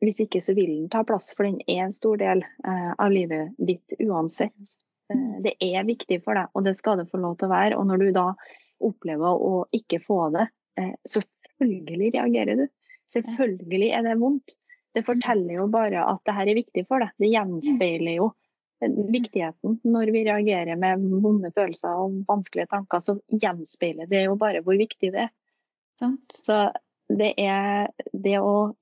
hvis 0.00 0.20
ikke 0.24 0.40
så 0.40 0.54
vil 0.56 0.72
den 0.72 0.90
ta 0.92 1.02
plass, 1.04 1.32
for 1.36 1.46
den 1.46 1.60
er 1.68 1.84
en 1.84 1.96
stor 1.96 2.20
del 2.20 2.44
eh, 2.44 2.92
av 2.96 3.12
livet 3.12 3.52
ditt 3.58 3.96
uansett. 4.00 4.72
Eh, 5.12 5.36
det 5.44 5.56
er 5.60 5.88
viktig 5.88 6.22
for 6.24 6.38
deg, 6.38 6.48
og 6.54 6.64
det 6.66 6.76
skal 6.78 7.00
det 7.00 7.10
få 7.10 7.20
lov 7.20 7.36
til 7.38 7.50
å 7.50 7.54
være. 7.54 7.76
Og 7.76 7.88
når 7.90 8.04
du 8.04 8.10
da 8.16 8.26
opplever 8.80 9.44
å 9.44 9.64
ikke 9.76 10.00
få 10.02 10.30
det, 10.36 10.48
eh, 10.80 10.94
selvfølgelig 11.08 12.14
reagerer 12.16 12.62
du. 12.62 12.66
Selvfølgelig 13.12 13.92
er 13.98 14.06
det 14.06 14.18
vondt. 14.20 14.56
Det 14.94 15.04
forteller 15.06 15.60
jo 15.60 15.68
bare 15.70 16.02
at 16.06 16.22
det 16.26 16.34
her 16.34 16.48
er 16.50 16.58
viktig 16.58 16.86
for 16.88 17.02
deg. 17.02 17.12
Det 17.20 17.30
gjenspeiler 17.30 18.16
jo 18.16 18.30
viktigheten. 18.80 19.78
Når 19.84 20.12
vi 20.14 20.24
reagerer 20.28 20.78
med 20.80 21.04
vonde 21.22 21.50
følelser 21.56 22.00
og 22.00 22.22
vanskelige 22.28 22.70
tanker, 22.70 23.02
så 23.04 23.18
gjenspeiler 23.28 24.08
det 24.10 24.24
jo 24.24 24.38
bare 24.40 24.62
hvor 24.64 24.78
viktig 24.80 25.12
det 25.14 25.26
er. 25.26 25.34
Sant? 26.00 26.40
Så 26.46 26.62
det 27.10 27.34
er 27.42 27.90
det 28.12 28.38
å 28.40 28.72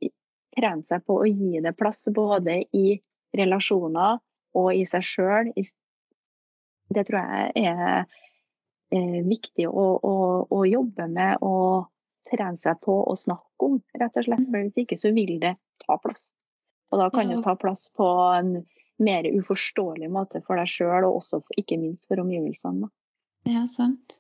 trene 0.59 0.85
seg 0.87 1.05
på 1.07 1.21
å 1.23 1.29
gi 1.29 1.61
det 1.65 1.75
plass 1.79 2.07
både 2.15 2.61
i 2.77 2.99
relasjoner 3.37 4.19
og 4.59 4.73
i 4.75 4.85
seg 4.89 5.05
sjøl, 5.05 5.53
det 6.89 7.05
tror 7.09 7.21
jeg 7.21 7.69
er, 7.69 8.07
er 8.97 9.29
viktig 9.29 9.69
å, 9.69 9.87
å, 10.01 10.17
å, 10.49 10.65
jobbe 10.65 11.09
med 11.13 11.45
og 11.45 11.91
trene 12.31 12.61
seg 12.61 12.81
på 12.85 12.97
å 13.05 13.17
snakke 13.17 13.69
om, 13.69 13.79
rett 14.01 14.17
og 14.17 14.25
slett. 14.25 14.47
For 14.49 14.65
hvis 14.65 14.81
ikke 14.85 14.99
så 15.01 15.13
vil 15.17 15.37
det 15.43 15.55
ta 15.85 15.99
plass. 16.01 16.31
Og 16.89 17.03
da 17.03 17.11
kan 17.13 17.29
det 17.29 17.43
ta 17.45 17.55
plass 17.61 17.89
på 17.93 18.09
en 18.33 18.55
mer 19.03 19.29
uforståelig 19.31 20.11
måte 20.13 20.43
for 20.47 20.61
deg 20.61 20.71
sjøl, 20.71 21.07
og 21.09 21.21
også 21.21 21.43
for, 21.43 21.59
ikke 21.61 21.79
minst 21.81 22.09
for 22.11 22.21
omgivelsene. 22.23 22.91
Ja, 23.49 23.67
sant. 23.71 24.19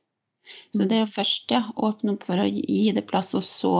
Så 0.72 0.86
det 0.88 0.96
er 0.96 1.02
jo 1.04 1.12
først 1.12 1.52
ja, 1.52 1.66
åpne 1.76 2.14
opp 2.14 2.24
for 2.28 2.40
å 2.40 2.46
gi 2.48 2.88
det 2.96 3.04
plass, 3.10 3.34
og 3.36 3.44
så 3.44 3.74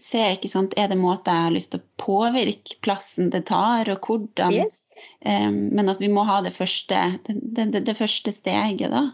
se, 0.00 0.22
ikke 0.32 0.48
sant, 0.48 0.72
er 0.80 0.88
det 0.88 0.96
måter 1.00 1.34
jeg 1.34 1.46
har 1.48 1.54
lyst 1.54 1.72
til 1.74 1.82
å 1.82 2.00
påvirke 2.00 2.78
plassen 2.84 3.28
det 3.34 3.44
tar, 3.50 3.90
og 3.92 4.08
hvordan. 4.08 4.56
Yes. 4.56 4.94
Um, 5.20 5.68
men 5.76 5.92
at 5.92 6.00
vi 6.00 6.08
må 6.12 6.24
ha 6.28 6.40
det 6.44 6.54
første, 6.56 7.02
det, 7.26 7.68
det, 7.74 7.84
det 7.84 7.96
første 7.98 8.32
steget, 8.34 8.88
da. 8.94 9.10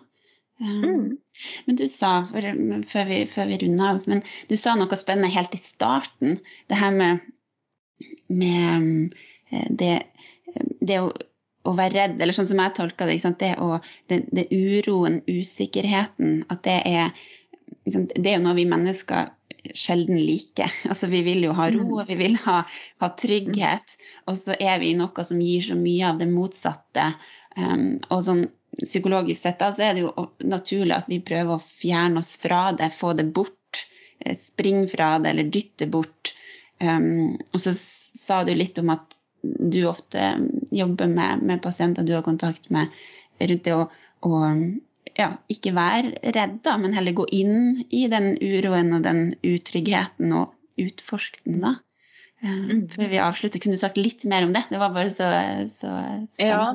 Um, 0.62 0.82
Mm. 0.85 1.16
Men 1.66 1.76
du 1.76 1.89
sa, 1.89 2.24
for, 2.30 2.45
før 2.87 3.09
vi, 3.09 3.16
før 3.26 3.49
vi 3.51 3.57
runder 3.64 3.89
av, 3.91 4.05
men 4.07 4.20
du 4.49 4.57
sa 4.61 4.76
noe 4.78 4.99
spennende 4.99 5.32
helt 5.35 5.55
i 5.57 5.59
starten. 5.59 6.39
Det 6.70 6.78
her 6.78 6.95
med, 6.95 7.24
med 8.30 9.16
det, 9.70 9.94
det 10.80 10.98
å, 11.02 11.12
å 11.64 11.76
være 11.76 11.94
redd, 11.94 12.18
eller 12.20 12.36
sånn 12.36 12.50
som 12.50 12.61
jeg 12.62 12.74
tolker 12.76 13.11
det, 13.11 13.34
det, 13.40 13.55
å, 13.62 13.78
det, 14.11 14.48
uroen, 14.52 15.22
usikkerheten, 15.30 16.42
at 16.52 16.66
det 16.66 16.80
er 16.88 17.16
Det 17.84 18.28
er 18.28 18.38
jo 18.38 18.44
noe 18.44 18.57
vi 18.57 18.64
mennesker 18.68 19.30
sjelden 19.72 20.18
liker. 20.20 20.72
Altså, 20.90 21.09
vi 21.12 21.22
vil 21.24 21.44
jo 21.46 21.55
ha 21.57 21.70
ro, 21.72 21.86
og 22.00 22.09
vi 22.09 22.18
vil 22.20 22.36
ha, 22.44 22.62
ha 23.00 23.09
trygghet. 23.20 23.96
Og 24.28 24.36
så 24.40 24.57
er 24.59 24.78
vi 24.82 24.94
noe 24.98 25.24
som 25.24 25.40
gir 25.40 25.64
så 25.64 25.78
mye 25.78 26.11
av 26.11 26.20
det 26.20 26.28
motsatte. 26.32 27.12
Um, 27.57 28.02
og 28.11 28.24
sånn 28.26 28.46
psykologisk 28.74 29.44
sett 29.44 29.61
da, 29.62 29.70
så 29.72 29.86
er 29.86 29.94
det 29.94 30.02
jo 30.02 30.28
naturlig 30.50 30.96
at 30.96 31.11
vi 31.11 31.20
prøver 31.24 31.57
å 31.57 31.62
fjerne 31.62 32.20
oss 32.20 32.34
fra 32.42 32.66
det, 32.76 32.90
få 32.94 33.14
det 33.16 33.28
bort. 33.34 33.84
Springe 34.38 34.86
fra 34.90 35.16
det 35.22 35.34
eller 35.34 35.52
dytte 35.52 35.88
bort. 35.90 36.34
Um, 36.82 37.36
og 37.52 37.61
så 37.62 37.72
sa 37.74 38.42
du 38.44 38.52
litt 38.57 38.80
om 38.82 38.92
at 38.94 39.18
du 39.45 39.84
ofte 39.90 40.32
jobber 40.74 41.11
med, 41.11 41.42
med 41.42 41.62
pasienter 41.62 42.07
du 42.07 42.14
har 42.16 42.26
kontakt 42.26 42.70
med 42.74 42.92
rundt 43.40 43.64
det 43.66 43.74
å, 43.74 43.86
å 44.24 44.40
ja, 45.14 45.30
ikke 45.53 45.74
være 45.76 46.32
redd, 46.34 46.61
da, 46.64 46.76
men 46.80 46.95
heller 46.97 47.16
gå 47.16 47.26
inn 47.34 47.84
i 47.95 48.07
den 48.11 48.32
uroen 48.40 48.95
og 48.97 49.05
den 49.05 49.26
utryggheten 49.47 50.32
og 50.34 50.55
utforske 50.80 51.45
den, 51.45 51.61
da. 51.64 51.76
Mm. 52.45 52.90
før 52.92 53.09
vi 53.09 53.20
avslutter, 53.24 53.61
kunne 53.62 53.78
du 53.78 53.80
sagt 53.80 53.97
litt 53.97 54.26
mer 54.28 54.45
om 54.45 54.51
det? 54.53 54.66
Det 54.68 54.80
var 54.80 54.92
bare 54.92 55.12
så, 55.12 55.28
så 55.72 55.92
spennende. 56.34 56.74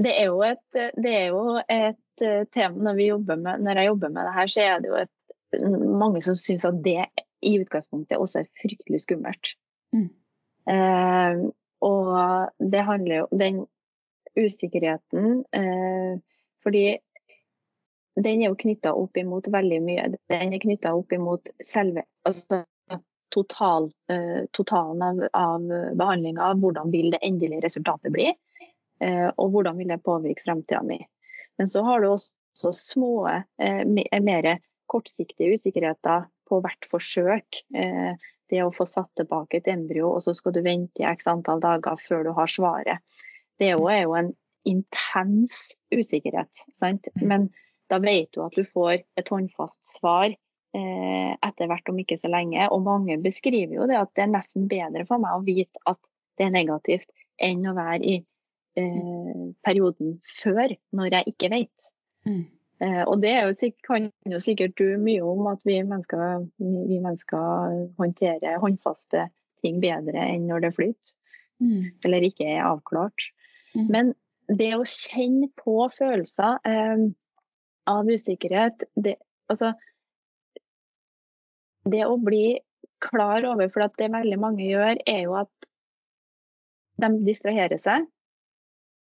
Det 0.00 0.10
er, 0.10 0.30
jo 0.30 0.40
et, 0.42 0.78
det 0.96 1.10
er 1.12 1.26
jo 1.30 1.42
et 1.60 2.24
tema 2.56 2.88
når, 2.88 2.96
vi 2.98 3.10
med, 3.36 3.60
når 3.62 3.78
jeg 3.78 3.90
jobber 3.90 4.14
med 4.14 4.26
det 4.26 4.32
her, 4.38 4.50
så 4.50 4.64
er 4.64 4.80
det 4.80 4.90
jo 4.90 4.96
et, 5.02 5.12
mange 6.00 6.22
som 6.24 6.38
syns 6.38 6.64
at 6.66 6.80
det 6.82 7.04
i 7.44 7.52
utgangspunktet 7.60 8.18
også 8.18 8.40
er 8.40 8.48
fryktelig 8.62 9.04
skummelt. 9.04 9.52
Mm. 9.94 10.08
Eh, 10.70 11.40
og 11.84 12.12
det 12.72 12.84
handler 12.88 13.18
jo 13.18 13.24
Den 13.36 13.58
usikkerheten 14.40 15.42
eh, 15.52 16.14
Fordi 16.64 16.84
den 18.14 18.40
er 18.40 18.46
jo 18.48 18.56
knytta 18.56 18.94
opp 18.94 19.18
imot 19.18 19.50
veldig 19.50 19.80
mye. 19.82 20.04
Den 20.30 20.52
er 20.54 20.62
knytta 20.62 20.92
opp 20.94 21.12
imot 21.12 21.50
selve 21.66 22.04
altså 22.24 22.62
total, 23.34 23.88
eh, 24.06 24.46
totalen 24.54 25.02
av, 25.02 25.22
av 25.34 25.64
behandlinga. 25.98 26.52
Hvordan 26.62 26.92
vil 26.94 27.10
det 27.10 27.18
endelige 27.26 27.64
resultatet 27.66 28.14
bli? 28.14 28.28
Eh, 29.02 29.28
og 29.34 29.50
hvordan 29.50 29.80
vil 29.80 29.90
det 29.90 30.02
påvirke 30.06 30.46
fremtida 30.46 30.82
mi? 30.86 31.00
Men 31.58 31.68
så 31.68 31.82
har 31.82 32.00
du 32.00 32.12
også 32.12 32.72
små, 32.72 33.26
eh, 33.58 33.82
mer 34.22 34.58
kortsiktige 34.86 35.54
usikkerheter 35.54 36.28
på 36.48 36.60
hvert 36.62 36.88
forsøk. 36.90 37.62
Eh, 37.74 38.14
det 38.52 38.62
å 38.64 38.72
få 38.74 38.86
satt 38.88 39.10
tilbake 39.18 39.60
et 39.60 39.68
embryo, 39.72 40.14
og 40.16 40.24
så 40.24 40.34
skal 40.36 40.54
du 40.54 40.62
vente 40.64 41.02
i 41.02 41.06
x 41.08 41.28
antall 41.30 41.62
dager 41.62 41.98
før 42.00 42.26
du 42.26 42.32
har 42.36 42.50
svaret. 42.50 43.04
Det 43.60 43.70
er 43.70 43.78
jo, 43.78 44.14
en 44.18 44.32
intens 44.68 45.74
usikkerhet. 45.94 46.64
Sant? 46.76 47.08
Men 47.20 47.48
da 47.92 48.00
vet 48.02 48.32
du 48.34 48.42
at 48.44 48.56
du 48.56 48.64
får 48.66 49.04
et 49.16 49.30
håndfast 49.30 49.84
svar 49.86 50.32
eh, 50.32 51.32
etter 51.34 51.70
hvert 51.70 51.90
om 51.92 52.00
ikke 52.00 52.18
så 52.20 52.30
lenge. 52.32 52.66
Og 52.72 52.84
mange 52.86 53.18
beskriver 53.22 53.76
jo 53.78 53.88
det 53.90 54.00
at 54.00 54.12
det 54.16 54.26
er 54.26 54.34
nesten 54.34 54.68
bedre 54.70 55.06
for 55.08 55.22
meg 55.22 55.36
å 55.36 55.44
vite 55.46 55.84
at 55.90 56.00
det 56.38 56.48
er 56.48 56.54
negativt, 56.56 57.12
enn 57.38 57.62
å 57.70 57.76
være 57.76 58.00
i 58.02 58.16
eh, 58.80 59.44
perioden 59.64 60.18
før, 60.26 60.74
når 60.96 61.18
jeg 61.18 61.34
ikke 61.34 61.52
vet. 61.52 61.74
Mm. 62.26 62.44
Eh, 62.82 63.02
og 63.06 63.20
det 63.22 63.34
jo, 63.36 63.70
kan 63.86 64.08
jo 64.30 64.40
sikkert 64.42 64.76
du 64.80 64.96
mye 65.00 65.22
om, 65.22 65.46
at 65.52 65.62
vi 65.66 65.78
mennesker, 65.86 66.46
vi 66.58 66.98
mennesker 66.98 67.78
håndterer 68.00 68.60
håndfaste 68.62 69.28
ting 69.64 69.80
bedre 69.82 70.26
enn 70.32 70.48
når 70.50 70.66
det 70.66 70.74
flyter. 70.78 71.14
Mm. 71.62 71.90
Eller 72.04 72.26
ikke 72.26 72.48
er 72.50 72.66
avklart. 72.66 73.28
Mm. 73.74 73.86
Men 73.94 74.12
det 74.50 74.72
å 74.76 74.86
kjenne 74.88 75.48
på 75.60 75.76
følelser 75.94 76.58
eh, 76.68 77.06
av 77.90 78.10
usikkerhet 78.10 78.86
det, 78.96 79.16
altså, 79.52 79.72
det 81.88 82.04
å 82.08 82.18
bli 82.20 82.58
klar 83.04 83.44
over, 83.46 83.68
for 83.72 83.84
det 84.00 84.10
veldig 84.12 84.40
mange 84.40 84.66
gjør, 84.66 84.98
er 85.06 85.24
jo 85.26 85.36
at 85.38 85.68
de 87.02 87.10
distraherer 87.26 87.80
seg. 87.80 88.06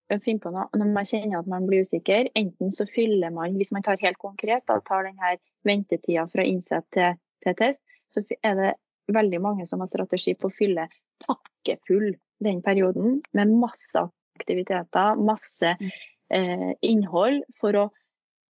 Finner 0.06 0.42
på 0.42 0.52
noe 0.54 0.78
når 0.78 0.90
man 0.94 1.06
kjenner 1.08 1.40
at 1.40 1.48
man 1.50 1.66
blir 1.66 1.82
usikker. 1.82 2.28
Enten 2.38 2.70
så 2.74 2.86
fyller 2.86 3.32
man, 3.34 3.56
hvis 3.58 3.72
man 3.74 3.82
tar 3.86 3.98
helt 4.02 4.20
konkret, 4.22 4.62
da 4.70 4.78
tar 4.86 5.08
denne 5.08 5.36
ventetida 5.66 6.28
fra 6.30 6.44
innsett 6.46 6.86
til, 6.94 7.18
til 7.42 7.56
test, 7.58 7.82
så 8.12 8.22
er 8.38 8.54
det 8.60 8.72
veldig 9.12 9.40
mange 9.42 9.66
som 9.66 9.82
har 9.82 9.90
strategi 9.90 10.34
på 10.38 10.50
å 10.50 10.54
fylle 10.54 10.86
pakkefull 11.26 12.12
den 12.44 12.62
perioden 12.62 13.20
med 13.34 13.54
masse 13.58 14.02
aktiviteter, 14.38 15.18
masse 15.18 15.74
eh, 15.74 16.72
innhold, 16.86 17.42
for 17.58 17.78
å 17.80 17.86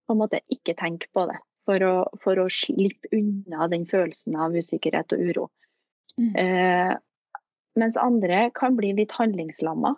på 0.07 0.15
en 0.15 0.21
måte 0.21 0.43
ikke 0.53 0.77
tenke 0.79 1.09
på 1.15 1.27
det. 1.31 1.39
For 1.67 1.83
å, 1.83 1.95
for 2.23 2.39
å 2.39 2.47
slippe 2.53 3.11
unna 3.17 3.67
den 3.73 3.89
følelsen 3.91 4.37
av 4.39 4.55
usikkerhet 4.55 5.17
og 5.17 5.23
uro. 5.31 5.47
Mm. 6.21 6.29
Eh, 6.39 6.93
mens 7.77 7.99
andre 7.99 8.51
kan 8.55 8.77
bli 8.79 8.93
litt 8.97 9.17
handlingslamma. 9.19 9.97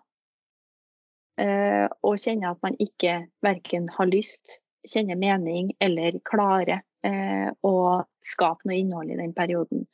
Eh, 1.38 1.86
og 2.02 2.18
kjenne 2.18 2.50
at 2.50 2.62
man 2.64 2.76
ikke 2.82 3.20
verken 3.46 3.86
har 3.94 4.10
lyst, 4.10 4.58
kjenner 4.88 5.18
mening 5.18 5.70
eller 5.84 6.16
klarer 6.26 6.80
eh, 7.06 7.50
å 7.62 7.74
skape 8.24 8.66
noe 8.66 8.78
innhold 8.78 9.12
i 9.12 9.18
den 9.20 9.34
perioden. 9.36 9.84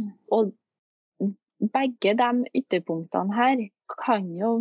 Mm. 0.00 0.12
Og 0.32 0.54
begge 1.72 2.14
de 2.16 2.30
ytterpunktene 2.60 3.36
her 3.36 3.64
kan 3.92 4.28
jo 4.38 4.52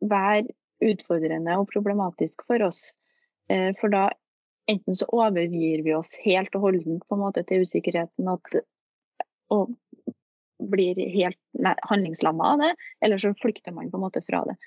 være 0.00 0.48
utfordrende 0.84 1.58
og 1.58 1.68
problematisk 1.72 2.44
for 2.46 2.62
oss. 2.66 2.92
Eh, 3.50 3.70
for 3.78 3.94
da 3.94 4.08
enten 4.70 4.98
så 4.98 5.08
overgir 5.14 5.82
vi 5.86 5.94
oss 5.96 6.14
helt 6.24 6.54
og 6.58 6.68
holdent 6.68 7.06
på 7.06 7.16
en 7.16 7.22
måte 7.22 7.44
til 7.46 7.64
usikkerheten 7.64 8.28
at, 8.30 8.58
og 9.54 9.72
blir 10.58 10.98
helt 11.14 11.38
handlingslamma 11.86 12.52
av 12.52 12.62
det, 12.64 12.72
eller 13.04 13.22
så 13.22 13.30
flykter 13.38 13.72
man 13.74 13.90
på 13.90 13.98
en 13.98 14.04
måte 14.08 14.22
fra 14.26 14.42
det. 14.48 14.58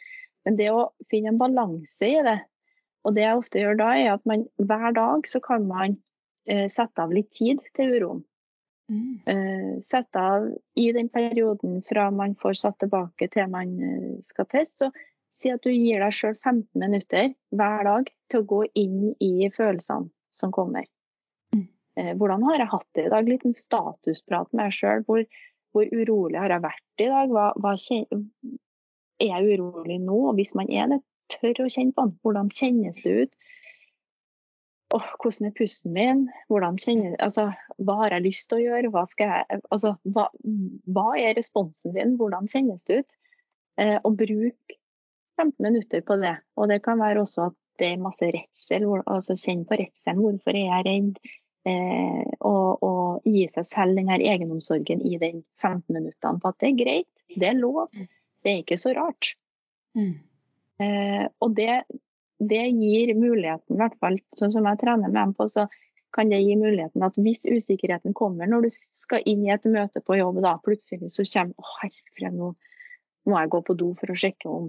Men 0.46 0.58
det 0.58 0.72
å 0.74 0.90
finne 1.12 1.34
en 1.34 1.42
balanse 1.42 2.08
i 2.08 2.24
det, 2.26 2.40
og 3.06 3.16
det 3.18 3.26
jeg 3.26 3.38
ofte 3.38 3.62
gjør 3.62 3.78
da, 3.80 3.92
er 3.98 4.12
at 4.16 4.26
man 4.30 4.46
hver 4.62 4.92
dag 4.98 5.30
så 5.30 5.42
kan 5.44 5.66
man 5.70 5.98
eh, 6.50 6.68
sette 6.70 7.02
av 7.04 7.14
litt 7.14 7.32
tid 7.34 7.62
til 7.78 7.96
uroen. 7.98 8.24
Mm. 8.92 9.22
Eh, 9.26 9.80
sette 9.86 10.20
av 10.20 10.50
i 10.76 10.90
den 10.92 11.08
perioden 11.10 11.80
fra 11.88 12.10
man 12.12 12.36
får 12.36 12.58
satt 12.60 12.82
tilbake 12.84 13.30
til 13.32 13.48
man 13.54 13.78
eh, 13.80 14.18
skal 14.26 14.50
teste. 14.52 14.90
Så 14.92 15.42
si 15.42 15.52
at 15.52 15.64
du 15.64 15.72
gir 15.72 16.02
deg 16.04 16.16
sjøl 16.16 16.36
15 16.36 16.66
minutter 16.82 17.32
hver 17.56 17.86
dag 17.88 18.10
til 18.32 18.42
å 18.42 18.50
gå 18.50 18.64
inn 18.78 19.14
i 19.24 19.48
følelsene 19.54 20.12
som 20.36 20.52
kommer. 20.56 20.88
Mm. 21.56 21.68
Eh, 21.98 22.12
hvordan 22.20 22.44
har 22.50 22.60
jeg 22.60 22.72
hatt 22.74 22.90
det 22.98 23.06
i 23.08 23.14
dag? 23.14 23.30
Liten 23.30 23.56
statusprat 23.56 24.52
med 24.52 24.66
meg 24.66 24.76
sjøl. 24.76 25.06
Hvor, 25.08 25.24
hvor, 25.72 25.88
urolig 25.88 26.40
har 26.42 26.54
jeg 26.54 26.66
vært 26.68 27.06
i 27.06 27.10
dag? 27.14 27.32
Hva, 27.32 27.48
hva. 27.64 27.78
Er 29.22 29.30
jeg 29.30 29.60
urolig 29.60 30.00
nå? 30.02 30.18
Og 30.32 30.38
hvis 30.40 30.56
man 30.58 30.70
er 30.74 30.90
det, 30.92 31.02
tør 31.32 31.64
å 31.64 31.72
kjenne 31.72 31.96
på 31.96 32.06
den. 32.08 32.18
Hvordan 32.26 32.52
kjennes 32.54 33.00
det 33.04 33.16
ut? 33.24 33.36
Oh, 34.92 35.08
hvordan 35.24 35.48
er 35.48 35.56
pusten 35.56 35.94
min? 35.96 36.26
Hvordan 36.52 36.78
kjenner, 36.82 37.16
altså, 37.24 37.48
hva 37.80 37.96
har 38.02 38.18
jeg 38.18 38.26
lyst 38.26 38.50
til 38.50 38.60
å 38.60 38.64
gjøre? 38.66 38.92
Hva, 38.92 39.06
jeg, 39.22 39.62
altså, 39.72 39.94
hva, 40.04 40.28
hva, 40.92 41.08
er 41.16 41.38
responsen 41.38 41.96
din? 41.96 42.18
Hvordan 42.20 42.52
kjennes 42.52 42.84
det 42.90 43.02
ut? 43.04 43.18
Eh, 43.80 43.98
og 44.04 44.18
bruk 44.20 44.76
15 45.40 45.56
minutter 45.64 46.04
på 46.04 46.20
det. 46.20 46.36
Og 46.60 46.68
det 46.74 46.82
kan 46.84 47.00
være 47.00 47.24
også 47.24 47.48
at 47.48 47.58
det 47.80 47.94
er 47.94 48.04
masse 48.04 48.28
redsel. 48.36 48.90
altså 49.06 49.38
Kjenn 49.40 49.64
på 49.70 49.80
redselen. 49.80 50.26
Hvorfor 50.26 50.60
er 50.60 50.68
jeg 50.68 50.88
redd? 50.90 51.22
Eh, 51.72 52.28
og, 52.42 52.84
og, 52.84 53.00
gi 53.22 53.46
seg 53.54 53.68
selv 53.70 54.00
den 54.00 54.10
her 54.10 54.24
egenomsorgen 54.34 55.04
i 55.06 55.18
den 55.22 55.44
15 55.62 55.94
minuttene 55.94 56.42
på 56.42 56.50
at 56.50 56.58
det 56.60 56.72
er 56.72 56.80
greit, 56.80 57.12
det 57.38 57.52
er 57.52 57.60
lov, 57.60 57.92
det 58.42 58.52
er 58.52 58.64
ikke 58.64 58.80
så 58.82 58.94
rart. 58.98 59.34
Mm. 59.98 60.16
Eh, 60.82 61.26
og 61.44 61.56
det, 61.58 61.84
det, 62.40 62.64
gir 62.74 63.14
muligheten, 63.18 63.76
i 63.76 63.80
hvert 63.82 63.98
fall 64.02 64.20
sånn 64.38 64.54
som 64.56 64.68
jeg 64.70 64.82
trener 64.82 65.10
med 65.10 65.20
dem 65.20 65.34
på, 65.38 65.48
så 65.52 65.68
kan 66.16 66.32
det 66.32 66.42
gi 66.44 66.58
muligheten 66.60 67.06
at 67.08 67.18
hvis 67.22 67.46
usikkerheten 67.48 68.16
kommer 68.18 68.50
når 68.50 68.68
du 68.68 68.74
skal 68.74 69.24
inn 69.30 69.46
i 69.46 69.54
et 69.54 69.68
møte 69.72 70.02
på 70.04 70.18
jobb, 70.20 70.42
da 70.44 70.58
plutselig 70.64 71.12
så 71.14 71.26
kommer 71.28 71.56
å 71.56 71.78
herre, 71.80 72.32
nå 72.36 72.52
må 73.30 73.38
jeg 73.38 73.52
gå 73.54 73.62
på 73.68 73.78
do 73.80 73.92
for 74.00 74.12
å 74.12 74.18
sjekke 74.18 74.50
om 74.50 74.68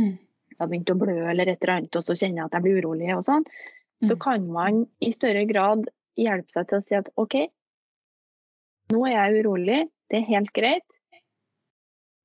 mm. 0.00 0.14
det 0.16 0.58
har 0.58 0.70
begynt 0.70 0.90
å 0.94 0.98
blø 0.98 1.16
eller 1.30 1.52
et 1.52 1.60
eller 1.60 1.74
annet, 1.76 1.98
og 1.98 2.06
så 2.06 2.16
kjenner 2.16 2.42
jeg 2.42 2.48
at 2.48 2.56
jeg 2.56 2.66
blir 2.66 2.80
urolig 2.80 3.10
og 3.14 3.26
sånn, 3.28 3.44
mm. 3.44 4.08
så 4.10 4.16
kan 4.22 4.48
man 4.50 4.84
i 5.04 5.12
større 5.14 5.44
grad 5.50 5.86
hjelpe 6.18 6.54
seg 6.54 6.70
til 6.70 6.80
å 6.80 6.86
si 6.86 6.98
at 6.98 7.12
OK, 7.20 7.36
nå 8.92 9.04
er 9.08 9.14
jeg 9.14 9.44
urolig, 9.44 9.80
det 10.10 10.18
er 10.18 10.28
helt 10.28 10.50
greit. 10.56 10.88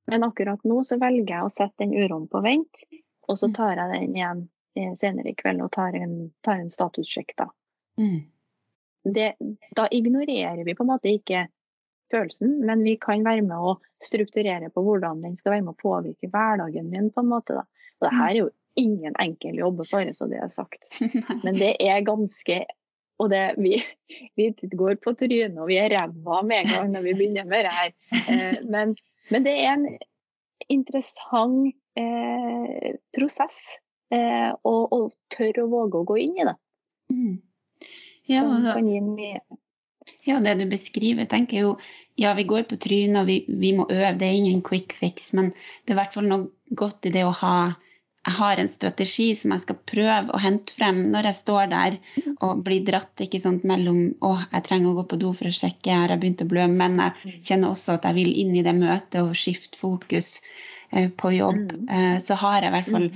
Men 0.08 0.24
akkurat 0.24 0.64
nå 0.64 0.84
så 0.88 0.98
velger 1.02 1.34
jeg 1.34 1.44
å 1.44 1.52
sette 1.52 1.84
den 1.84 1.96
uroen 1.98 2.28
på 2.32 2.42
vent, 2.46 2.84
og 3.28 3.40
så 3.40 3.50
tar 3.56 3.76
jeg 3.76 3.92
den 3.92 4.16
igjen 4.16 4.48
senere 5.00 5.34
i 5.34 5.38
kveld 5.38 5.64
og 5.66 5.72
tar 5.74 5.98
en, 5.98 6.30
tar 6.46 6.62
en 6.62 6.72
statussjekk 6.72 7.34
da. 7.40 7.50
Mm. 8.00 8.20
Det, 9.08 9.28
da 9.76 9.88
ignorerer 9.92 10.64
vi 10.68 10.76
på 10.76 10.86
en 10.86 10.92
måte 10.92 11.12
ikke 11.12 11.48
følelsen, 12.12 12.60
men 12.68 12.84
vi 12.86 12.96
kan 13.02 13.26
være 13.26 13.44
med 13.44 13.58
å 13.58 13.78
strukturere 14.04 14.70
på 14.72 14.84
hvordan 14.86 15.24
den 15.26 15.36
skal 15.40 15.58
være 15.58 15.66
med 15.66 15.76
å 15.76 15.82
påvirke 15.82 16.30
hverdagen 16.32 16.92
min. 16.92 17.12
på 17.12 17.24
en 17.24 17.32
måte. 17.32 17.58
Da. 17.58 17.66
Og 18.00 18.08
det 18.08 18.16
her 18.16 18.30
er 18.30 18.40
jo 18.40 18.50
ingen 18.78 19.16
enkel 19.20 19.58
jobb, 19.60 19.82
bare 19.92 20.14
så 20.16 20.30
det 20.30 20.40
er 20.44 20.54
sagt. 20.54 20.88
Men 21.46 21.58
det 21.60 21.76
er 21.84 22.06
ganske 22.08 22.64
og 23.18 23.32
det, 23.34 23.56
vi, 23.58 23.80
vi, 24.38 24.52
går 24.78 25.00
på 25.02 25.16
trynet 25.18 25.58
og 25.58 25.72
vi 25.72 25.80
er 25.82 25.90
ræva 25.90 26.44
med 26.46 26.60
en 26.60 26.68
gang 26.70 26.92
når 26.94 27.06
vi 27.08 27.14
begynner 27.18 27.48
med 27.50 27.66
det 27.66 27.72
her. 27.74 27.96
Eh, 28.30 28.60
men, 28.70 28.92
men, 29.32 29.44
det 29.46 29.56
er 29.64 29.74
en 29.74 29.88
interessant 30.74 31.76
eh, 32.00 32.96
prosess. 33.16 33.78
Eh, 34.14 34.52
og, 34.64 34.94
og 34.96 35.08
tørre 35.34 35.66
å 35.66 35.72
våge 35.72 36.00
å 36.00 36.08
gå 36.08 36.18
inn 36.24 36.38
i 36.40 36.46
det. 36.48 36.56
Mm. 37.12 37.34
Ja, 38.28 38.44
mye. 38.44 39.42
ja, 40.28 40.40
det 40.44 40.54
du 40.60 40.66
beskriver, 40.72 41.28
tenker 41.32 41.58
jeg 41.58 41.66
jo 41.68 41.78
Ja, 42.18 42.34
vi 42.34 42.48
går 42.50 42.66
på 42.68 42.80
trynet 42.82 43.22
og 43.22 43.28
vi, 43.30 43.38
vi 43.48 43.70
må 43.78 43.86
øve, 43.92 44.16
det 44.18 44.26
er 44.26 44.40
ingen 44.40 44.64
quick 44.66 44.96
fix, 44.98 45.30
men 45.38 45.52
det 45.54 45.94
er 45.94 45.96
i 45.96 46.00
hvert 46.00 46.16
fall 46.18 46.26
noe 46.28 46.74
godt 46.76 47.06
i 47.06 47.12
det 47.14 47.22
å 47.28 47.36
ha 47.44 47.54
jeg 48.28 48.36
har 48.36 48.60
en 48.60 48.68
strategi 48.70 49.30
som 49.40 49.54
jeg 49.56 49.64
skal 49.64 49.78
prøve 49.88 50.34
å 50.36 50.40
hente 50.44 50.74
frem 50.76 50.98
når 51.14 51.30
jeg 51.30 51.38
står 51.40 51.70
der 51.72 51.98
og 52.44 52.64
blir 52.68 52.84
dratt 52.88 53.24
ikke 53.24 53.40
sant, 53.40 53.64
mellom 53.68 54.02
å, 54.20 54.34
jeg 54.52 54.66
trenger 54.68 54.92
å 54.92 54.98
gå 55.00 55.06
på 55.14 55.20
do 55.22 55.32
for 55.38 55.48
å 55.48 55.54
sjekke, 55.56 55.94
jeg 55.94 56.02
har 56.04 56.20
begynt 56.20 56.44
å 56.44 56.50
blø, 56.52 56.66
men 56.68 57.00
jeg 57.00 57.38
kjenner 57.48 57.72
også 57.72 57.96
at 57.96 58.08
jeg 58.10 58.18
vil 58.20 58.34
inn 58.44 58.52
i 58.60 58.66
det 58.68 58.76
møtet 58.76 59.22
og 59.24 59.32
skifte 59.40 59.80
fokus 59.80 60.42
eh, 60.92 61.08
på 61.08 61.32
jobb. 61.38 61.64
Mm. 61.72 61.88
Eh, 61.88 62.18
så 62.24 62.36
har 62.44 62.60
jeg 62.62 62.72
i 62.74 62.76
hvert 62.76 62.92
fall 62.92 63.08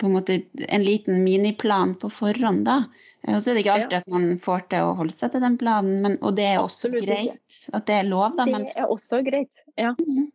på 0.00 0.06
en 0.06 0.12
måte 0.14 0.36
en 0.68 0.84
liten 0.86 1.24
miniplan 1.24 1.96
på 1.98 2.10
forhånd, 2.14 2.60
da. 2.68 2.76
Eh, 3.24 3.34
og 3.34 3.40
så 3.42 3.50
er 3.50 3.56
det 3.58 3.64
ikke 3.64 3.78
alltid 3.78 3.96
Ja. 3.96 4.02
at 4.04 4.12
man 4.12 4.28
får 4.44 4.66
til 4.70 4.90
å 4.90 4.92
holde 5.00 5.16
seg 5.16 5.32
til 5.32 5.42
den 5.42 5.56
planen, 5.58 5.96
men, 6.04 6.18
og 6.20 6.36
det 6.38 6.46
er 6.52 6.60
også 6.60 6.92
Absolutt 6.92 7.00
ikke. 7.08 7.16
greit 7.16 7.62
at 7.80 7.88
det 7.88 7.96
er 8.02 8.06
lov, 8.12 8.36
da. 8.36 8.46
Men 8.46 8.68
Det 8.68 8.76
er 8.76 8.92
også 8.92 9.22
greit. 9.26 9.64
Ja. 9.80 9.94
Mhm. 9.98 10.28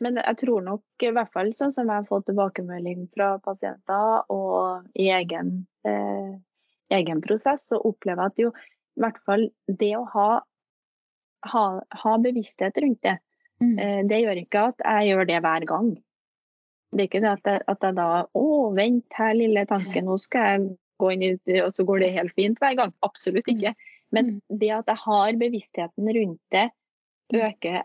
Men 0.00 0.20
jeg 0.20 0.36
tror 0.44 0.62
nok, 0.62 0.82
i 1.02 1.10
hvert 1.10 1.32
fall 1.34 1.48
sånn 1.58 1.72
som 1.74 1.88
jeg 1.90 2.02
har 2.02 2.06
fått 2.06 2.28
tilbakemelding 2.28 3.08
fra 3.14 3.32
pasienter 3.42 4.28
og 4.30 4.84
i 4.94 5.08
egen, 5.10 5.66
eh, 5.84 6.36
egen 6.94 7.22
prosess, 7.24 7.66
så 7.72 7.80
opplever 7.82 8.28
jeg 8.28 8.32
at 8.32 8.42
jo 8.44 8.52
i 8.52 9.02
hvert 9.02 9.18
fall 9.26 9.48
det 9.66 9.90
å 9.98 10.04
ha, 10.12 10.28
ha, 11.52 11.64
ha 12.02 12.18
bevissthet 12.18 12.78
rundt 12.84 13.02
det, 13.02 13.18
Mm. 13.58 13.78
eh, 13.82 14.02
det 14.06 14.20
gjør 14.22 14.38
ikke 14.38 14.60
at 14.68 14.82
jeg 14.84 15.08
gjør 15.10 15.26
det 15.26 15.38
hver 15.42 15.64
gang. 15.66 15.86
Det 16.94 17.00
er 17.02 17.08
ikke 17.08 17.20
det 17.24 17.30
at 17.32 17.48
jeg, 17.50 17.62
at 17.66 17.80
jeg 17.82 17.94
da 17.96 18.04
Å, 18.38 18.74
vent 18.74 19.16
her, 19.18 19.34
lille 19.34 19.64
tanke, 19.66 19.98
nå 20.06 20.14
skal 20.22 20.44
jeg 20.46 20.76
gå 21.02 21.10
inn 21.12 21.22
i 21.26 21.30
det, 21.44 21.64
og 21.64 21.72
så 21.74 21.84
går 21.84 21.98
det 22.04 22.12
helt 22.14 22.34
fint 22.38 22.58
hver 22.62 22.76
gang. 22.78 22.92
Absolutt 23.02 23.50
ikke. 23.50 23.74
Men 24.14 24.40
det 24.48 24.70
at 24.70 24.86
jeg 24.86 25.02
har 25.02 25.32
bevisstheten 25.42 26.06
rundt 26.16 26.40
det, 26.54 26.70
øker 27.34 27.82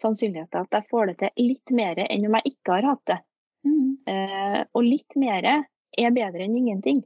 sannsynligheten 0.00 0.66
at 0.66 0.78
jeg 0.78 0.88
får 0.90 1.10
det 1.10 1.16
til 1.22 1.48
litt 1.50 1.74
mer 1.74 2.02
enn 2.06 2.26
om 2.28 2.38
jeg 2.38 2.54
ikke 2.54 2.76
har 2.76 2.90
hatt 2.92 3.04
det. 3.10 3.18
Mm. 3.66 3.88
Eh, 4.08 4.60
og 4.72 4.86
litt 4.86 5.16
mer 5.18 5.46
er 5.48 6.14
bedre 6.14 6.44
enn 6.44 6.56
ingenting. 6.58 7.02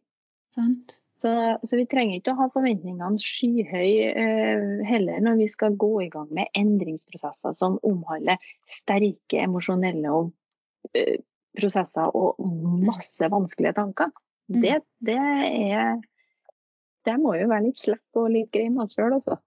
Sant. 0.54 0.98
Så, 1.22 1.58
så 1.62 1.78
vi 1.78 1.84
trenger 1.86 2.18
ikke 2.18 2.32
å 2.32 2.38
ha 2.40 2.48
forventningene 2.50 3.20
skyhøye 3.22 4.06
eh, 4.10 4.62
heller 4.88 5.20
når 5.22 5.36
vi 5.38 5.46
skal 5.52 5.76
gå 5.78 5.90
i 6.02 6.08
gang 6.10 6.26
med 6.34 6.50
endringsprosesser 6.58 7.54
som 7.54 7.76
omhandler 7.86 8.42
sterke 8.66 9.44
emosjonelle 9.44 10.10
og, 10.10 10.32
eh, 10.98 11.20
prosesser 11.54 12.10
og 12.18 12.40
masse 12.88 13.28
vanskelige 13.30 13.76
tanker. 13.78 14.10
Mm. 14.50 14.58
Det, 14.64 14.74
det 15.06 15.20
er 15.20 16.00
Det 17.06 17.14
må 17.18 17.32
jo 17.34 17.48
være 17.50 17.66
litt 17.66 17.80
slekk 17.82 18.18
og 18.18 18.28
litt 18.30 18.50
grei 18.54 18.68
med 18.70 18.84
oss 18.84 18.92
sjøl, 18.94 19.14
altså. 19.14 19.38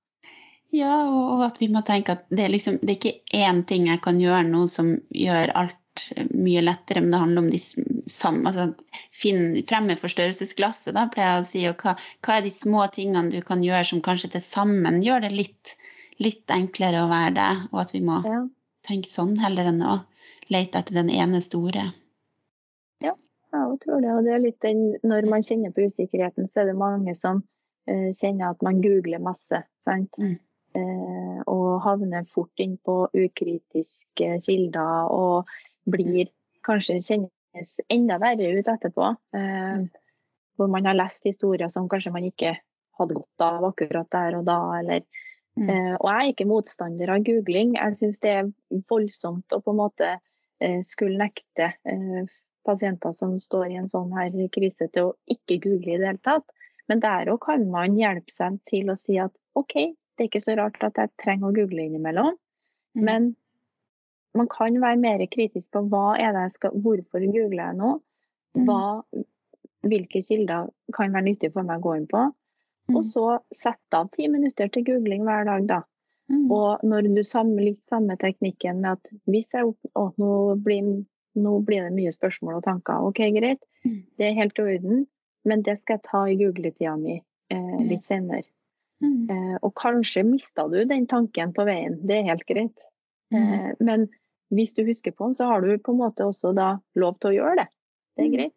Ja, 0.74 1.06
og, 1.08 1.44
at 1.46 1.60
vi 1.62 1.70
må 1.72 1.82
tenke 1.88 2.18
at 2.18 2.26
det 2.30 2.46
er, 2.46 2.52
liksom, 2.52 2.80
det 2.82 2.96
er 2.96 2.98
ikke 3.00 3.38
én 3.38 3.64
ting 3.68 3.88
jeg 3.88 4.02
kan 4.04 4.20
gjøre 4.20 4.44
nå 4.48 4.66
som 4.72 4.96
gjør 5.14 5.54
alt 5.56 6.04
eh, 6.16 6.26
mye 6.34 6.64
lettere, 6.66 7.04
men 7.04 7.14
det 7.14 7.22
handler 7.22 7.46
om 7.46 7.52
de 7.54 7.62
samme 8.12 8.50
altså, 8.50 8.66
Finn 9.16 9.62
fremme 9.70 9.96
forstørrelsesglasset, 10.00 10.92
da, 10.98 11.06
pleier 11.14 11.38
jeg 11.38 11.44
å 11.44 11.48
si. 11.48 11.64
Og 11.70 11.86
hva, 11.86 11.96
hva 12.26 12.38
er 12.38 12.44
de 12.48 12.52
små 12.52 12.88
tingene 12.92 13.32
du 13.32 13.40
kan 13.46 13.64
gjøre 13.64 13.86
som 13.92 14.04
kanskje 14.04 14.34
til 14.36 14.44
sammen 14.44 15.00
gjør 15.06 15.24
det 15.24 15.32
litt, 15.36 15.78
litt 16.20 16.52
enklere 16.52 17.06
å 17.06 17.12
være 17.12 17.36
det, 17.38 17.52
og 17.72 17.86
at 17.86 17.96
vi 17.96 18.04
må 18.04 18.20
Ja. 18.26 18.44
tenke 18.86 19.10
sånn 19.10 19.38
heller 19.40 19.72
enn 19.72 19.82
å 19.86 20.00
lete 20.52 20.82
etter 20.82 21.00
den 21.00 21.10
ene 21.10 21.40
store. 21.42 21.88
Ja, 23.02 23.16
jeg 23.16 23.80
tror 23.86 24.02
det. 24.04 24.12
Og 24.12 24.28
det 24.28 24.34
er 24.36 24.44
litt 24.44 24.60
den, 24.62 24.84
når 25.04 25.30
man 25.32 25.46
kjenner 25.46 25.74
på 25.74 25.88
usikkerheten, 25.88 26.50
så 26.52 26.62
er 26.62 26.72
det 26.72 26.78
mange 26.80 27.16
som 27.18 27.42
uh, 27.42 28.10
kjenner 28.12 28.52
at 28.52 28.62
man 28.66 28.82
googler 28.84 29.24
masse. 29.24 29.64
Sant? 29.86 30.20
Mm. 30.20 30.36
Eh, 30.76 31.42
og 31.48 31.82
havner 31.86 32.26
fort 32.32 32.60
inn 32.60 32.78
på 32.84 33.06
ukritiske 33.16 34.34
kilder 34.44 35.12
og 35.14 35.52
blir 35.88 36.28
kanskje 36.66 36.98
kjennes 37.06 37.76
enda 37.94 38.18
verre 38.20 38.52
ut 38.60 38.72
etterpå. 38.74 39.14
Eh, 39.36 39.76
Mm. 39.76 39.90
Hvor 40.58 40.70
man 40.72 40.86
har 40.88 40.96
lest 40.96 41.26
historier 41.28 41.68
som 41.68 41.90
kanskje 41.92 42.14
man 42.16 42.24
ikke 42.24 42.54
hadde 42.98 43.16
godt 43.18 43.44
av 43.44 43.64
akkurat 43.68 44.08
der 44.10 44.38
og 44.38 44.46
da. 44.48 44.60
Eller, 44.80 45.02
Mm. 45.58 45.70
eh, 45.70 45.96
og 46.00 46.08
jeg 46.10 46.28
er 46.28 46.32
ikke 46.34 46.48
motstander 46.48 47.10
av 47.10 47.24
googling. 47.24 47.76
Jeg 47.76 47.96
syns 47.96 48.20
det 48.20 48.30
er 48.30 48.54
voldsomt 48.90 49.52
å 49.52 49.62
på 49.62 49.72
en 49.72 49.78
måte 49.78 50.20
eh, 50.62 50.82
skulle 50.82 51.18
nekte 51.20 51.74
eh, 51.86 52.26
pasienter 52.66 53.14
som 53.14 53.38
står 53.40 53.72
i 53.72 53.76
en 53.76 53.88
sånn 53.90 54.12
her 54.16 54.32
krise 54.48 54.88
til 54.92 55.04
å 55.12 55.16
ikke 55.28 55.60
google 55.62 55.94
i 55.94 55.98
det 55.98 56.08
hele 56.08 56.24
tatt. 56.24 56.44
Men 56.88 57.00
der 57.00 57.26
òg 57.34 57.40
kan 57.42 57.70
man 57.70 57.96
hjelpe 57.98 58.32
seg 58.32 58.60
til 58.66 58.90
å 58.90 58.98
si 58.98 59.18
at 59.20 59.32
OK, 59.56 59.96
Det 60.16 60.26
er 60.26 60.30
ikke 60.32 60.44
så 60.46 60.56
rart 60.60 60.84
at 60.88 61.00
jeg 61.02 61.14
trenger 61.22 61.50
å 61.50 61.56
google 61.56 61.86
innimellom. 61.86 62.36
Mm. 62.96 63.04
Men 63.08 63.30
man 64.36 64.50
kan 64.52 64.78
være 64.82 65.00
mer 65.00 65.24
kritisk 65.32 65.72
på 65.76 65.86
hva 65.92 66.16
er 66.20 66.36
det 66.36 66.46
jeg 66.48 66.56
skal, 66.58 66.78
hvorfor 66.84 67.24
googler 67.24 67.64
jeg 67.64 67.80
nå? 67.80 67.92
Mm. 68.56 68.68
Hva, 68.68 68.82
hvilke 69.86 70.22
kilder 70.26 70.72
kan 70.96 71.16
være 71.16 71.30
nyttig 71.30 71.52
for 71.56 71.68
meg 71.68 71.82
å 71.82 71.86
gå 71.88 71.98
inn 72.00 72.08
på? 72.12 72.24
Mm. 72.90 72.98
Og 73.00 73.04
så 73.08 73.26
sette 73.56 74.00
av 74.00 74.12
ti 74.16 74.30
minutter 74.32 74.72
til 74.72 74.86
googling 74.88 75.26
hver 75.28 75.48
dag, 75.50 75.68
da. 75.72 75.82
Mm. 76.32 76.48
Og 76.52 76.86
når 76.86 77.10
du 77.14 77.22
samler 77.26 77.70
litt 77.70 77.84
samme 77.86 78.18
teknikken 78.22 78.82
med 78.82 78.98
at 78.98 79.12
hvis 79.30 79.52
jeg 79.54 79.68
å, 79.68 80.08
nå, 80.22 80.32
blir, 80.66 81.06
nå 81.38 81.54
blir 81.68 81.86
det 81.86 81.94
mye 81.96 82.14
spørsmål 82.16 82.60
og 82.60 82.66
tanker, 82.66 83.06
OK, 83.12 83.22
greit, 83.36 83.62
det 84.18 84.30
er 84.30 84.40
helt 84.40 84.60
i 84.60 84.66
orden, 84.66 85.06
men 85.46 85.62
det 85.66 85.78
skal 85.82 86.00
jeg 86.00 86.08
ta 86.08 86.24
i 86.26 86.38
googletida 86.40 86.96
mi 86.98 87.20
eh, 87.20 87.76
litt 87.86 88.06
senere. 88.08 88.48
Mm. 89.04 89.30
Eh, 89.30 89.56
og 89.62 89.74
kanskje 89.76 90.24
mista 90.24 90.68
du 90.72 90.78
den 90.88 91.08
tanken 91.08 91.52
på 91.54 91.66
veien, 91.68 92.00
det 92.08 92.22
er 92.22 92.30
helt 92.30 92.46
greit. 92.48 92.78
Mm. 93.34 93.42
Eh, 93.54 93.72
men 93.80 94.08
hvis 94.56 94.76
du 94.78 94.84
husker 94.88 95.12
på 95.12 95.28
den, 95.28 95.36
så 95.36 95.50
har 95.50 95.62
du 95.62 95.78
på 95.78 95.92
en 95.92 96.00
måte 96.00 96.24
også 96.26 96.54
da 96.56 96.76
lov 96.96 97.18
til 97.20 97.34
å 97.34 97.36
gjøre 97.40 97.56
det. 97.64 97.68
Det 98.16 98.24
er 98.24 98.30
Mm. 98.30 98.36
greit. 98.38 98.56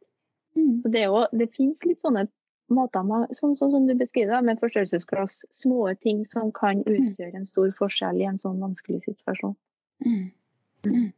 Mm. 0.57 0.83
Så 0.83 0.91
det, 0.93 1.01
er 1.01 1.07
jo, 1.07 1.27
det 1.33 1.51
finnes 1.57 1.85
litt 1.85 2.01
sånne 2.01 2.29
måter, 2.71 3.01
sånn, 3.33 3.57
sånn 3.57 3.73
som 3.73 3.87
du 3.89 3.95
beskriver 3.95 4.43
med 4.45 4.61
forstørrelsesglass, 4.61 5.45
små 5.51 5.89
ting 6.03 6.25
som 6.25 6.53
kan 6.53 6.85
utgjøre 6.85 7.35
en 7.35 7.47
stor 7.47 7.71
forskjell 7.73 8.21
i 8.21 8.29
en 8.29 8.39
sånn 8.39 8.61
vanskelig 8.61 9.03
situasjon. 9.07 9.57
Mm. 10.05 11.13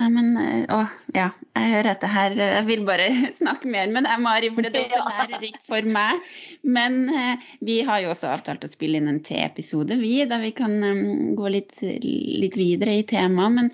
Nei, 0.00 0.08
men 0.08 0.28
eh, 0.40 0.62
Å, 0.72 0.82
ja. 1.16 1.30
Jeg 1.52 1.68
hører 1.68 1.90
at 1.90 2.00
det 2.00 2.08
her 2.08 2.34
Jeg 2.38 2.64
vil 2.64 2.84
bare 2.88 3.08
snakke 3.40 3.68
mer 3.72 3.90
med 3.92 4.06
deg, 4.08 4.20
Mari, 4.24 4.48
for 4.54 4.64
det 4.64 4.72
er 4.80 4.94
også 4.96 5.02
lærerikt 5.28 5.66
for 5.68 5.88
meg. 5.96 6.22
Men 6.64 7.02
eh, 7.12 7.50
vi 7.64 7.80
har 7.88 8.00
jo 8.04 8.12
også 8.14 8.30
avtalt 8.32 8.64
å 8.64 8.70
spille 8.72 9.00
inn 9.00 9.10
en 9.12 9.20
T-episode, 9.24 9.98
vi, 10.00 10.14
der 10.28 10.40
vi 10.44 10.54
kan 10.56 10.78
eh, 10.86 11.02
gå 11.36 11.52
litt, 11.52 11.76
litt 11.82 12.56
videre 12.56 12.96
i 13.00 13.04
temaet. 13.08 13.58
Men 13.58 13.68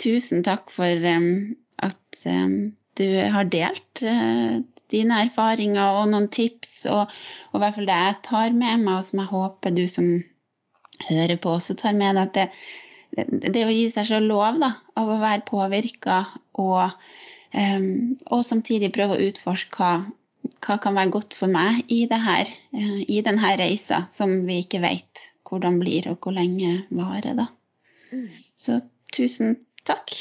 tusen 0.00 0.46
takk 0.46 0.70
for 0.74 1.10
at 1.84 2.00
du 2.94 3.08
har 3.34 3.50
delt 3.52 4.00
dine 4.94 5.18
erfaringer 5.26 5.98
og 5.98 6.06
noen 6.12 6.30
tips, 6.32 6.84
og, 6.88 7.10
og 7.50 7.58
i 7.58 7.62
hvert 7.62 7.76
fall 7.76 7.90
det 7.90 7.98
jeg 7.98 8.20
tar 8.30 8.54
med 8.54 8.86
meg, 8.86 8.94
og 8.94 9.04
som 9.08 9.20
jeg 9.20 9.32
håper 9.32 9.74
du 9.74 9.84
som 9.90 10.08
hører 11.08 11.36
på, 11.42 11.58
også 11.58 11.76
tar 11.78 11.96
med 11.98 12.14
deg 12.14 12.22
at 12.28 12.34
det, 12.38 12.46
det, 13.14 13.62
å 13.64 13.72
gi 13.72 13.86
seg 13.92 14.08
selv 14.08 14.30
lov 14.30 14.58
da, 14.62 14.72
av 14.98 15.10
å 15.10 15.20
være 15.22 15.46
påvirka, 15.48 16.20
og, 16.60 16.94
um, 17.54 17.88
og 18.30 18.44
samtidig 18.46 18.92
prøve 18.94 19.16
å 19.16 19.28
utforske 19.28 19.78
hva, 19.78 19.92
hva 20.64 20.78
kan 20.82 20.98
være 20.98 21.14
godt 21.14 21.36
for 21.38 21.52
meg 21.52 21.84
i 21.92 22.04
det 22.10 22.20
her, 22.24 22.50
uh, 22.76 23.00
i 23.04 23.22
denne 23.26 23.54
reisa 23.60 24.04
som 24.12 24.40
vi 24.48 24.62
ikke 24.64 24.82
vet 24.84 25.28
hvordan 25.48 25.78
blir, 25.82 26.08
og 26.10 26.24
hvor 26.24 26.34
lenge 26.34 26.84
varer. 26.94 27.36
da. 27.38 27.50
Så 28.56 28.80
tusen 29.14 29.58
takk. 29.86 30.14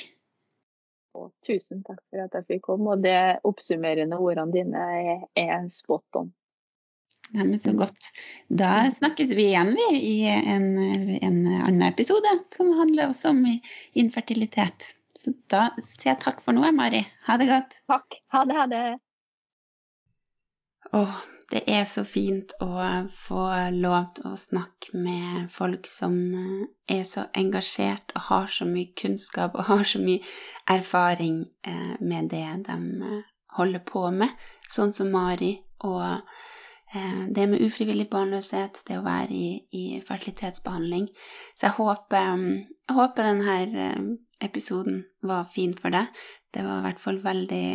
Og 1.14 1.30
tusen 1.46 1.84
takk 1.86 2.02
for 2.10 2.26
at 2.26 2.36
jeg 2.38 2.48
fikk 2.50 2.64
komme, 2.68 2.96
og 2.96 3.04
det 3.06 3.46
oppsummerende 3.48 4.18
ordene 4.18 4.54
dine 4.54 4.86
er, 5.00 5.28
er 5.40 5.68
spot 5.74 6.22
on. 6.22 6.32
Nei, 7.32 7.46
men 7.48 7.60
så 7.60 7.72
godt. 7.78 8.10
Da 8.50 8.92
snakkes 8.94 9.32
vi 9.34 9.48
igjen 9.50 9.72
vi, 9.78 9.88
i 9.98 10.18
en, 10.28 10.68
en 11.16 11.40
annen 11.48 11.86
episode 11.88 12.36
som 12.54 12.74
handler 12.78 13.10
også 13.10 13.32
om 13.34 13.46
infertilitet. 13.98 14.92
Så 15.18 15.34
da 15.50 15.70
sier 15.80 16.12
jeg 16.12 16.22
takk 16.26 16.44
for 16.44 16.56
nå, 16.56 16.68
Mari. 16.76 17.06
Ha 17.30 17.40
det 17.40 17.48
godt. 17.50 17.80
Takk. 17.90 18.20
Ha 18.36 18.44
det, 18.50 18.58
ha 18.60 18.68
det. 18.70 18.84
Åh, 20.94 21.16
det 21.54 21.62
er 21.70 21.86
så 21.90 22.04
fint 22.06 22.54
å 22.62 22.70
få 23.14 23.44
lov 23.76 24.12
til 24.18 24.32
å 24.32 24.40
snakke 24.40 25.00
med 25.00 25.52
folk 25.54 25.88
som 25.90 26.16
eh, 26.38 26.64
er 26.98 27.04
så 27.08 27.24
engasjert 27.40 28.14
og 28.18 28.26
har 28.28 28.52
så 28.52 28.68
mye 28.70 28.92
kunnskap 29.00 29.58
og 29.58 29.68
har 29.72 29.84
så 29.90 30.02
mye 30.04 30.22
erfaring 30.76 31.44
eh, 31.66 31.96
med 32.02 32.30
det 32.34 32.46
de 32.68 32.78
eh, 33.10 33.22
holder 33.58 33.84
på 33.90 34.04
med, 34.18 34.34
sånn 34.70 34.94
som 34.98 35.14
Mari. 35.14 35.56
Og 35.86 36.04
det 37.34 37.48
med 37.50 37.64
ufrivillig 37.66 38.06
barnløshet, 38.12 38.84
det 38.88 39.00
å 39.00 39.06
være 39.06 39.34
i, 39.34 39.48
i 39.74 39.84
fertilitetsbehandling. 40.06 41.08
Så 41.58 41.68
jeg 41.68 41.78
håper, 41.80 42.36
mm, 42.38 42.60
jeg 42.90 42.98
håper 43.00 43.30
denne 43.30 43.56
episoden 44.44 45.04
var 45.22 45.48
fin 45.54 45.74
for 45.78 45.94
deg. 45.94 46.12
Det 46.54 46.64
var 46.66 46.82
i 46.82 46.86
hvert 46.88 47.02
fall 47.02 47.20
veldig, 47.24 47.68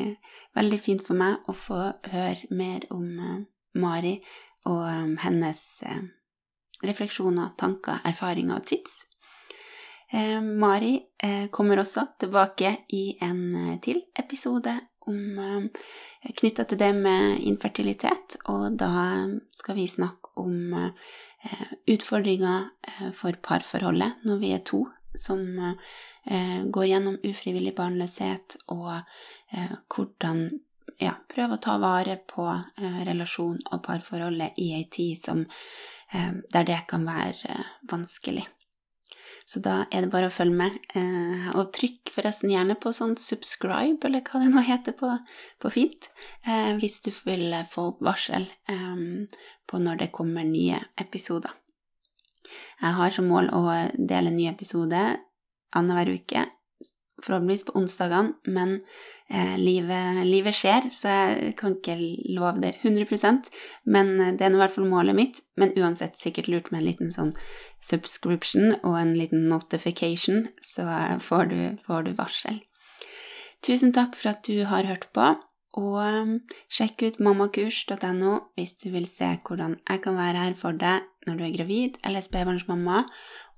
veldig 0.59 0.79
fint 0.83 1.05
for 1.07 1.19
meg 1.19 1.49
å 1.49 1.55
få 1.57 1.81
høre 2.13 2.51
mer 2.55 2.87
om 2.95 3.07
eh, 3.09 3.41
Mari 3.83 4.15
og 4.69 4.85
eh, 4.87 5.15
hennes 5.25 5.63
eh, 5.89 6.03
refleksjoner, 6.87 7.55
tanker, 7.59 8.03
erfaringer 8.07 8.61
og 8.61 8.69
tips. 8.71 9.01
Eh, 10.13 10.39
Mari 10.41 10.95
eh, 11.25 11.49
kommer 11.51 11.83
også 11.83 12.07
tilbake 12.21 12.77
i 12.95 13.05
en 13.25 13.43
eh, 13.65 13.75
til 13.85 14.05
episode 14.17 14.77
om 15.11 15.39
eh, 15.45 15.89
knytta 16.41 16.65
til 16.65 16.79
det 16.81 16.91
med 16.97 17.41
infertilitet, 17.47 18.37
og 18.51 18.77
da 18.81 18.91
skal 19.55 19.77
vi 19.79 19.87
snakke 19.91 20.33
om 20.41 20.75
eh, 20.75 21.67
utfordringer 21.95 22.69
eh, 22.89 23.11
for 23.17 23.39
parforholdet 23.43 24.25
når 24.29 24.41
vi 24.43 24.53
er 24.57 24.65
to 24.67 24.85
som 25.19 25.43
eh, 25.59 26.65
går 26.71 26.89
gjennom 26.91 27.19
ufrivillig 27.25 27.73
barnløshet, 27.79 28.59
og 28.69 29.01
hvordan 29.89 30.43
ja, 31.01 31.15
prøve 31.33 31.57
å 31.57 31.63
ta 31.65 31.79
vare 31.81 32.19
på 32.29 32.45
relasjon 33.09 33.63
og 33.73 33.81
parforholdet 33.87 34.61
i 34.61 34.69
ei 34.77 34.85
tid 34.93 35.25
som, 35.25 35.41
der 36.53 36.69
det 36.69 36.83
kan 36.91 37.09
være 37.09 37.57
vanskelig. 37.91 38.45
Så 39.49 39.63
da 39.65 39.79
er 39.89 40.05
det 40.05 40.11
bare 40.13 40.29
å 40.29 40.33
følge 40.33 40.57
med. 40.61 40.75
Eh, 40.99 41.47
og 41.55 41.71
trykk 41.77 42.13
forresten 42.13 42.53
gjerne 42.53 42.77
på 42.81 42.93
sånn 42.93 43.15
subscribe, 43.21 43.97
eller 44.05 44.21
hva 44.27 44.43
det 44.43 44.51
nå 44.53 44.65
heter 44.67 44.97
på, 44.99 45.09
på 45.63 45.71
fint, 45.73 46.11
eh, 46.45 46.75
hvis 46.77 46.99
du 47.07 47.09
vil 47.25 47.57
få 47.71 47.87
varsel 48.05 48.45
eh, 48.69 49.01
på 49.65 49.81
når 49.81 50.03
det 50.03 50.11
kommer 50.19 50.45
nye 50.45 50.83
episoder. 51.01 51.55
Jeg 52.83 52.93
har 53.01 53.13
som 53.13 53.29
mål 53.29 53.49
å 53.57 53.65
dele 53.97 54.31
en 54.31 54.37
ny 54.37 54.47
episode 54.51 55.01
annenhver 55.77 56.13
uke, 56.17 56.45
forhåpentligvis 57.25 57.67
på 57.69 57.75
onsdagene, 57.81 58.35
men 58.47 58.77
eh, 59.31 59.57
livet, 59.61 60.23
livet, 60.29 60.57
skjer, 60.57 60.89
så 60.95 61.15
jeg 61.15 61.57
kan 61.59 61.77
ikke 61.79 61.97
love 62.37 62.63
det 62.63 62.75
100% 62.83 63.51
men 63.85 64.15
det 64.39 64.45
er 64.45 64.55
i 64.55 64.61
hvert 64.61 64.75
fall 64.75 64.89
målet 64.91 65.17
mitt. 65.19 65.43
Men 65.59 65.75
uansett 65.79 66.19
sikkert 66.21 66.51
lurt 66.53 66.71
med 66.71 66.83
en 66.83 66.89
liten 66.89 67.13
sånn 67.15 67.35
subscription 67.85 68.77
og 68.83 68.95
en 69.01 69.15
liten 69.19 69.49
notification, 69.51 70.47
så 70.63 70.87
får 71.25 71.53
du, 71.53 71.61
får 71.87 72.09
du 72.09 72.15
varsel. 72.19 72.63
Tusen 73.65 73.95
takk 73.95 74.15
for 74.15 74.35
at 74.35 74.47
du 74.47 74.63
har 74.71 74.87
hørt 74.87 75.09
på, 75.17 75.33
og 75.79 76.55
sjekk 76.73 77.03
ut 77.07 77.19
mammakurs.no 77.23 78.31
hvis 78.57 78.75
du 78.83 78.89
vil 78.95 79.07
se 79.07 79.35
hvordan 79.45 79.77
jeg 79.77 80.03
kan 80.05 80.17
være 80.17 80.45
her 80.47 80.57
for 80.59 80.79
deg 80.79 81.05
når 81.29 81.39
du 81.39 81.45
er 81.45 81.57
gravid 81.57 81.99
eller 82.09 82.25
spedbarnsmamma, 82.25 83.03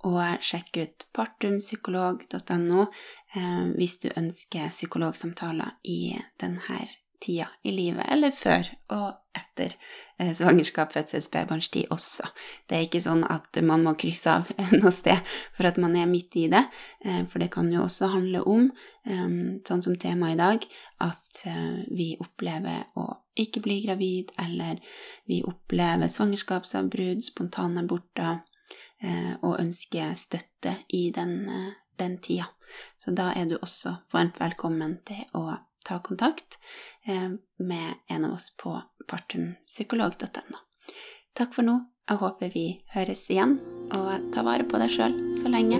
og 0.09 0.45
sjekk 0.45 0.81
ut 0.81 1.07
partumpsykolog.no 1.17 2.87
eh, 2.87 3.65
hvis 3.77 3.99
du 4.05 4.09
ønsker 4.17 4.73
psykologsamtaler 4.73 5.77
i 5.85 6.17
denne 6.41 6.81
tida 7.21 7.51
i 7.69 7.73
livet, 7.77 8.07
eller 8.09 8.33
før 8.33 8.69
og 8.97 9.37
etter 9.37 9.75
eh, 10.17 10.31
svangerskap, 10.33 10.95
fødsel, 10.95 11.21
spedbarnstid 11.23 11.93
også. 11.93 12.31
Det 12.65 12.79
er 12.79 12.87
ikke 12.87 13.03
sånn 13.05 13.27
at 13.29 13.61
man 13.67 13.85
må 13.85 13.93
krysse 14.01 14.39
av 14.41 14.49
noe 14.81 14.93
sted 14.95 15.21
for 15.57 15.69
at 15.69 15.77
man 15.83 15.99
er 16.01 16.09
midt 16.09 16.39
i 16.41 16.47
det, 16.53 16.63
eh, 17.05 17.21
for 17.29 17.45
det 17.45 17.51
kan 17.53 17.69
jo 17.75 17.85
også 17.85 18.09
handle 18.15 18.45
om, 18.49 18.71
sånn 19.69 19.83
som 19.85 19.95
temaet 20.01 20.37
i 20.37 20.39
dag, 20.39 20.65
at 21.05 21.39
vi 21.89 22.11
opplever 22.21 22.83
å 23.01 23.07
ikke 23.41 23.63
bli 23.65 23.79
gravid, 23.87 24.33
eller 24.39 24.81
vi 25.29 25.41
opplever 25.49 26.13
svangerskapsavbrudd, 26.13 27.25
spontanabort 27.25 28.21
Eh, 28.21 28.37
og 29.43 29.59
ønsker 29.61 30.15
støtte 30.19 30.77
i 30.89 31.11
den, 31.15 31.49
eh, 31.49 31.73
den, 31.99 32.19
tida. 32.19 32.49
Så 32.99 33.11
da 33.17 33.33
er 33.37 33.47
du 33.51 33.57
også 33.59 33.97
varmt 34.13 34.41
velkommen 34.41 34.99
til 35.09 35.23
å 35.35 35.57
ta 35.87 35.99
kontakt 36.05 36.59
eh, 37.05 37.31
med 37.59 37.95
en 38.09 38.25
av 38.29 38.37
oss 38.37 38.51
på 38.57 38.77
partumpsykolog.no. 39.11 40.61
Takk 41.35 41.57
for 41.57 41.67
nå. 41.67 41.81
Jeg 42.11 42.19
håper 42.19 42.51
vi 42.51 42.67
høres 42.91 43.23
igjen, 43.31 43.59
og 43.95 44.33
ta 44.35 44.43
vare 44.43 44.67
på 44.67 44.83
deg 44.83 44.91
sjøl 44.91 45.15
så 45.39 45.53
lenge. 45.53 45.79